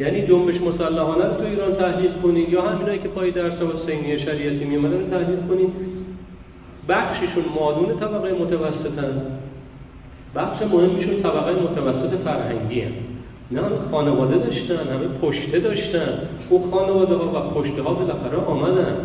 یعنی 0.00 0.26
جنبش 0.26 0.60
مسلحانه 0.60 1.24
رو 1.24 1.34
تو 1.34 1.44
ایران 1.44 1.74
تحلیل 1.74 2.10
کنید 2.22 2.48
یا 2.48 2.62
همینایی 2.62 2.98
که 2.98 3.08
پای 3.08 3.30
درس 3.30 3.52
حسینی 3.52 4.18
شریعتی 4.18 4.64
میامدن 4.64 5.00
رو 5.00 5.10
تحلیل 5.10 5.38
کنید 5.48 5.70
بخششون 6.88 7.44
مادون 7.60 8.00
طبقه 8.00 8.32
متوسطن. 8.32 9.22
بخش 10.36 10.62
مهمیشون 10.62 11.22
طبقه 11.22 11.52
متوسط 11.52 12.18
فرهنگی 12.24 12.80
هم. 12.80 12.92
نه 13.50 13.62
خانواده 13.90 14.36
داشتن 14.36 14.74
همه 14.74 15.08
پشته 15.22 15.58
داشتن. 15.58 16.18
او 16.50 16.70
خانواده 16.70 17.14
ها 17.14 17.26
و 17.26 17.50
پشته 17.54 17.82
ها 17.82 17.94
بالاخره 17.94 18.36
آمدن. 18.36 18.96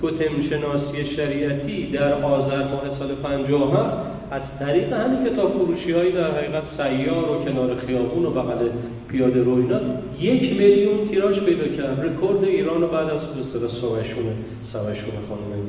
توتم 0.00 0.42
شناسی 0.50 1.16
شریعتی 1.16 1.90
در 1.92 2.12
آذر 2.12 2.62
ماه 2.62 2.98
سال 2.98 3.14
57 3.22 4.10
از 4.30 4.42
طریق 4.58 4.92
همین 4.92 5.24
کتاب 5.24 5.52
فروشی 5.52 5.92
های 5.92 6.12
در 6.12 6.30
حقیقت 6.30 6.62
سیار 6.76 7.30
و 7.30 7.44
کنار 7.44 7.76
خیابون 7.86 8.26
و 8.26 8.30
بغل 8.30 8.68
پیاده 9.10 9.42
رو 9.42 9.54
اینا 9.54 9.80
یک 10.20 10.42
میلیون 10.58 11.08
تیراژ 11.08 11.38
پیدا 11.38 11.76
کرد 11.76 12.00
رکورد 12.00 12.44
ایران 12.44 12.80
رو 12.80 12.86
بعد 12.86 13.10
از 13.10 13.20
به 13.52 13.68
سوشون 13.68 14.24
سوشون 14.72 15.14
خانم 15.28 15.62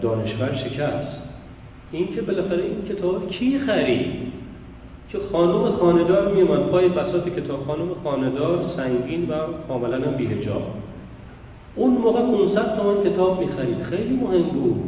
دانشور 0.00 0.54
شکست. 0.54 1.16
این 1.92 2.14
که 2.14 2.22
بالاخره 2.22 2.62
این 2.62 2.96
کتاب 2.96 3.30
کی 3.30 3.58
خرید؟ 3.58 4.06
که 5.08 5.18
خانم 5.32 5.70
خاندار 5.70 6.34
میومد 6.34 6.60
پای 6.60 6.88
بساط 6.88 7.28
کتاب. 7.28 7.64
خانم 7.66 7.88
خاندار 8.04 8.60
سنگین 8.76 9.28
و 9.28 9.34
کاملا 9.68 9.98
بیهجاب 9.98 10.62
اون 11.76 11.90
موقع 11.90 12.20
500 12.20 12.76
تومن 12.76 13.12
کتاب 13.12 13.40
می‌خرید. 13.40 13.82
خیلی 13.90 14.14
مهم 14.14 14.42
بود. 14.42 14.82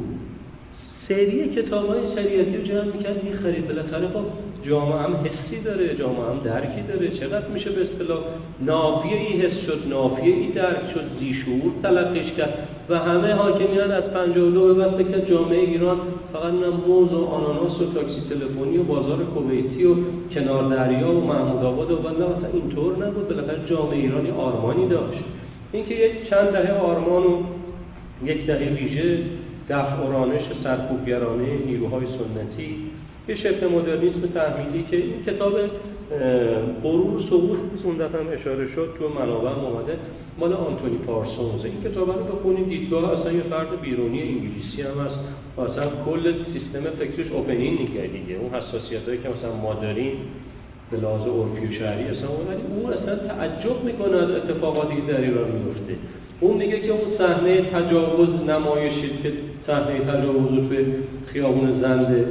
سری 1.09 1.49
کتاب 1.49 1.87
های 1.87 2.01
شریعتی 2.15 2.57
رو 2.57 2.63
جمع 2.63 2.85
می‌کرد 2.85 3.25
می‌خرید. 3.25 3.69
بالاخره 3.69 4.09
خب 4.09 4.25
جامعه 4.69 4.99
هم 4.99 5.15
حسی 5.15 5.63
داره 5.65 5.95
جامعه 5.95 6.31
هم 6.31 6.39
درکی 6.45 6.83
داره. 6.89 7.09
چقدر 7.09 7.49
میشه 7.49 7.71
به 7.71 7.83
اصطلاح 7.83 8.19
نافیه 8.61 9.17
ای 9.17 9.41
حس 9.41 9.67
شد 9.67 9.83
نافیه 9.89 10.35
ای 10.35 10.49
درک 10.49 10.91
شد 10.95 11.05
زیشور 11.21 11.73
تلقیش 11.83 12.33
کرد 12.33 12.69
و 12.89 12.99
همه 12.99 13.33
حاکمیت 13.33 13.91
از 13.91 14.05
52 14.05 14.75
به 14.75 14.75
بعد 14.75 14.99
که 14.99 15.31
جامعه 15.31 15.59
ایران 15.59 15.97
فقط 16.33 16.53
نه 16.53 16.69
موز 16.87 17.13
و 17.13 17.25
آناناس 17.25 17.81
و 17.81 17.93
تاکسی 17.95 18.21
تلفنی 18.31 18.79
و 18.79 18.83
بازار 18.83 19.25
کویتی 19.25 19.85
و 19.85 19.95
کنار 20.35 20.77
دریا 20.77 21.17
و 21.17 21.27
محمود 21.27 21.65
آباد 21.65 21.91
و 21.91 21.95
نه 21.95 22.49
اینطور 22.53 23.07
نبود. 23.07 23.29
بالاخره 23.29 23.59
جامعه 23.71 23.99
ایرانی 23.99 24.31
آرمانی 24.31 24.89
داشت. 24.89 25.25
اینکه 25.73 25.95
یک 25.95 26.31
چند 26.31 26.49
دهه 26.49 26.73
آرمان 26.73 27.23
و 27.23 27.43
یک 28.25 28.47
دهه 28.47 28.69
ویژه 28.69 29.19
دفع 29.71 30.07
و 30.07 30.13
رانش 30.13 30.43
سرکوبگرانه 30.65 31.47
نیروهای 31.67 32.07
سنتی 32.07 32.77
یه 33.29 33.37
شبه 33.37 33.69
مدرنیسم 33.69 34.21
تحمیلی 34.35 34.87
که 34.91 34.97
این 34.97 35.25
کتاب 35.27 35.53
غرور 36.83 37.23
سقوط 37.31 37.59
اون 37.85 37.97
دفعه 37.97 38.41
اشاره 38.41 38.69
شد 38.75 38.89
تو 38.99 39.09
منابع 39.09 39.51
اومده. 39.51 39.97
مال 40.39 40.53
آنتونی 40.53 40.99
پارسونز 41.07 41.65
این 41.65 41.75
کتاب 41.85 42.11
رو 42.11 42.25
بخونید 42.25 42.69
دیدگاه 42.69 43.21
اصلا 43.21 43.33
یه 43.33 43.43
فرد 43.43 43.81
بیرونی 43.83 44.23
انگلیسی 44.23 44.83
هم 44.83 45.07
هست 45.07 45.19
و 45.57 45.61
اصلا 45.61 45.85
کل 46.07 46.23
سیستم 46.53 46.91
فکرش 46.99 47.33
اوپنینگ 47.33 47.79
دیگه. 47.79 48.39
اون 48.41 48.51
حساسیت 48.55 49.05
هایی 49.09 49.19
که 49.23 49.29
مثلا 49.29 49.55
ما 49.63 49.75
داریم 49.75 50.13
به 50.91 50.97
لحاظ 50.97 51.21
عرفی 51.21 51.67
و 51.67 51.79
شهری 51.79 52.05
اصلا 52.05 52.29
اون 52.29 52.93
اصلا 52.93 53.17
تعجب 53.17 53.85
می‌کنه 53.85 54.17
از 54.17 54.31
اتفاقاتی 54.31 54.97
که 54.97 55.13
در 55.13 55.21
ایران 55.21 55.51
میفته 55.51 55.95
اون 56.41 56.57
میگه 56.57 56.81
که 56.81 56.91
اون 56.91 57.19
صحنه 57.19 57.61
تجاوز 57.61 58.29
نمایشی 58.49 59.11
که 59.23 59.33
صحنه 59.67 59.99
تجاوز 59.99 60.69
توی 60.69 60.87
خیابون 61.27 61.81
زنده 61.81 62.27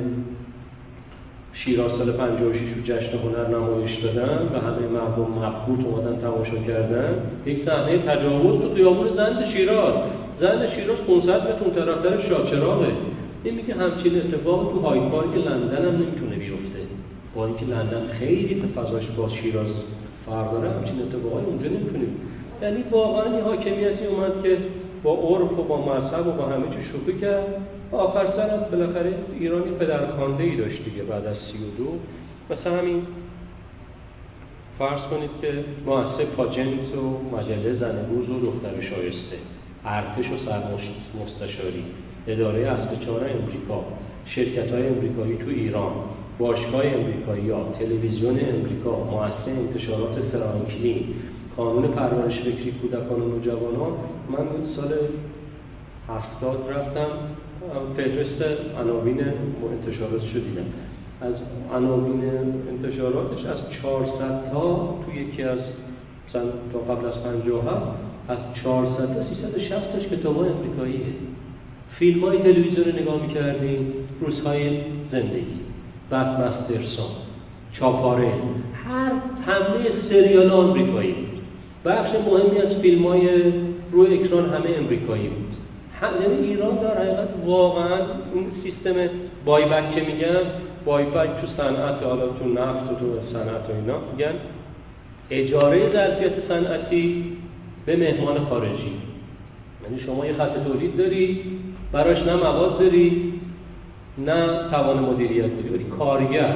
شیراز 1.63 1.91
سال 1.91 2.11
56 2.11 2.61
رو 2.75 2.81
جشن 2.83 3.17
هنر 3.17 3.47
نمایش 3.57 3.95
دادن 4.03 4.49
و 4.53 4.59
همه 4.59 4.87
مردم 4.87 5.23
مبهوت 5.23 5.85
اومدن 5.85 6.21
تماشا 6.21 6.57
کردن. 6.67 7.13
یک 7.45 7.65
صحنه 7.65 7.97
تجاوز 7.97 8.61
تو 8.61 8.75
خیابون 8.75 9.07
زند 9.15 9.45
شیراز. 9.53 9.93
زند 10.41 10.69
شیراز 10.69 10.97
500 10.97 11.41
متر 11.41 11.63
اون 11.63 11.73
طرفتر 11.75 12.29
شاچراغه 12.29 12.87
این 13.43 13.55
میگه 13.55 13.73
همچین 13.73 14.17
اتفاق 14.17 14.71
تو 14.73 14.79
های 14.79 14.99
پارک 14.99 15.35
لندن 15.35 15.85
هم 15.87 15.95
نمی‌تونه 15.95 16.35
بیفته. 16.35 16.79
با 17.35 17.45
اینکه 17.45 17.65
لندن 17.65 18.07
خیلی 18.19 18.63
فضاش 18.75 19.03
با 19.17 19.29
شیراز 19.29 19.67
فرق 20.25 20.51
داره 20.51 20.69
همچین 20.69 21.01
اتفاقای 21.01 21.43
اونجا 21.45 21.69
نمی‌تونه 21.69 22.07
یعنی 22.61 22.83
واقعا 22.91 23.41
حاکمیتی 23.45 24.05
اومد 24.05 24.43
که 24.43 24.57
با 25.03 25.11
عرف 25.13 25.59
و 25.59 25.63
با 25.63 25.77
مذهب 25.77 26.27
و 26.27 26.31
با 26.31 26.45
همه 26.45 26.63
چی 26.63 26.83
شوخی 26.91 27.19
کرد. 27.19 27.45
آخر 27.91 28.25
سر 28.35 28.49
از 28.49 28.71
بالاخره 28.71 29.13
ایرانی 29.39 29.71
پدرخوانده 29.79 30.43
ای 30.43 30.55
داشت 30.55 30.83
دیگه 30.85 31.03
بعد 31.03 31.25
از 31.25 31.35
سی 31.35 31.57
و 31.57 31.77
دو. 31.77 31.91
مثل 32.49 32.79
همین 32.79 33.01
فرض 34.79 35.01
کنید 35.01 35.29
که 35.41 35.63
مؤسسه 35.85 36.25
پاجنت 36.25 36.95
و 36.95 37.35
مجله 37.37 37.73
زنبوز 37.79 38.29
و 38.29 38.39
دختر 38.39 38.81
شایسته 38.81 39.37
ارتش 39.85 40.25
و 40.25 40.37
سرمستشاری 40.45 41.83
اداره 42.27 42.67
اسب 42.67 43.05
چهار 43.05 43.21
امریکا 43.23 43.83
شرکت 44.25 44.71
های 44.71 44.87
امریکایی 44.87 45.37
تو 45.37 45.49
ایران 45.49 45.91
باشگاه 46.39 46.81
امریکایی 46.85 47.49
ها 47.49 47.73
تلویزیون 47.79 48.39
امریکا 48.39 49.03
مؤسسه 49.03 49.51
انتشارات 49.51 50.19
فرانکلین 50.31 51.03
قانون 51.57 51.87
پرورش 51.87 52.39
فکری 52.39 52.71
کودکان 52.81 53.21
و 53.21 53.27
نوجوانان. 53.27 53.91
من 54.29 54.47
سال 54.75 54.93
هفتاد 56.09 56.69
رفتم 56.69 57.07
فهرست 57.97 58.41
عناوین 58.81 59.19
انتشارات 59.71 60.21
دیدم 60.21 60.65
از 61.21 61.33
عناوین 61.75 62.21
انتشاراتش 62.69 63.45
از 63.45 63.57
400 63.81 64.51
تا 64.51 64.95
تو 65.05 65.19
یکی 65.19 65.43
از 65.43 65.59
تا 66.73 66.79
قبل 66.79 67.05
از 67.05 67.23
57 67.23 67.81
از 68.29 68.37
400 68.63 68.97
تا 68.97 69.35
360 69.35 69.93
تاش 69.93 70.07
کتاب 70.07 70.37
های 70.37 70.49
امریکاییه 70.49 71.05
فیلم 71.99 72.21
های 72.21 72.37
تلویزیون 72.37 72.99
نگاه 73.01 73.21
می‌کردیم 73.27 73.93
روزهای 74.21 74.81
زندگی. 75.11 75.57
بعد 76.09 76.27
مسترسون 76.27 77.05
چاپاره 77.79 78.31
هر 78.85 79.11
همه 79.45 80.09
سریال 80.09 80.51
آمریکایی. 80.51 81.15
بخش 81.85 82.09
مهمی 82.09 82.59
از 82.59 82.77
فیلم 82.81 83.07
های 83.07 83.29
روی 83.91 84.13
اکران 84.13 84.45
همه 84.45 84.69
امریکایی 84.77 85.27
بود. 85.27 85.46
یعنی 86.01 86.47
ایران 86.47 86.75
در 86.75 86.97
حقیقت 86.97 87.29
واقعا 87.45 87.97
این 88.33 88.51
سیستم 88.63 89.09
بایبک 89.45 89.95
که 89.95 90.01
میگن 90.01 90.51
بایبک 90.85 91.29
تو 91.41 91.47
صنعت 91.57 92.03
حالا 92.03 92.27
تو 92.27 92.45
نفت 92.45 92.91
و 92.91 92.95
تو 92.95 93.19
صنعت 93.33 93.69
و 93.69 93.73
اینا 93.75 93.97
میگن 94.11 94.33
اجاره 95.31 95.91
ظرفیت 95.93 96.31
صنعتی 96.47 97.37
به 97.85 97.95
مهمان 97.95 98.45
خارجی. 98.45 98.91
یعنی 99.83 100.01
شما 100.05 100.25
یه 100.25 100.33
خط 100.33 100.63
تولید 100.63 100.97
داری 100.97 101.39
براش 101.91 102.17
نه 102.17 102.35
مواد 102.35 102.79
داری 102.79 103.33
نه 104.17 104.69
توان 104.71 104.99
مدیریت 104.99 105.55
داری. 105.55 105.69
ولی 105.69 105.85
کارگر 105.99 106.55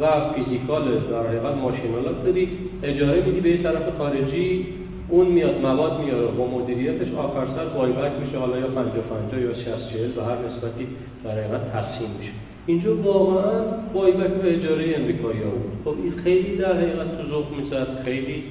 و 0.00 0.06
فیزیکال 0.34 0.84
در 1.10 1.26
حقیقت 1.26 1.56
ماشینالات 1.56 2.24
داری 2.24 2.48
اجاره 2.82 3.22
میدی 3.26 3.40
به 3.40 3.50
یه 3.50 3.62
طرف 3.62 3.96
خارجی 3.98 4.66
اون 5.12 5.26
میاد 5.26 5.60
مواد 5.60 6.00
میاره 6.04 6.26
با 6.26 6.46
مدیریتش 6.46 7.14
آخر 7.14 7.46
سر 7.56 7.64
بایبک 7.64 8.12
میشه 8.24 8.38
حالا 8.38 8.58
یا 8.58 8.66
50 8.66 9.04
50 9.30 9.40
یا 9.40 9.54
60 9.54 9.92
40 9.92 10.12
به 10.12 10.22
هر 10.22 10.38
نسبتی 10.38 10.86
در 11.24 11.30
حقیقت 11.30 11.72
تقسیم 11.72 12.10
میشه. 12.18 12.32
اینجا 12.66 12.96
واقعا 12.96 13.60
بایبک 13.94 14.44
و 14.44 14.46
اجاره 14.46 14.94
امریکایی 14.96 15.42
ها 15.42 15.50
بود. 15.50 15.72
خب 15.84 16.02
این 16.02 16.12
خیلی 16.24 16.56
در 16.56 16.76
حقیقت 16.76 17.18
تو 17.18 17.28
ذوق 17.28 17.46
می‌زد 17.56 18.02
خیلی 18.04 18.42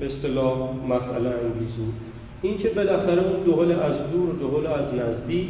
به 0.00 0.06
اصطلاح 0.06 0.56
مسئله 0.88 1.28
انگیز 1.28 1.74
بود 1.76 1.94
این 2.42 2.58
که 2.58 2.68
بالاخره 2.68 3.22
اون 3.22 3.44
دهل 3.44 3.72
از 3.80 4.10
دور 4.12 4.28
و 4.28 4.32
دهل 4.32 4.66
از 4.66 4.94
نزدیک 4.94 5.48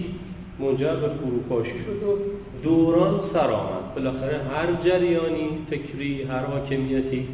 منجر 0.60 0.94
به 0.94 1.08
فروپاشی 1.08 1.72
شد 1.84 2.08
و 2.08 2.18
دوران 2.62 3.20
سر 3.32 3.50
آمد. 3.50 3.94
بالاخره 3.94 4.40
هر 4.54 4.88
جریانی 4.88 5.48
فکری 5.70 6.22
هر 6.22 6.44
حاکمیتی 6.44 7.28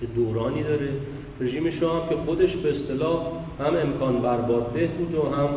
که 0.00 0.06
دورانی 0.06 0.62
داره 0.62 0.88
رژیم 1.40 1.70
شاه 1.80 2.08
که 2.08 2.16
خودش 2.26 2.56
به 2.56 2.70
اصطلاح 2.70 3.22
هم 3.58 3.76
امکان 3.82 4.22
بربادده 4.22 4.86
بود 4.86 5.14
و 5.14 5.22
هم 5.22 5.48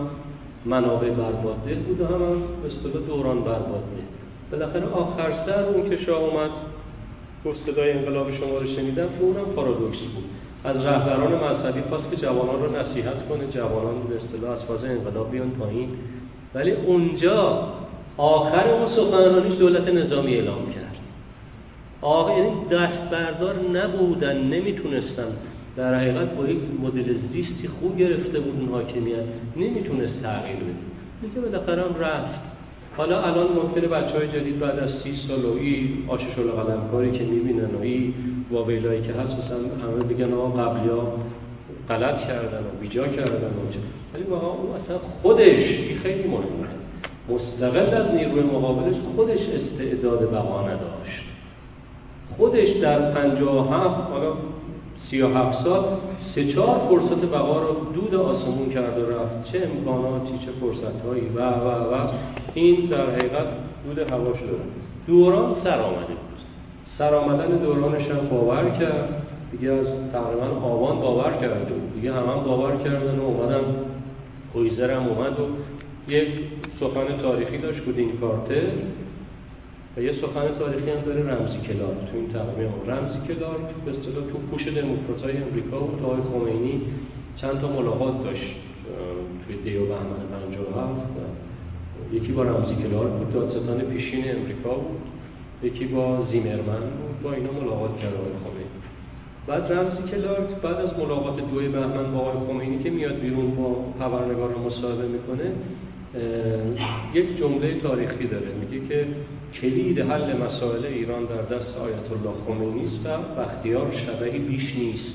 منابع 0.66 1.10
برباده 1.10 1.76
بود 1.76 2.02
و 2.02 2.06
هم, 2.06 2.14
هم 2.14 2.42
به 2.42 2.68
اصطلاح 2.68 3.08
دوران 3.08 3.42
برباده 3.42 4.06
بالاخره 4.52 4.86
آخر 4.86 5.46
سر 5.46 5.64
اون 5.64 5.90
که 5.90 5.98
شاه 5.98 6.20
اومد 6.20 6.50
گفت 7.46 7.60
صدای 7.66 7.92
انقلاب 7.92 8.32
شما 8.38 8.58
رو 8.58 8.68
شنیدم 8.68 9.08
اونم 9.20 9.46
پارادوکس 9.56 9.98
بود. 9.98 10.24
از 10.64 10.76
رهبران 10.76 11.34
مذهبی 11.34 11.82
خواست 11.90 12.12
که 12.12 12.18
جوانان 12.18 12.62
رو 12.62 12.72
نصیحت 12.72 13.30
کنه 13.30 13.48
جوانان 13.52 13.96
به 14.10 14.16
اصطلاح 14.16 14.52
از 14.52 14.64
فاز 14.64 14.84
انقلاب 14.84 15.32
بیان 15.32 15.50
پایین. 15.50 15.90
ولی 16.56 16.72
اونجا 16.72 17.68
آخر 18.18 18.70
اون 18.70 18.96
سخنرانیش 18.96 19.60
دولت 19.60 19.88
نظامی 19.90 20.34
اعلام 20.34 20.72
کرد. 20.76 20.96
آقا 22.02 22.38
یعنی 22.38 22.52
دست 22.72 23.10
بردار 23.12 23.56
نبودن 23.74 24.38
نمی‌تونستن. 24.42 25.28
در 25.78 25.96
حقیقت 25.96 26.30
با 26.36 26.48
یک 26.48 26.58
مدل 26.84 27.16
زیستی 27.34 27.68
خوب 27.80 27.98
گرفته 27.98 28.40
بود 28.40 28.60
اون 28.60 28.70
حاکمیت. 28.70 29.24
نمی‌تونست 29.56 30.14
تغییر 30.24 30.56
بده. 30.56 30.76
دیگه 31.22 31.42
بالاخره 31.42 31.82
هم 31.82 31.96
رفت. 32.00 32.40
حالا 32.98 33.22
الان 33.22 33.48
ممکنه 33.64 33.88
بچه 33.88 34.18
های 34.18 34.28
جدید 34.28 34.60
بعد 34.60 34.80
از 34.80 34.90
سی 35.04 35.14
سال 35.28 35.46
و 35.46 35.58
ای 35.58 35.90
آشش 36.08 36.26
کاری 36.92 37.12
که 37.12 37.24
می‌بینن 37.24 37.76
و 37.76 37.82
ای 37.82 38.14
واویلایی 38.52 39.02
که 39.02 39.14
هست 39.14 39.32
مثلا 39.32 39.88
همه 39.88 40.04
بگن 40.04 40.34
آقا 40.34 40.64
قبلی 40.64 40.90
ها 40.90 41.18
غلط 41.90 42.28
کردن 42.28 42.58
و 42.58 42.80
بیجا 42.82 43.08
کردن 43.08 43.48
و 43.48 43.62
ولی 44.14 44.24
واقعا 44.24 44.50
اون 44.50 44.82
اصلا 44.84 44.98
خودش 45.22 45.66
خیلی 46.04 46.28
مهمه. 46.28 46.68
مستقل 47.30 47.94
از 47.94 48.16
نیروی 48.16 48.42
مقابلش 48.42 48.96
خودش 49.16 49.40
استعداد 49.40 50.32
بقا 50.32 50.62
نداشت. 50.62 51.24
خودش 52.38 52.70
در 52.70 53.12
57 53.12 54.12
حالا 54.12 54.34
37 55.12 55.64
سال 55.64 55.84
سه 56.36 56.54
چهار 56.54 56.80
فرصت 56.90 57.26
بقا 57.26 57.62
رو 57.62 57.76
دود 57.94 58.16
آسمون 58.16 58.70
کرد 58.70 58.98
و 58.98 59.10
رفت. 59.10 59.52
چه 59.52 59.70
امکاناتی 59.78 60.40
چه 60.46 60.52
فرصت 60.62 61.06
هایی 61.06 61.30
و 61.36 61.40
و 61.40 61.68
و. 61.68 62.10
این 62.54 62.86
در 62.86 63.10
حقیقت 63.10 63.48
دود 63.86 64.00
هواش 64.00 64.40
داره 64.40 64.64
دوران 65.08 65.56
سر 65.64 65.80
آمده 65.80 66.08
بود. 66.08 66.40
سر 66.98 67.16
آمدن 67.16 67.58
دورانش 67.58 68.08
هم 68.08 68.28
باور 68.32 68.70
کرد. 68.70 69.22
دیگه 69.52 69.72
از 69.72 69.88
تقریبا 70.14 70.68
آبان 70.68 71.00
باور 71.00 71.32
کرده 71.42 71.74
بود 71.74 71.94
دیگه 71.96 72.14
هم, 72.14 72.24
هم 72.24 72.44
باور 72.46 72.76
کردن 72.84 73.20
و 73.20 73.24
اومدن. 73.24 73.62
خویزر 74.54 74.92
هم 74.92 75.08
اومد 75.08 75.40
و 75.40 75.44
یک 76.12 76.28
سخن 76.80 77.22
تاریخی 77.22 77.58
داشت. 77.58 77.82
این 77.98 78.18
کارتر 78.22 78.62
و 79.98 80.02
یه 80.02 80.14
سخن 80.14 80.48
تاریخی 80.60 80.92
هم 80.92 81.02
داره 81.06 81.22
رمزی 81.22 81.58
کلارک. 81.58 81.98
تو 82.12 82.18
این 82.18 82.28
تقویم 82.34 82.72
رمزی 82.88 83.20
کلارک 83.28 83.68
به 83.86 83.92
اصطلاح 83.92 84.26
تو 84.32 84.38
پوش 84.52 84.68
دموکراتای 84.68 85.38
امریکا 85.38 85.80
و 85.80 86.06
آقای 86.06 86.22
خمینی 86.32 86.82
چند 87.38 87.62
تا 87.62 87.68
ملاقات 87.68 88.24
داشت 88.24 88.56
توی 89.48 89.56
دیو 89.64 89.86
بهمن 89.86 90.22
57 90.32 91.02
یکی 92.14 92.32
با 92.32 92.44
رمزی 92.44 92.76
کلارک 92.76 93.12
بود. 93.12 93.34
دادستان 93.34 93.80
پیشین 93.80 94.24
امریکا 94.36 94.74
بود. 94.74 95.02
یکی 95.64 95.86
با 95.86 96.28
زیمرمن 96.32 96.80
بود. 96.80 97.22
با 97.24 97.34
اینا 97.34 97.52
ملاقات 97.52 98.00
کرد 98.00 98.14
آقای 98.14 98.36
خمینی. 98.44 98.76
بعد 99.48 99.72
رمزی 99.72 100.12
کلارک 100.12 100.50
بعد 100.64 100.76
از 100.76 101.00
ملاقات 101.00 101.52
دوی 101.52 101.68
بهمن 101.68 102.12
با 102.14 102.20
آقای 102.20 102.48
خمینی 102.48 102.84
که 102.84 102.90
میاد 102.90 103.20
بیرون 103.20 103.56
با 103.56 103.86
خبرنگار 104.00 104.56
مصاحبه 104.68 105.08
می‌کنه 105.08 105.52
یک 107.14 107.38
جمله 107.38 107.74
تاریخی 107.74 108.28
داره. 108.28 108.48
میگه 108.62 108.88
که 108.88 109.06
کلید 109.62 110.00
حل 110.00 110.38
مسائل 110.38 110.86
ایران 110.86 111.26
در 111.26 111.42
دست 111.42 111.78
آیت 111.78 112.12
الله 112.12 112.36
خمینی 112.48 112.86
است 112.86 113.06
و 113.06 113.42
بختیار 113.42 113.92
شبهی 114.06 114.40
بیش 114.40 114.76
نیست. 114.76 115.14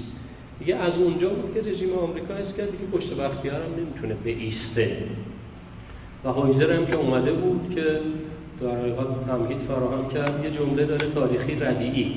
دیگه 0.58 0.76
از 0.76 0.92
اونجا 0.98 1.28
بود 1.28 1.54
که 1.54 1.70
رژیم 1.70 1.92
آمریکا 1.98 2.34
است 2.34 2.56
کرد 2.56 2.70
دیگه 2.70 2.84
پشت 2.92 3.14
بختیار 3.14 3.54
هم 3.54 3.70
نمی‌تونه 3.78 4.16
ایسته 4.24 4.96
و 6.24 6.28
هایزر 6.28 6.72
هم 6.72 6.86
که 6.86 6.94
اومده 6.94 7.32
بود 7.32 7.74
که 7.74 7.84
در 8.60 8.78
حقیقت 8.78 9.26
تمهید 9.26 9.58
فراهم 9.68 10.08
کرد 10.08 10.44
یه 10.44 10.50
جمله 10.50 10.84
داره 10.84 11.10
تاریخی 11.10 11.54
ردیعی. 11.54 12.16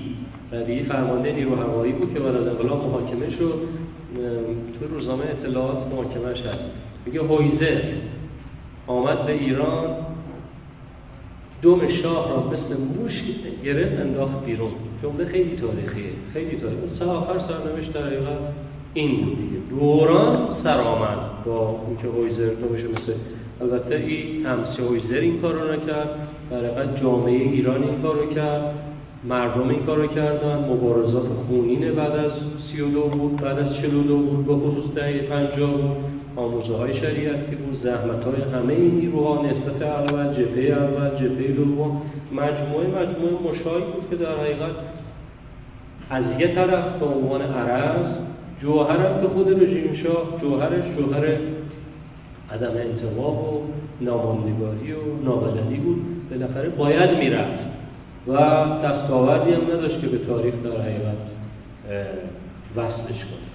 ردیعی 0.51 0.83
فرمانده 0.83 1.31
نیرو 1.31 1.55
هوایی 1.55 1.93
بود 1.93 2.13
که 2.13 2.19
بعد 2.19 2.35
از 2.35 2.47
انقلاب 2.47 2.85
محاکمه 2.85 3.31
شد. 3.31 3.59
تو 4.79 4.87
روزنامه 4.87 5.23
اطلاعات 5.23 5.87
محاکمه 5.91 6.35
شد 6.35 6.59
میگه 7.05 7.21
هویزر 7.21 7.81
آمد 8.87 9.25
به 9.25 9.33
ایران 9.33 9.95
دوم 11.63 11.87
شاه 12.01 12.29
را 12.29 12.43
مثل 12.47 12.81
موش 12.81 13.13
گرفت 13.63 14.01
انداخت 14.01 14.45
بیرون. 14.45 14.71
جمله 15.03 15.25
خیلی 15.25 15.55
تاریخیه 15.55 16.11
خیلی 16.33 16.57
تاریخی 16.57 16.81
سه 16.99 17.05
آخر 17.05 17.39
سرنوشت 17.39 17.93
در 17.93 18.03
حقیقت 18.03 18.37
این 18.93 19.25
بود 19.25 19.37
دیگه. 19.37 19.59
دوران 19.69 20.47
سر 20.63 20.81
آمد 20.81 21.17
با 21.45 21.81
اینکه 21.87 22.07
هویزر 22.07 22.53
دومش 22.53 22.81
مثل 22.81 23.13
البته 23.61 23.95
این 23.95 24.45
همسی 24.45 24.81
هویزر 24.81 25.15
این 25.15 25.41
کار 25.41 25.53
رو 25.53 25.73
نکرد 25.73 26.09
در 26.51 27.01
جامعه 27.01 27.33
ایران 27.33 27.83
این 27.83 28.01
کار 28.01 28.15
رو 28.15 28.33
کرد 28.33 28.73
مردم 29.23 29.69
این 29.69 29.85
کار 29.85 29.97
رو 29.97 30.07
کردن 30.07 30.69
مبارزات 30.69 31.25
خونین 31.47 31.91
بعد 31.91 32.11
از 32.11 32.31
32 32.71 33.01
بود 33.01 33.41
بعد 33.41 33.59
از 33.59 33.75
42 33.75 34.17
بود 34.17 34.45
با 34.45 34.55
خصوص 34.55 34.95
دهه 34.95 35.21
50 35.21 35.71
بود. 35.71 36.12
آموزه 36.35 36.75
های 36.75 36.99
شریعتی 36.99 37.55
بود 37.55 37.79
زحمت 37.83 38.23
های 38.23 38.41
همه 38.53 38.73
این 38.73 38.91
نیروها 38.91 39.45
نسبت 39.45 39.81
اول 39.81 40.33
جبهه 40.33 40.77
اول 40.77 41.09
جبهه 41.09 41.51
دوم 41.51 42.01
مجموعه 42.31 42.87
مجموعه 42.87 43.33
مشاهی 43.51 43.83
بود 43.83 44.09
که 44.09 44.15
در 44.15 44.37
حقیقت 44.37 44.75
از 46.09 46.23
یه 46.39 46.55
طرف 46.55 46.99
به 46.99 47.05
عنوان 47.05 47.41
عرض 47.41 48.05
جوهرم 48.61 49.21
که 49.21 49.27
خود 49.27 49.63
رژیم 49.63 49.93
شاه 50.03 50.41
جوهرش 50.41 50.83
جوهر 50.97 51.23
عدم 52.51 52.71
انتباه 52.77 53.55
و 53.55 53.61
ناماندگاری 54.01 54.91
و 54.91 55.23
نابلدی 55.25 55.75
بود. 55.75 56.01
بالاخره 56.29 56.69
باید 56.69 57.17
می‌رفت 57.17 57.63
و 58.27 58.33
دستاوردی 58.83 59.51
هم 59.53 59.61
نداشت 59.61 60.01
که 60.01 60.07
به 60.07 60.17
تاریخ 60.17 60.53
در 60.63 60.81
حقیقت 60.81 61.17
وصلش 62.75 63.19
کنه. 63.19 63.49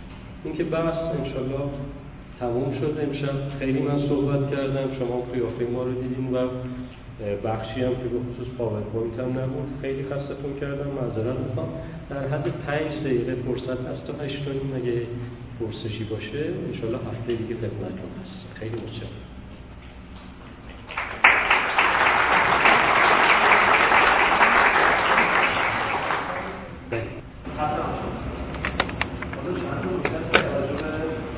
اینکه 0.45 0.64
بحث 0.64 0.99
انشالله 1.24 1.59
تموم 2.41 2.74
شد 2.80 2.99
امشب. 3.03 3.59
خیلی 3.59 3.80
من 3.80 4.09
صحبت 4.09 4.51
کردم. 4.51 4.89
شما 4.99 5.20
قیافه 5.32 5.64
ما 5.64 5.82
رو 5.82 5.93
دیدین 5.93 6.34
و 6.34 6.49
بخشی 7.45 7.80
هم 7.82 7.91
که 7.91 8.09
به 8.12 8.18
خصوص 8.18 8.49
پاورپوینت 8.59 9.18
هم 9.18 9.39
نبود. 9.39 9.68
خیلی 9.82 10.03
خستتون 10.03 10.61
کردم. 10.61 10.91
معذرت 10.91 11.39
می‌خوام. 11.49 11.68
در 12.11 12.28
حد 12.28 12.45
پنج 12.66 13.05
دقیقه 13.05 13.34
فرصت 13.34 13.86
هست 13.86 14.07
تا 14.07 14.24
هشت 14.24 14.43
اگه 14.76 15.03
پرسشی 15.61 16.05
باشه 16.05 16.45
انشالله 16.72 16.99
هفته 16.99 17.34
دیگه 17.34 17.55
خدمتتون 17.55 18.11
هست 18.22 18.47
خیلی 18.55 18.74
متشکرم. 18.74 19.28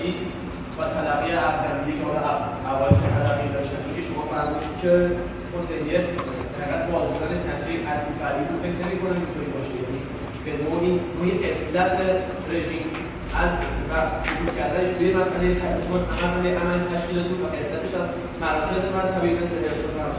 شریعتی 0.00 0.14
و 0.78 0.82
تلقی 0.94 1.32
افغانی 1.32 1.92
که 1.98 2.04
حالا 2.04 2.22
اوایل 2.70 2.96
که 3.02 3.08
تلقی 3.16 3.48
داشتن 3.56 3.82
که 3.96 4.02
شما 4.08 4.22
فرمودید 4.32 4.74
که 4.82 4.92
حسینیت 5.52 6.06
فقط 6.58 6.82
بازداران 6.90 7.40
تصویر 7.48 7.80
عزیز 7.92 8.14
فرید 8.20 8.46
رو 8.50 8.56
فکر 8.64 8.78
نمی 8.82 8.96
کنم 9.02 9.18
اینطوری 9.20 9.50
باشه. 9.56 9.74
یعنی 9.82 10.00
به 10.44 10.52
نوعی 10.64 10.92
روی 11.16 11.30
اطلاق 11.48 11.94
رژیم 12.52 12.86
از 13.42 13.50
و 13.90 13.92
حدود 14.28 14.50
کردنش 14.58 14.90
روی 14.98 15.08
مسئله 15.20 15.48
چون 15.86 16.00
عمل 16.24 16.44
عمل 16.60 16.80
تشکیلاتی 16.92 17.34
و 17.42 17.46
اطلاقش 17.60 17.92
از 18.00 18.08
مراسم 18.40 18.84
مذهبی 18.96 19.30
مثل 19.38 19.56
ارتباط 19.70 20.16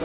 و 0.00 0.04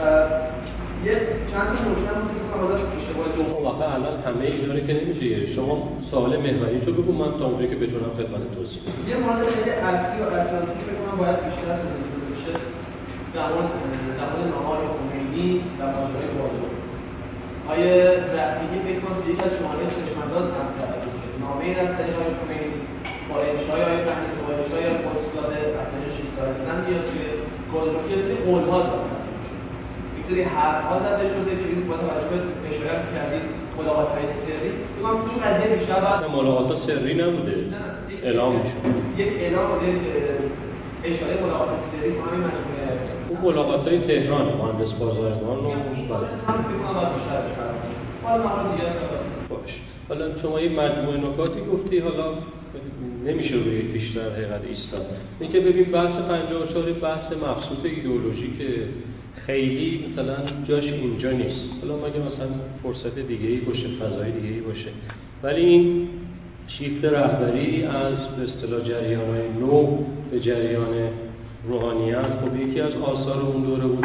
یه 1.04 1.14
چند 1.50 1.68
تا 1.68 1.84
که 2.02 2.42
حالا 2.50 2.74
اشتباه 2.98 3.26
دوم 3.36 3.64
واقعا 3.64 3.88
الان 3.94 4.16
همه 4.26 4.44
اینا 4.44 4.80
که 4.86 4.94
نمیشه. 4.98 5.54
شما 5.54 5.74
سوال 6.10 6.32
محوری 6.44 6.80
تو 6.84 6.92
بگو 6.92 7.12
من 7.12 7.30
تا 7.38 7.44
اونجایی 7.46 7.70
که 7.72 7.76
بتونم 7.84 8.10
خدمت 8.18 8.42
توضیح 8.54 8.80
بدم 8.82 9.08
یه 9.10 9.16
مورد 9.22 9.40
خیلی 9.50 9.70
اصلی 9.88 10.18
و 10.22 10.26
اساسی 10.40 10.72
که 10.80 10.84
بکنم 10.90 11.16
باید 11.20 11.38
بیشتر 11.46 11.76
توضیح 11.84 12.14
بشه 12.30 12.54
در 13.34 13.48
مورد 13.52 13.70
نهار 14.54 14.78
خمینی 14.94 15.50
و 15.78 15.82
ماجرای 15.94 16.30
بازار 16.38 16.72
آیا 17.72 17.94
رفیقی 18.36 18.78
فکر 18.86 19.00
کنم 19.02 19.18
یک 19.30 19.38
از 19.46 19.52
شماره 19.58 19.84
چشمانداز 19.94 20.46
هم 20.58 20.68
کرده 20.76 20.98
نامه 21.42 21.66
رفتنی 21.80 22.12
های 22.18 22.30
خمینی 22.38 22.78
با 23.28 23.36
انشای 23.48 23.82
های 23.86 23.98
فهمی 24.06 24.30
با 24.42 24.48
انشای 24.58 24.84
قدس 25.04 25.26
داده 25.36 25.58
رفتنش 25.76 26.12
6 26.18 26.28
سال 26.36 26.50
قول‌ها 28.46 28.78
دادن 28.82 29.16
یه 29.20 29.25
سری 30.28 30.42
حرف‌ها 30.42 30.98
زده 30.98 31.26
شده 31.34 31.52
که 31.60 31.66
با 31.88 31.96
توجه 31.96 32.36
به 32.62 32.68
اشاره 32.72 33.02
کردید 33.14 33.44
ملاقات‌های 33.78 34.24
سری. 34.46 34.70
میگم 34.96 35.16
این 35.30 35.38
قضیه 35.44 35.76
بیشتر 35.76 36.00
باید 36.04 36.20
ملاقات 36.36 36.70
سری 36.86 37.14
نبوده. 37.22 37.56
اعلام 38.22 38.52
می‌شد. 38.52 39.20
یک 39.20 39.32
اعلام 39.40 39.68
یک 39.88 39.98
اشاره 41.04 41.34
ملاقات 41.44 41.68
سری 41.92 42.10
با 42.10 42.22
همین 42.22 42.40
مجموعه 42.46 43.16
اون 43.28 43.38
ملاقات 43.46 43.88
های 43.88 43.98
تهران 43.98 44.46
مهندس 44.60 44.92
بازرگان 44.92 45.58
و 45.58 45.62
بله. 45.62 46.26
هم 46.46 46.58
فکر 46.64 46.78
کنم 46.82 46.94
باید 46.94 47.12
بیشتر 47.16 47.40
بشه 47.46 47.64
حالا 48.24 48.42
من 48.44 48.72
دیگه 48.72 48.88
باش. 49.48 49.72
حالا 50.08 50.24
شما 50.42 50.60
یه 50.60 50.70
مجموعه 50.70 51.16
نکاتی 51.16 51.60
گفتی 51.72 51.98
حالا 51.98 52.24
نمیشه 53.26 53.54
روی 53.54 53.82
بیشتر 53.82 54.30
حقیقت 54.30 54.60
ایستاد. 54.68 55.06
اینکه 55.40 55.60
ببین 55.60 55.84
بحث 55.84 56.14
54 56.28 56.92
بحث 56.92 57.32
مخصوص 57.32 57.78
ایدئولوژی 57.84 58.56
که 58.58 58.68
خیلی 59.46 60.04
مثلا 60.12 60.36
جاش 60.68 60.84
اینجا 60.84 61.30
نیست. 61.30 61.60
حالا 61.80 61.96
مگه 61.96 62.18
مثلا 62.18 62.48
فرصت 62.82 63.18
دیگه 63.18 63.48
ای 63.48 63.56
باشه 63.56 63.88
فضای 64.00 64.30
دیگه 64.32 64.54
ای 64.54 64.60
باشه. 64.60 64.88
ولی 65.42 65.64
این 65.64 66.08
شیفت 66.68 67.04
رهبری 67.04 67.84
از 67.84 68.36
به 68.36 68.42
اصطلاح 68.42 68.80
جریان 68.80 69.30
های 69.30 69.48
نو 69.60 69.98
به 70.30 70.40
جریان 70.40 70.94
روحانیت 71.68 72.16
خب 72.16 72.68
یکی 72.68 72.80
از 72.80 72.92
آثار 72.94 73.40
اون 73.40 73.62
دوره 73.62 73.86
بود 73.86 74.04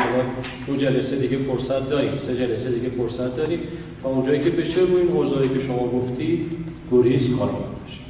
دو 0.68 0.76
جلسه 0.76 1.16
دیگه 1.16 1.38
فرصت 1.38 1.89
داریم 1.89 2.12
سه 2.28 2.36
جلسه 2.36 2.72
دیگه 2.72 2.89
فرصت 2.89 3.38
داریم 3.38 3.60
و 4.04 4.08
اونجایی 4.08 4.44
که 4.44 4.50
بشه 4.50 4.80
روی 4.80 5.02
این 5.02 5.12
حوزه‌ای 5.12 5.50
که 5.50 5.66
شما 5.68 5.88
گفتی 5.88 6.46
گریز 6.92 7.38
کار 7.38 7.50
باشه. 7.50 8.02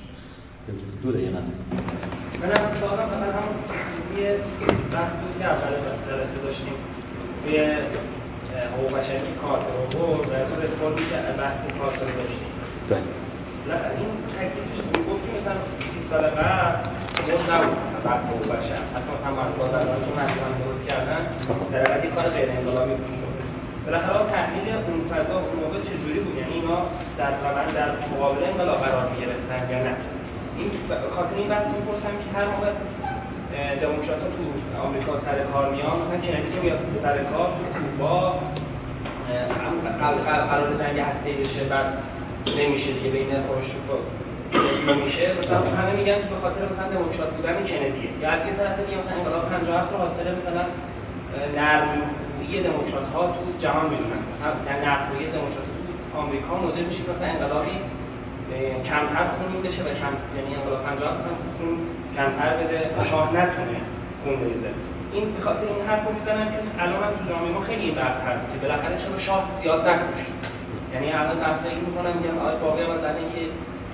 دو 1.03 1.11
دقیقه 1.11 1.31
منم 1.31 1.41
سوالم 2.79 3.07
مثلا 3.07 3.31
هم 3.31 3.49
یه 4.21 4.35
بحثی 4.91 5.39
که 5.39 5.45
اول 5.45 5.71
جلسه 6.07 6.43
داشتیم 6.43 6.73
توی 7.43 7.57
حقوق 8.73 8.91
بشری 8.97 9.33
کارت 9.41 9.65
رو 9.93 10.25
در 10.31 10.43
رسپوردی 10.63 11.03
که 11.09 11.17
بحث 11.41 11.59
کارت 11.79 11.99
رو 12.01 12.11
داشتیم. 12.19 12.51
بله. 12.89 13.01
این 13.99 14.09
تکلیفش 14.35 14.79
گفت 15.09 15.21
که 15.25 15.31
مثلا 15.37 15.55
20 15.79 16.09
سال 16.09 16.23
قبل 16.37 16.75
موز 17.27 17.43
نبود. 17.51 17.77
بحث 18.05 18.21
حقوق 18.29 18.45
بشر 18.53 18.81
مثلا 18.95 19.31
من 19.39 19.49
بازرگانی 19.59 20.03
که 20.07 20.13
مجموعا 20.19 20.51
درست 20.61 20.83
کردن 20.89 21.21
در 21.71 21.93
حقیقت 21.93 22.15
کار 22.15 22.25
غیر 22.35 22.49
انقلابی 22.57 22.95
بود. 22.95 23.21
بالاخره 23.85 24.19
تحلیل 24.35 24.67
اون 24.87 25.01
فضا 25.11 25.35
اون 25.45 25.57
موقع 25.63 25.79
چجوری 25.89 26.19
بود؟ 26.23 26.35
یعنی 26.39 26.53
اینا 26.59 26.79
در 27.19 27.31
واقع 27.43 27.63
در 27.79 27.89
مقابل 28.11 28.43
انقلاب 28.51 28.79
قرار 28.85 29.05
می‌گرفتن 29.11 29.61
یا 29.73 29.79
نه؟ 29.87 29.93
این 30.57 30.69
خاطر 31.15 31.35
این 31.37 31.47
بحث 31.53 31.65
می‌پرسم 31.75 32.13
که 32.21 32.27
هر 32.37 32.45
موقع 32.53 32.71
دموکرات 33.83 34.19
تو 34.19 34.43
آمریکا 34.85 35.11
سر 35.25 35.37
کار 35.53 35.65
میان. 35.73 35.95
مثلا 36.01 36.19
کندی 36.25 36.49
که 36.53 36.59
میاد 36.63 36.79
سر 37.03 37.17
کار 37.31 37.47
تو 37.57 37.63
کوبا 37.79 38.39
قرار 40.49 40.69
جنگ 40.79 40.99
هسته 41.09 41.29
بشه 41.41 41.63
بعد 41.71 41.87
نمیشه 42.57 42.89
دیگه 42.97 43.09
بین 43.15 43.31
خروشچوف 43.45 43.87
نمیشه. 44.89 45.23
مثلا 45.39 45.59
همه 45.79 45.91
میگن 45.99 46.15
که 46.23 46.29
به 46.33 46.39
خاطر 46.43 46.61
مثلا 46.71 46.87
دموکرات 46.97 47.31
بودن 47.35 47.53
کندیه. 47.53 48.09
یا 48.21 48.29
از 48.35 48.41
یه 48.47 48.53
طرف 48.57 48.75
دیگه 48.79 48.97
مثلا 49.01 49.15
انقلاب 49.19 49.43
57 49.49 49.91
رو 49.93 49.97
حاصل 49.97 50.27
مثلا 50.39 50.63
نرم‌رویی 51.57 52.55
دموکرات 52.67 53.07
ها 53.13 53.21
تو 53.35 53.41
جهان 53.63 53.85
می‌دونن. 53.91 54.21
مثلا 54.31 54.51
نرم‌رویی 54.85 55.27
دموکرات 55.37 55.67
تو 55.73 56.19
آمریکا 56.21 56.53
موجب 56.63 56.85
میشه 56.89 57.01
مثلا 57.11 57.27
انقلابی 57.33 57.75
کمتر 58.89 59.25
خونین 59.35 59.61
بشه 59.67 59.81
و 59.87 59.89
کم 59.99 60.13
یعنی 60.37 60.51
انقلاب 60.57 60.81
50 60.85 61.13
مثلا 61.17 61.35
کمتر 62.15 62.51
بده 62.59 62.79
شاه 63.09 63.27
نتونه 63.37 63.79
خون 64.23 64.35
بریزه 64.35 64.71
این 65.13 65.25
به 65.35 65.41
خاطر 65.45 65.65
این 65.75 65.85
حرف 65.89 66.03
رو 66.07 66.11
می‌زنن 66.19 66.45
که 66.53 66.59
الان 66.83 67.03
هم 67.03 67.13
تو 67.17 67.23
جامعه 67.29 67.51
ما 67.55 67.61
خیلی 67.69 67.91
بحث 67.91 68.17
هست 68.27 68.43
که 68.51 68.57
بالاخره 68.63 68.95
چرا 69.01 69.19
شاه 69.27 69.43
زیاد 69.61 69.87
نکش 69.87 70.27
یعنی 70.93 71.07
الان 71.21 71.37
بحثایی 71.45 71.79
می‌کنن 71.87 72.13
میگن 72.17 72.35
آقای 72.41 72.57
باقی 72.63 72.83
مثلا 72.93 73.13
اینکه 73.21 73.43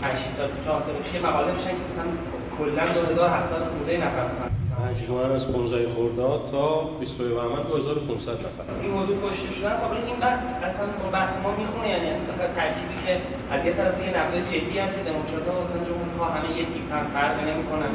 5 0.02 0.18
سال 0.38 0.50
4 0.66 0.84
سال 0.86 0.96
پیش 1.04 1.14
مقاله 1.28 1.52
میشن 1.58 1.74
که 1.80 1.86
مثلا 1.90 2.10
کلا 2.58 2.84
2700 2.94 3.64
خورده 3.72 3.94
نفر 4.06 4.26
مثلا 4.32 4.50
مجموعا 4.86 5.28
از 5.38 5.46
15 5.52 5.94
خرداد 5.96 6.42
تا 6.52 6.66
20 7.00 7.14
بهمن 7.18 7.64
2500 7.70 8.38
نفر. 8.46 8.64
این 8.82 8.92
موضوع 8.98 9.18
کشته 9.24 9.50
شدن 9.56 9.76
خب 9.82 9.92
این 10.10 10.20
بحث 10.24 10.40
اصلا 10.68 10.86
با 11.04 11.08
بحث 11.18 11.32
ما 11.44 11.52
می‌خونه 11.62 11.88
یعنی 11.94 12.10
مثلا 12.22 12.37
ترکیبی 12.58 12.98
که 13.06 13.14
از 13.54 13.60
یه 13.66 13.74
طرف 13.78 13.96
یه 14.06 14.12
نقد 14.20 14.36
جدی 14.52 14.76
هم 14.84 14.90
که 14.96 15.02
دموکرات‌ها 15.10 15.54
مثلا 15.64 15.82
جمهوری‌ها 15.90 16.26
همه 16.36 16.50
یه 16.60 16.66
تیپ 16.72 16.88
هم 16.96 17.06
فرق 17.16 17.36
نمی‌کنن. 17.50 17.94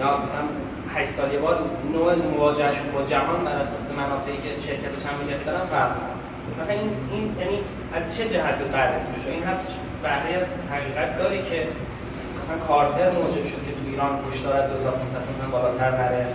یا 0.00 0.10
مثلا 0.22 0.44
8 0.94 1.10
سال 1.16 1.30
بار 1.44 1.56
نوع 1.94 2.06
مواجهشون 2.14 2.88
با 2.94 3.00
جهان 3.12 3.40
بر 3.46 3.56
اساس 3.64 3.86
منافعی 4.00 4.38
که 4.44 4.50
شرکتش 4.66 5.02
هم 5.08 5.14
می‌گرفتن 5.20 5.56
فرق 5.74 5.92
مثلا 6.48 6.74
این 6.80 6.90
این 7.12 7.24
یعنی 7.40 7.56
از 7.96 8.02
چه 8.14 8.22
جهت 8.32 8.58
بررسی 8.74 9.10
بشه 9.14 9.30
این 9.36 9.44
هست 9.50 9.64
بهره 10.02 10.32
از 10.40 10.48
حقیقت 10.72 11.10
داره 11.18 11.38
که 11.48 11.58
مثلا 12.38 12.58
کارتر 12.68 13.08
موجب 13.18 13.44
شد 13.52 13.62
که 13.66 13.72
تو 13.76 13.82
ایران 13.90 14.12
کشتار 14.26 14.54
از 14.62 14.66
2500 14.70 15.22
مثلا 15.30 15.48
بالاتر 15.52 15.90
نره. 16.00 16.26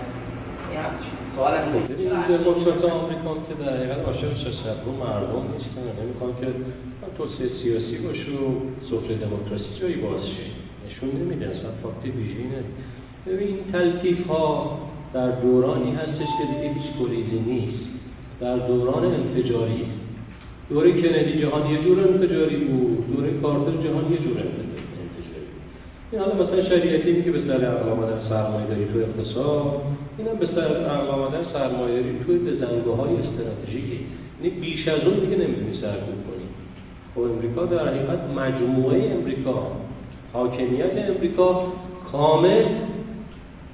سوال 1.36 1.54
هم 1.54 1.62
این 1.98 2.08
دموکرات 2.08 2.84
آمریکا 2.98 3.32
که 3.48 3.54
در 3.60 3.72
حقیقت 3.76 4.00
عاشق 4.06 4.32
رو 4.86 4.92
مردم 4.92 5.44
نیستن 5.52 5.84
نمی‌خوان 6.02 6.32
که 6.40 6.46
توسعه 7.20 7.48
سیاسی 7.62 7.96
باشه 7.96 8.30
و 8.30 8.48
سفره 8.90 9.14
دموکراسی 9.16 9.80
جایی 9.80 9.94
باز 9.94 10.22
شه. 10.26 10.46
نشون 10.86 11.20
نمیده 11.20 11.46
اصلا 11.46 11.70
فاکت 11.82 12.04
ویژه‌ای 12.16 12.46
نداره. 12.46 12.64
ببین 13.26 13.48
این 13.48 13.72
تلطیف 13.72 14.26
ها 14.26 14.78
در 15.14 15.30
دورانی 15.30 15.90
هستش 15.90 16.30
که 16.38 16.44
دیگه 16.52 16.74
هیچ 16.74 16.88
گریزی 17.00 17.38
نیست. 17.46 17.84
در 18.40 18.56
دوران 18.56 19.04
انفجاری 19.04 19.84
دوره 20.70 20.92
کندی 20.92 21.40
جهان 21.42 21.70
یه 21.70 21.82
جور 21.84 22.08
انفجاری 22.08 22.56
بود 22.56 23.16
دوره 23.16 23.30
کارتر 23.42 23.82
جهان 23.82 24.12
یه 24.12 24.18
جور 24.18 24.36
انفجاری 24.38 24.80
این 26.12 26.20
حالا 26.20 26.34
مثلا 26.34 26.68
شریعتی 26.68 27.12
میگه 27.12 27.30
به 27.30 27.40
سر 27.46 27.64
عقل 27.64 27.88
آمدن 27.88 28.28
سرمایه 28.28 28.66
داری 28.66 28.84
تو 28.84 28.98
اقتصاد 28.98 29.82
این 30.18 30.28
هم 30.28 30.36
به 30.36 30.46
سر 30.46 30.76
عقل 30.86 31.44
سرمایه 31.52 32.02
داری 32.02 32.18
توی 32.26 32.38
بزنگاه 32.38 32.96
های 32.96 33.14
استراتژیکی. 33.16 34.00
یعنی 34.42 34.60
بیش 34.60 34.88
از 34.88 35.00
اون 35.04 35.18
دیگه 35.18 35.36
نمی‌تونی 35.36 35.74
سرکوب 35.80 36.29
خب 37.14 37.20
امریکا 37.20 37.66
در 37.66 37.88
حقیقت 37.88 38.20
مجموعه 38.36 39.12
امریکا 39.12 39.72
حاکمیت 40.32 41.10
امریکا 41.16 41.72
کامل 42.12 42.64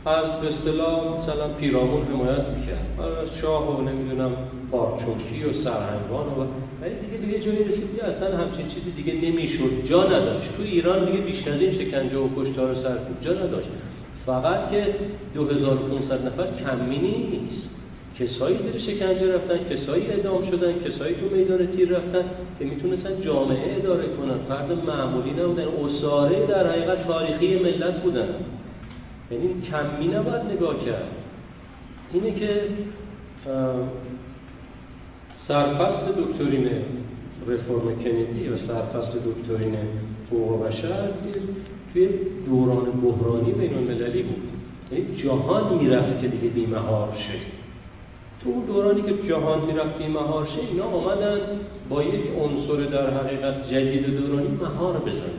از 0.06 0.40
به 0.40 0.48
اصطلاح 0.48 1.22
مثلا 1.22 1.48
پیرامون 1.60 2.02
حمایت 2.02 2.44
می‌کرد. 2.58 2.86
از 3.00 3.40
شاه 3.40 3.78
و 3.78 3.82
نمی‌دونم 3.82 4.30
پارچوکی 4.70 5.44
و 5.44 5.52
سرهنگان 5.64 6.26
و 6.26 6.44
ولی 6.82 6.94
دیگه 6.94 7.16
دیگه 7.26 7.38
جایی 7.44 7.64
رسید 7.64 8.00
اصلا 8.00 8.38
همچین 8.38 8.68
چیزی 8.68 8.90
دیگه 8.90 9.30
نمی‌شد. 9.30 9.88
جا 9.88 10.04
نداشت. 10.04 10.56
تو 10.56 10.62
ایران 10.62 11.04
دیگه 11.04 11.18
بیشتر 11.18 11.52
از 11.52 11.60
این 11.60 11.72
شکنجه 11.72 12.18
و 12.18 12.28
کشتار 12.36 12.70
و 12.70 12.74
سرکوب 12.74 13.20
جا 13.20 13.32
نداشت. 13.32 13.68
فقط 14.26 14.70
که 14.70 14.86
2500 15.34 16.26
نفر 16.26 16.46
کمینی 16.64 17.16
نیست. 17.30 17.66
کسایی 18.20 18.58
زیر 18.58 18.82
شکنجه 18.82 19.34
رفتن 19.34 19.58
کسایی 19.70 20.06
اعدام 20.06 20.50
شدن 20.50 20.72
کسایی 20.72 21.14
تو 21.14 21.36
میدان 21.36 21.66
تیر 21.66 21.88
رفتن 21.88 22.24
که 22.58 22.64
می‌تونستن 22.64 23.20
جامعه 23.20 23.76
اداره 23.76 24.04
کنن. 24.06 24.38
فرد 24.48 24.72
معمولی 24.86 25.30
نبودن 25.30 25.64
اساره 25.84 26.46
در 26.46 26.70
حقیقت 26.70 27.06
تاریخی 27.06 27.58
ملت 27.58 28.02
بودن. 28.02 28.28
یعنی 29.30 29.48
کمی 29.70 30.06
نباید 30.06 30.42
نگاه 30.52 30.84
کرد. 30.84 31.08
اینه 32.12 32.30
که 32.30 32.60
سرفصل 35.48 36.12
دکترین 36.22 36.68
رفرم 37.48 37.96
کندی 38.04 38.48
و 38.48 38.56
سرفصل 38.56 39.18
دکترین 39.18 39.74
حقوق 40.30 40.66
بشر 40.66 41.08
توی 41.92 42.08
دوران 42.46 42.84
بحرانی 42.84 43.52
بین 43.52 43.74
المللی 43.74 44.22
بود. 44.22 44.42
یعنی 44.92 45.22
جهان 45.22 45.78
می‌رفت 45.78 46.20
که 46.20 46.28
دیگه 46.28 46.48
بیمهار 46.48 47.08
شه 47.16 47.55
تو 48.46 48.52
اون 48.52 48.64
دورانی 48.64 49.02
که 49.02 49.28
جهان 49.28 49.60
می‌رفت 49.66 49.98
بیمهار 49.98 50.46
شه 50.46 50.60
اینا 50.70 50.84
آمدن؟ 50.84 51.40
با 51.90 52.02
یک 52.02 52.24
عنصر 52.40 52.90
در 52.90 53.10
حقیقت 53.10 53.72
جدید 53.72 54.16
دورانی 54.16 54.48
مهار 54.62 54.94
بزنن. 54.94 55.36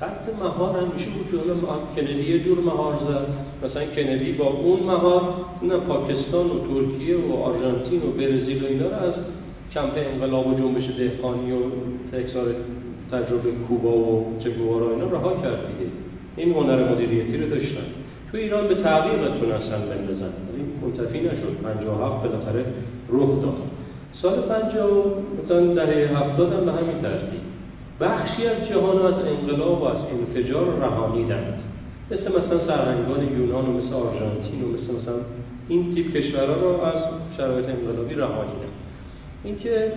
خط 0.00 0.24
مهار 0.42 0.78
همیشه 0.78 1.10
بود 1.10 1.26
که 1.30 2.00
کندی 2.00 2.32
یه 2.32 2.44
جور 2.44 2.58
مهار 2.58 2.94
زد. 3.08 3.26
مثلا 3.64 3.84
کندی 3.96 4.32
با 4.32 4.44
اون 4.46 4.80
مهار 4.80 5.22
نه 5.62 5.76
پاکستان 5.76 6.46
و 6.46 6.58
ترکیه 6.68 7.16
و 7.16 7.42
آرژانتین 7.42 8.02
و 8.02 8.10
برزیل 8.18 8.64
و 8.64 8.66
اینا 8.66 8.86
رو 8.86 8.94
از 8.94 9.14
کمپ 9.74 9.92
انقلاب 9.96 10.46
و 10.46 10.54
جنبش 10.54 10.84
دهقانی 10.98 11.52
و 11.52 11.58
تکسار 12.12 12.46
تجربه 13.12 13.50
کوبا 13.68 13.96
و 13.96 14.36
چگوارا 14.44 14.90
اینا 14.90 15.06
رها 15.06 15.30
کرد 15.42 15.60
دیگه. 15.66 15.90
این 16.36 16.54
هنر 16.54 16.92
مدیریتی 16.92 17.36
رو 17.36 17.48
داشتن. 17.50 17.86
تو 18.32 18.38
ایران 18.38 18.68
به 18.68 18.74
تعقیب 18.74 19.18
تونستن 19.40 19.80
بندازن. 19.80 20.32
ولی 20.48 20.64
منتفی 20.82 21.20
نشد 21.20 21.56
57 21.62 22.22
بالاخره 22.22 22.64
رخ 23.08 23.42
داد. 23.42 23.56
سال 24.22 24.40
50 24.40 25.04
مثلا 25.44 25.74
دهه 25.74 26.18
70 26.18 26.52
هم 26.52 26.64
به 26.64 26.72
همین 26.72 27.02
ترتیب. 27.02 27.40
بخشی 28.00 28.46
از 28.46 28.68
جهان 28.68 29.06
از 29.06 29.14
انقلاب 29.14 29.82
و 29.82 29.84
از 29.84 29.96
انفجار 30.12 30.78
رهانیدند. 30.80 31.54
مثل 32.10 32.28
مثلا 32.28 32.66
سرهنگان 32.66 33.38
یونان 33.38 33.66
و 33.66 33.72
مثل 33.72 33.94
آرژانتین 33.94 34.62
و 34.64 34.68
مثل 34.68 35.02
مثلا 35.02 35.20
این 35.68 35.94
تیپ 35.94 36.16
کشورها 36.16 36.54
رو 36.54 36.80
از 36.82 37.02
شرایط 37.36 37.64
انقلابی 37.68 38.14
رهانیدن 38.14 38.72
اینکه 39.44 39.92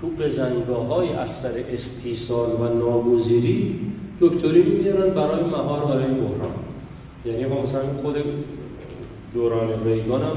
تو 0.00 0.06
بزنگاه 0.06 0.86
های 0.86 1.08
اثر 1.08 1.52
استیصال 1.72 2.50
و 2.50 2.74
ناگزیری 2.74 3.80
دکترینی 4.20 4.62
می‌گیرن 4.62 5.10
برای 5.10 5.42
مهار 5.42 5.84
برای 5.84 6.04
بحران. 6.04 6.67
یعنی 7.28 7.44
مثلا 7.44 8.02
خود 8.02 8.16
دوران 9.34 9.68
ریگان 9.84 10.22
هم 10.22 10.36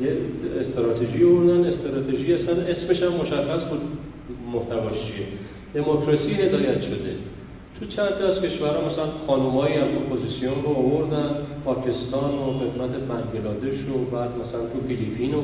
یه 0.00 0.16
استراتژی 0.60 1.24
بودن 1.24 1.64
استراتژی 1.64 2.32
اصلا 2.34 2.62
اسمش 2.62 3.02
هم 3.02 3.12
مشخص 3.12 3.68
بود 3.70 3.80
محتواش 4.52 4.94
چیه. 4.94 5.26
دموکراسی 5.74 6.30
هدایت 6.32 6.82
شده. 6.82 7.16
تو 7.80 7.86
چند 7.86 8.12
از 8.12 8.40
کشورها 8.42 8.80
مثلا 8.88 9.06
خانومایی 9.26 9.74
هم 9.74 9.88
اپوزیسیون 10.00 10.62
رو 10.62 10.70
آوردن 10.70 11.30
پاکستان 11.64 12.34
و 12.34 12.58
خدمت 12.58 12.90
بنگلادش 12.90 13.78
و 13.88 14.16
بعد 14.16 14.30
مثلا 14.30 14.60
تو 14.72 14.88
فیلیپین 14.88 15.34
و 15.34 15.42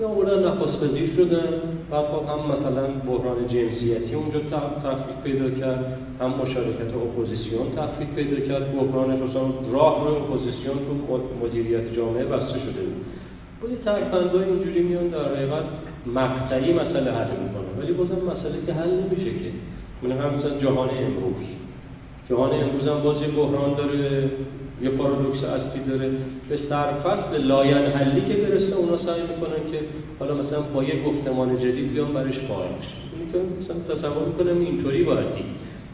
یا 0.00 0.08
آوردن 0.08 0.48
نخست 0.48 0.82
وزیر 0.82 1.10
شدن. 1.16 1.48
بعد 1.90 2.04
خب 2.04 2.24
هم 2.32 2.40
مثلا 2.52 2.86
بحران 3.06 3.48
جنسیتی 3.48 4.14
اونجا 4.14 4.40
تفکیک 4.84 5.16
پیدا 5.24 5.50
کرد 5.50 5.98
هم 6.20 6.30
مشارکت 6.30 6.94
اپوزیسیون 6.94 7.66
تفکیک 7.76 8.08
پیدا 8.08 8.46
کرد. 8.48 8.76
بحرانش 8.76 9.18
مثلا 9.30 9.72
راه 9.72 10.08
رو 10.08 10.14
اپوزیسیون 10.14 10.76
تو 10.76 11.20
مدیریت 11.46 11.94
جامعه 11.96 12.24
بسته 12.24 12.58
شده 12.58 12.82
بود. 12.82 13.04
یه 13.70 13.76
ترفندهای 13.84 14.44
اینجوری 14.44 14.82
میان 14.82 15.08
در 15.08 15.34
حقیقت 15.34 15.64
مقطعی 16.06 16.72
مسئله 16.72 17.10
حل 17.12 17.30
می‌کنه 17.44 17.70
ولی 17.78 17.92
بازم 17.92 18.14
مسئله 18.14 18.66
که 18.66 18.72
حل 18.72 18.90
نمیشه 18.90 19.30
که. 19.30 19.50
من 20.02 20.12
هم 20.12 20.34
مثلا 20.34 20.58
جهان 20.58 20.88
امروز. 20.88 21.61
جهان 22.30 22.50
امروز 22.50 22.88
هم 22.88 23.02
باز 23.02 23.22
یه 23.22 23.28
بحران 23.28 23.74
داره 23.74 24.30
یه 24.82 24.90
پارادوکس 24.90 25.44
اصلی 25.44 25.82
داره. 25.88 26.10
به 26.48 26.58
سرفصل 26.68 27.44
لاینحلی 27.44 28.20
که 28.20 28.34
برسه 28.34 28.74
اونا 28.76 28.98
سعی 28.98 29.22
می‌کنن 29.22 29.72
که 29.72 29.78
حالا 30.18 30.34
مثلا 30.34 30.60
با 30.60 30.84
یه 30.84 31.02
گفتمان 31.06 31.58
جدید 31.58 31.92
بیان 31.92 32.12
برش 32.12 32.38
فائق 32.38 32.68
بشه. 32.68 32.96
که 33.32 33.38
مثلا 33.60 33.96
تصور 33.96 34.26
می‌کنم 34.26 34.60
اینطوری 34.60 35.02
باید 35.02 35.34
دید. 35.34 35.44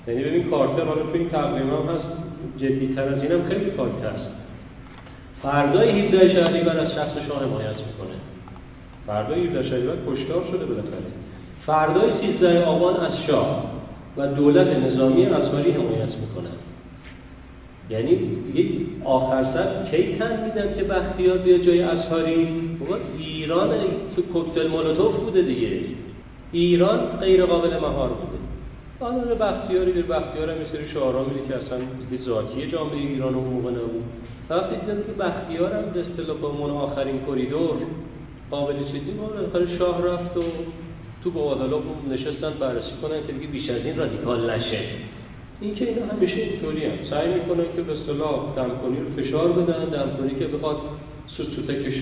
یعنی 0.09 0.22
ببین 0.24 0.51
کارتر 0.51 0.85
حالا 0.85 1.03
تو 1.03 1.14
این 1.14 1.29
تقویم 1.29 1.66
هم 1.66 1.95
هست 1.95 2.09
جدیتر 2.57 3.03
از 3.03 3.22
اینم 3.22 3.43
خیلی 3.49 3.70
پایت 3.70 3.93
هست 3.93 4.31
فردای 5.43 5.91
17 5.91 6.35
شهریور 6.35 6.79
از 6.79 6.93
شخص 6.93 7.12
شاه 7.29 7.45
حمایت 7.45 7.68
می‌کنه. 7.68 8.16
فردای 9.07 9.47
17 9.47 9.68
شهریور 9.68 9.95
کشتار 10.09 10.45
شده 10.53 10.66
بالاخره. 10.66 11.09
فردای 11.66 12.11
13 12.39 12.64
آبان 12.64 12.97
از 12.97 13.12
شاه. 13.26 13.78
و 14.18 14.26
دولت 14.26 14.66
نظامی 14.66 15.26
ازواری 15.26 15.70
حمایت 15.70 16.14
می‌کنن 16.20 16.56
یعنی 17.90 18.16
دیگه 18.52 18.68
آخر 19.04 19.44
سر 19.54 19.90
کی 19.90 20.18
تن 20.18 20.44
میدن 20.44 20.74
که 20.76 20.84
بختیار 20.84 21.38
بیا 21.38 21.58
جای 21.58 21.82
ازهاری 21.82 22.68
بابا 22.80 22.96
ایران 23.18 23.70
تو 24.16 24.22
کوکتل 24.22 24.68
مولوتوف 24.68 25.16
بوده 25.16 25.42
دیگه. 25.42 25.80
ایران 26.52 26.98
غیر 27.20 27.44
قابل 27.44 27.76
مهار 27.76 28.08
بوده. 28.08 28.38
قانون 29.00 29.38
بختیاری 29.38 29.92
به 29.92 30.02
بختیار 30.02 30.50
هم 30.50 30.56
سری 30.72 30.88
شعارا 30.88 31.24
میده 31.24 31.40
که 31.48 31.54
اصلا 31.54 31.78
دیگه 31.78 32.24
ذاتی 32.24 32.70
جامعه 32.70 32.96
ایران 32.96 33.34
و 33.34 33.40
موقع 33.40 33.70
نبود. 33.70 34.04
وقتی 34.50 34.76
دیدن 34.76 35.02
که 35.06 35.12
بختیار 35.12 35.72
هم 35.72 35.82
به 35.94 36.00
اصطلاح 36.00 36.72
آخرین 36.82 37.20
کریدور 37.26 37.76
قابل 38.50 38.74
چیزی 38.92 39.10
بالاخره 39.10 39.78
شاه 39.78 40.06
رفت 40.06 40.36
و 40.36 40.42
تو 41.24 41.30
عدالت 41.54 41.82
نشستن 42.10 42.50
بررسی 42.50 42.92
کنن 43.02 43.26
که 43.26 43.32
دیگه 43.32 43.46
بیش 43.46 43.70
از 43.70 43.86
این 43.86 43.96
رادیکال 43.96 44.50
نشه. 44.50 44.80
این 45.60 45.74
که 45.74 45.88
اینا 45.88 46.06
همیشه 46.12 46.36
اینطوری 46.36 46.84
هم. 46.84 47.04
سعی 47.10 47.34
می‌کنن 47.34 47.64
که 47.76 47.82
به 47.82 47.92
اصطلاح 47.92 48.54
دمکنی 48.56 48.96
رو 49.00 49.22
فشار 49.22 49.52
بدن 49.52 49.84
دمکنی 49.84 50.38
که 50.38 50.46
بخواد 50.46 50.76
سوت 51.26 51.46
سوتکش 51.56 51.94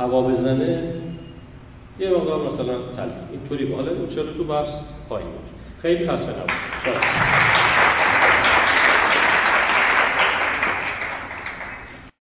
هوا 0.00 0.22
بزنه 0.22 0.94
یه 2.00 2.10
مقدار 2.10 2.52
مثلا 2.52 2.74
تلف 2.96 3.12
اینطوری 3.32 3.72
حالا 3.74 3.90
چرا 4.14 4.32
تو 4.32 4.44
بحث 4.44 4.68
خواهیم 5.08 5.28
خیلی 5.82 6.08
خسته 6.08 6.30
نباشید. 6.30 7.73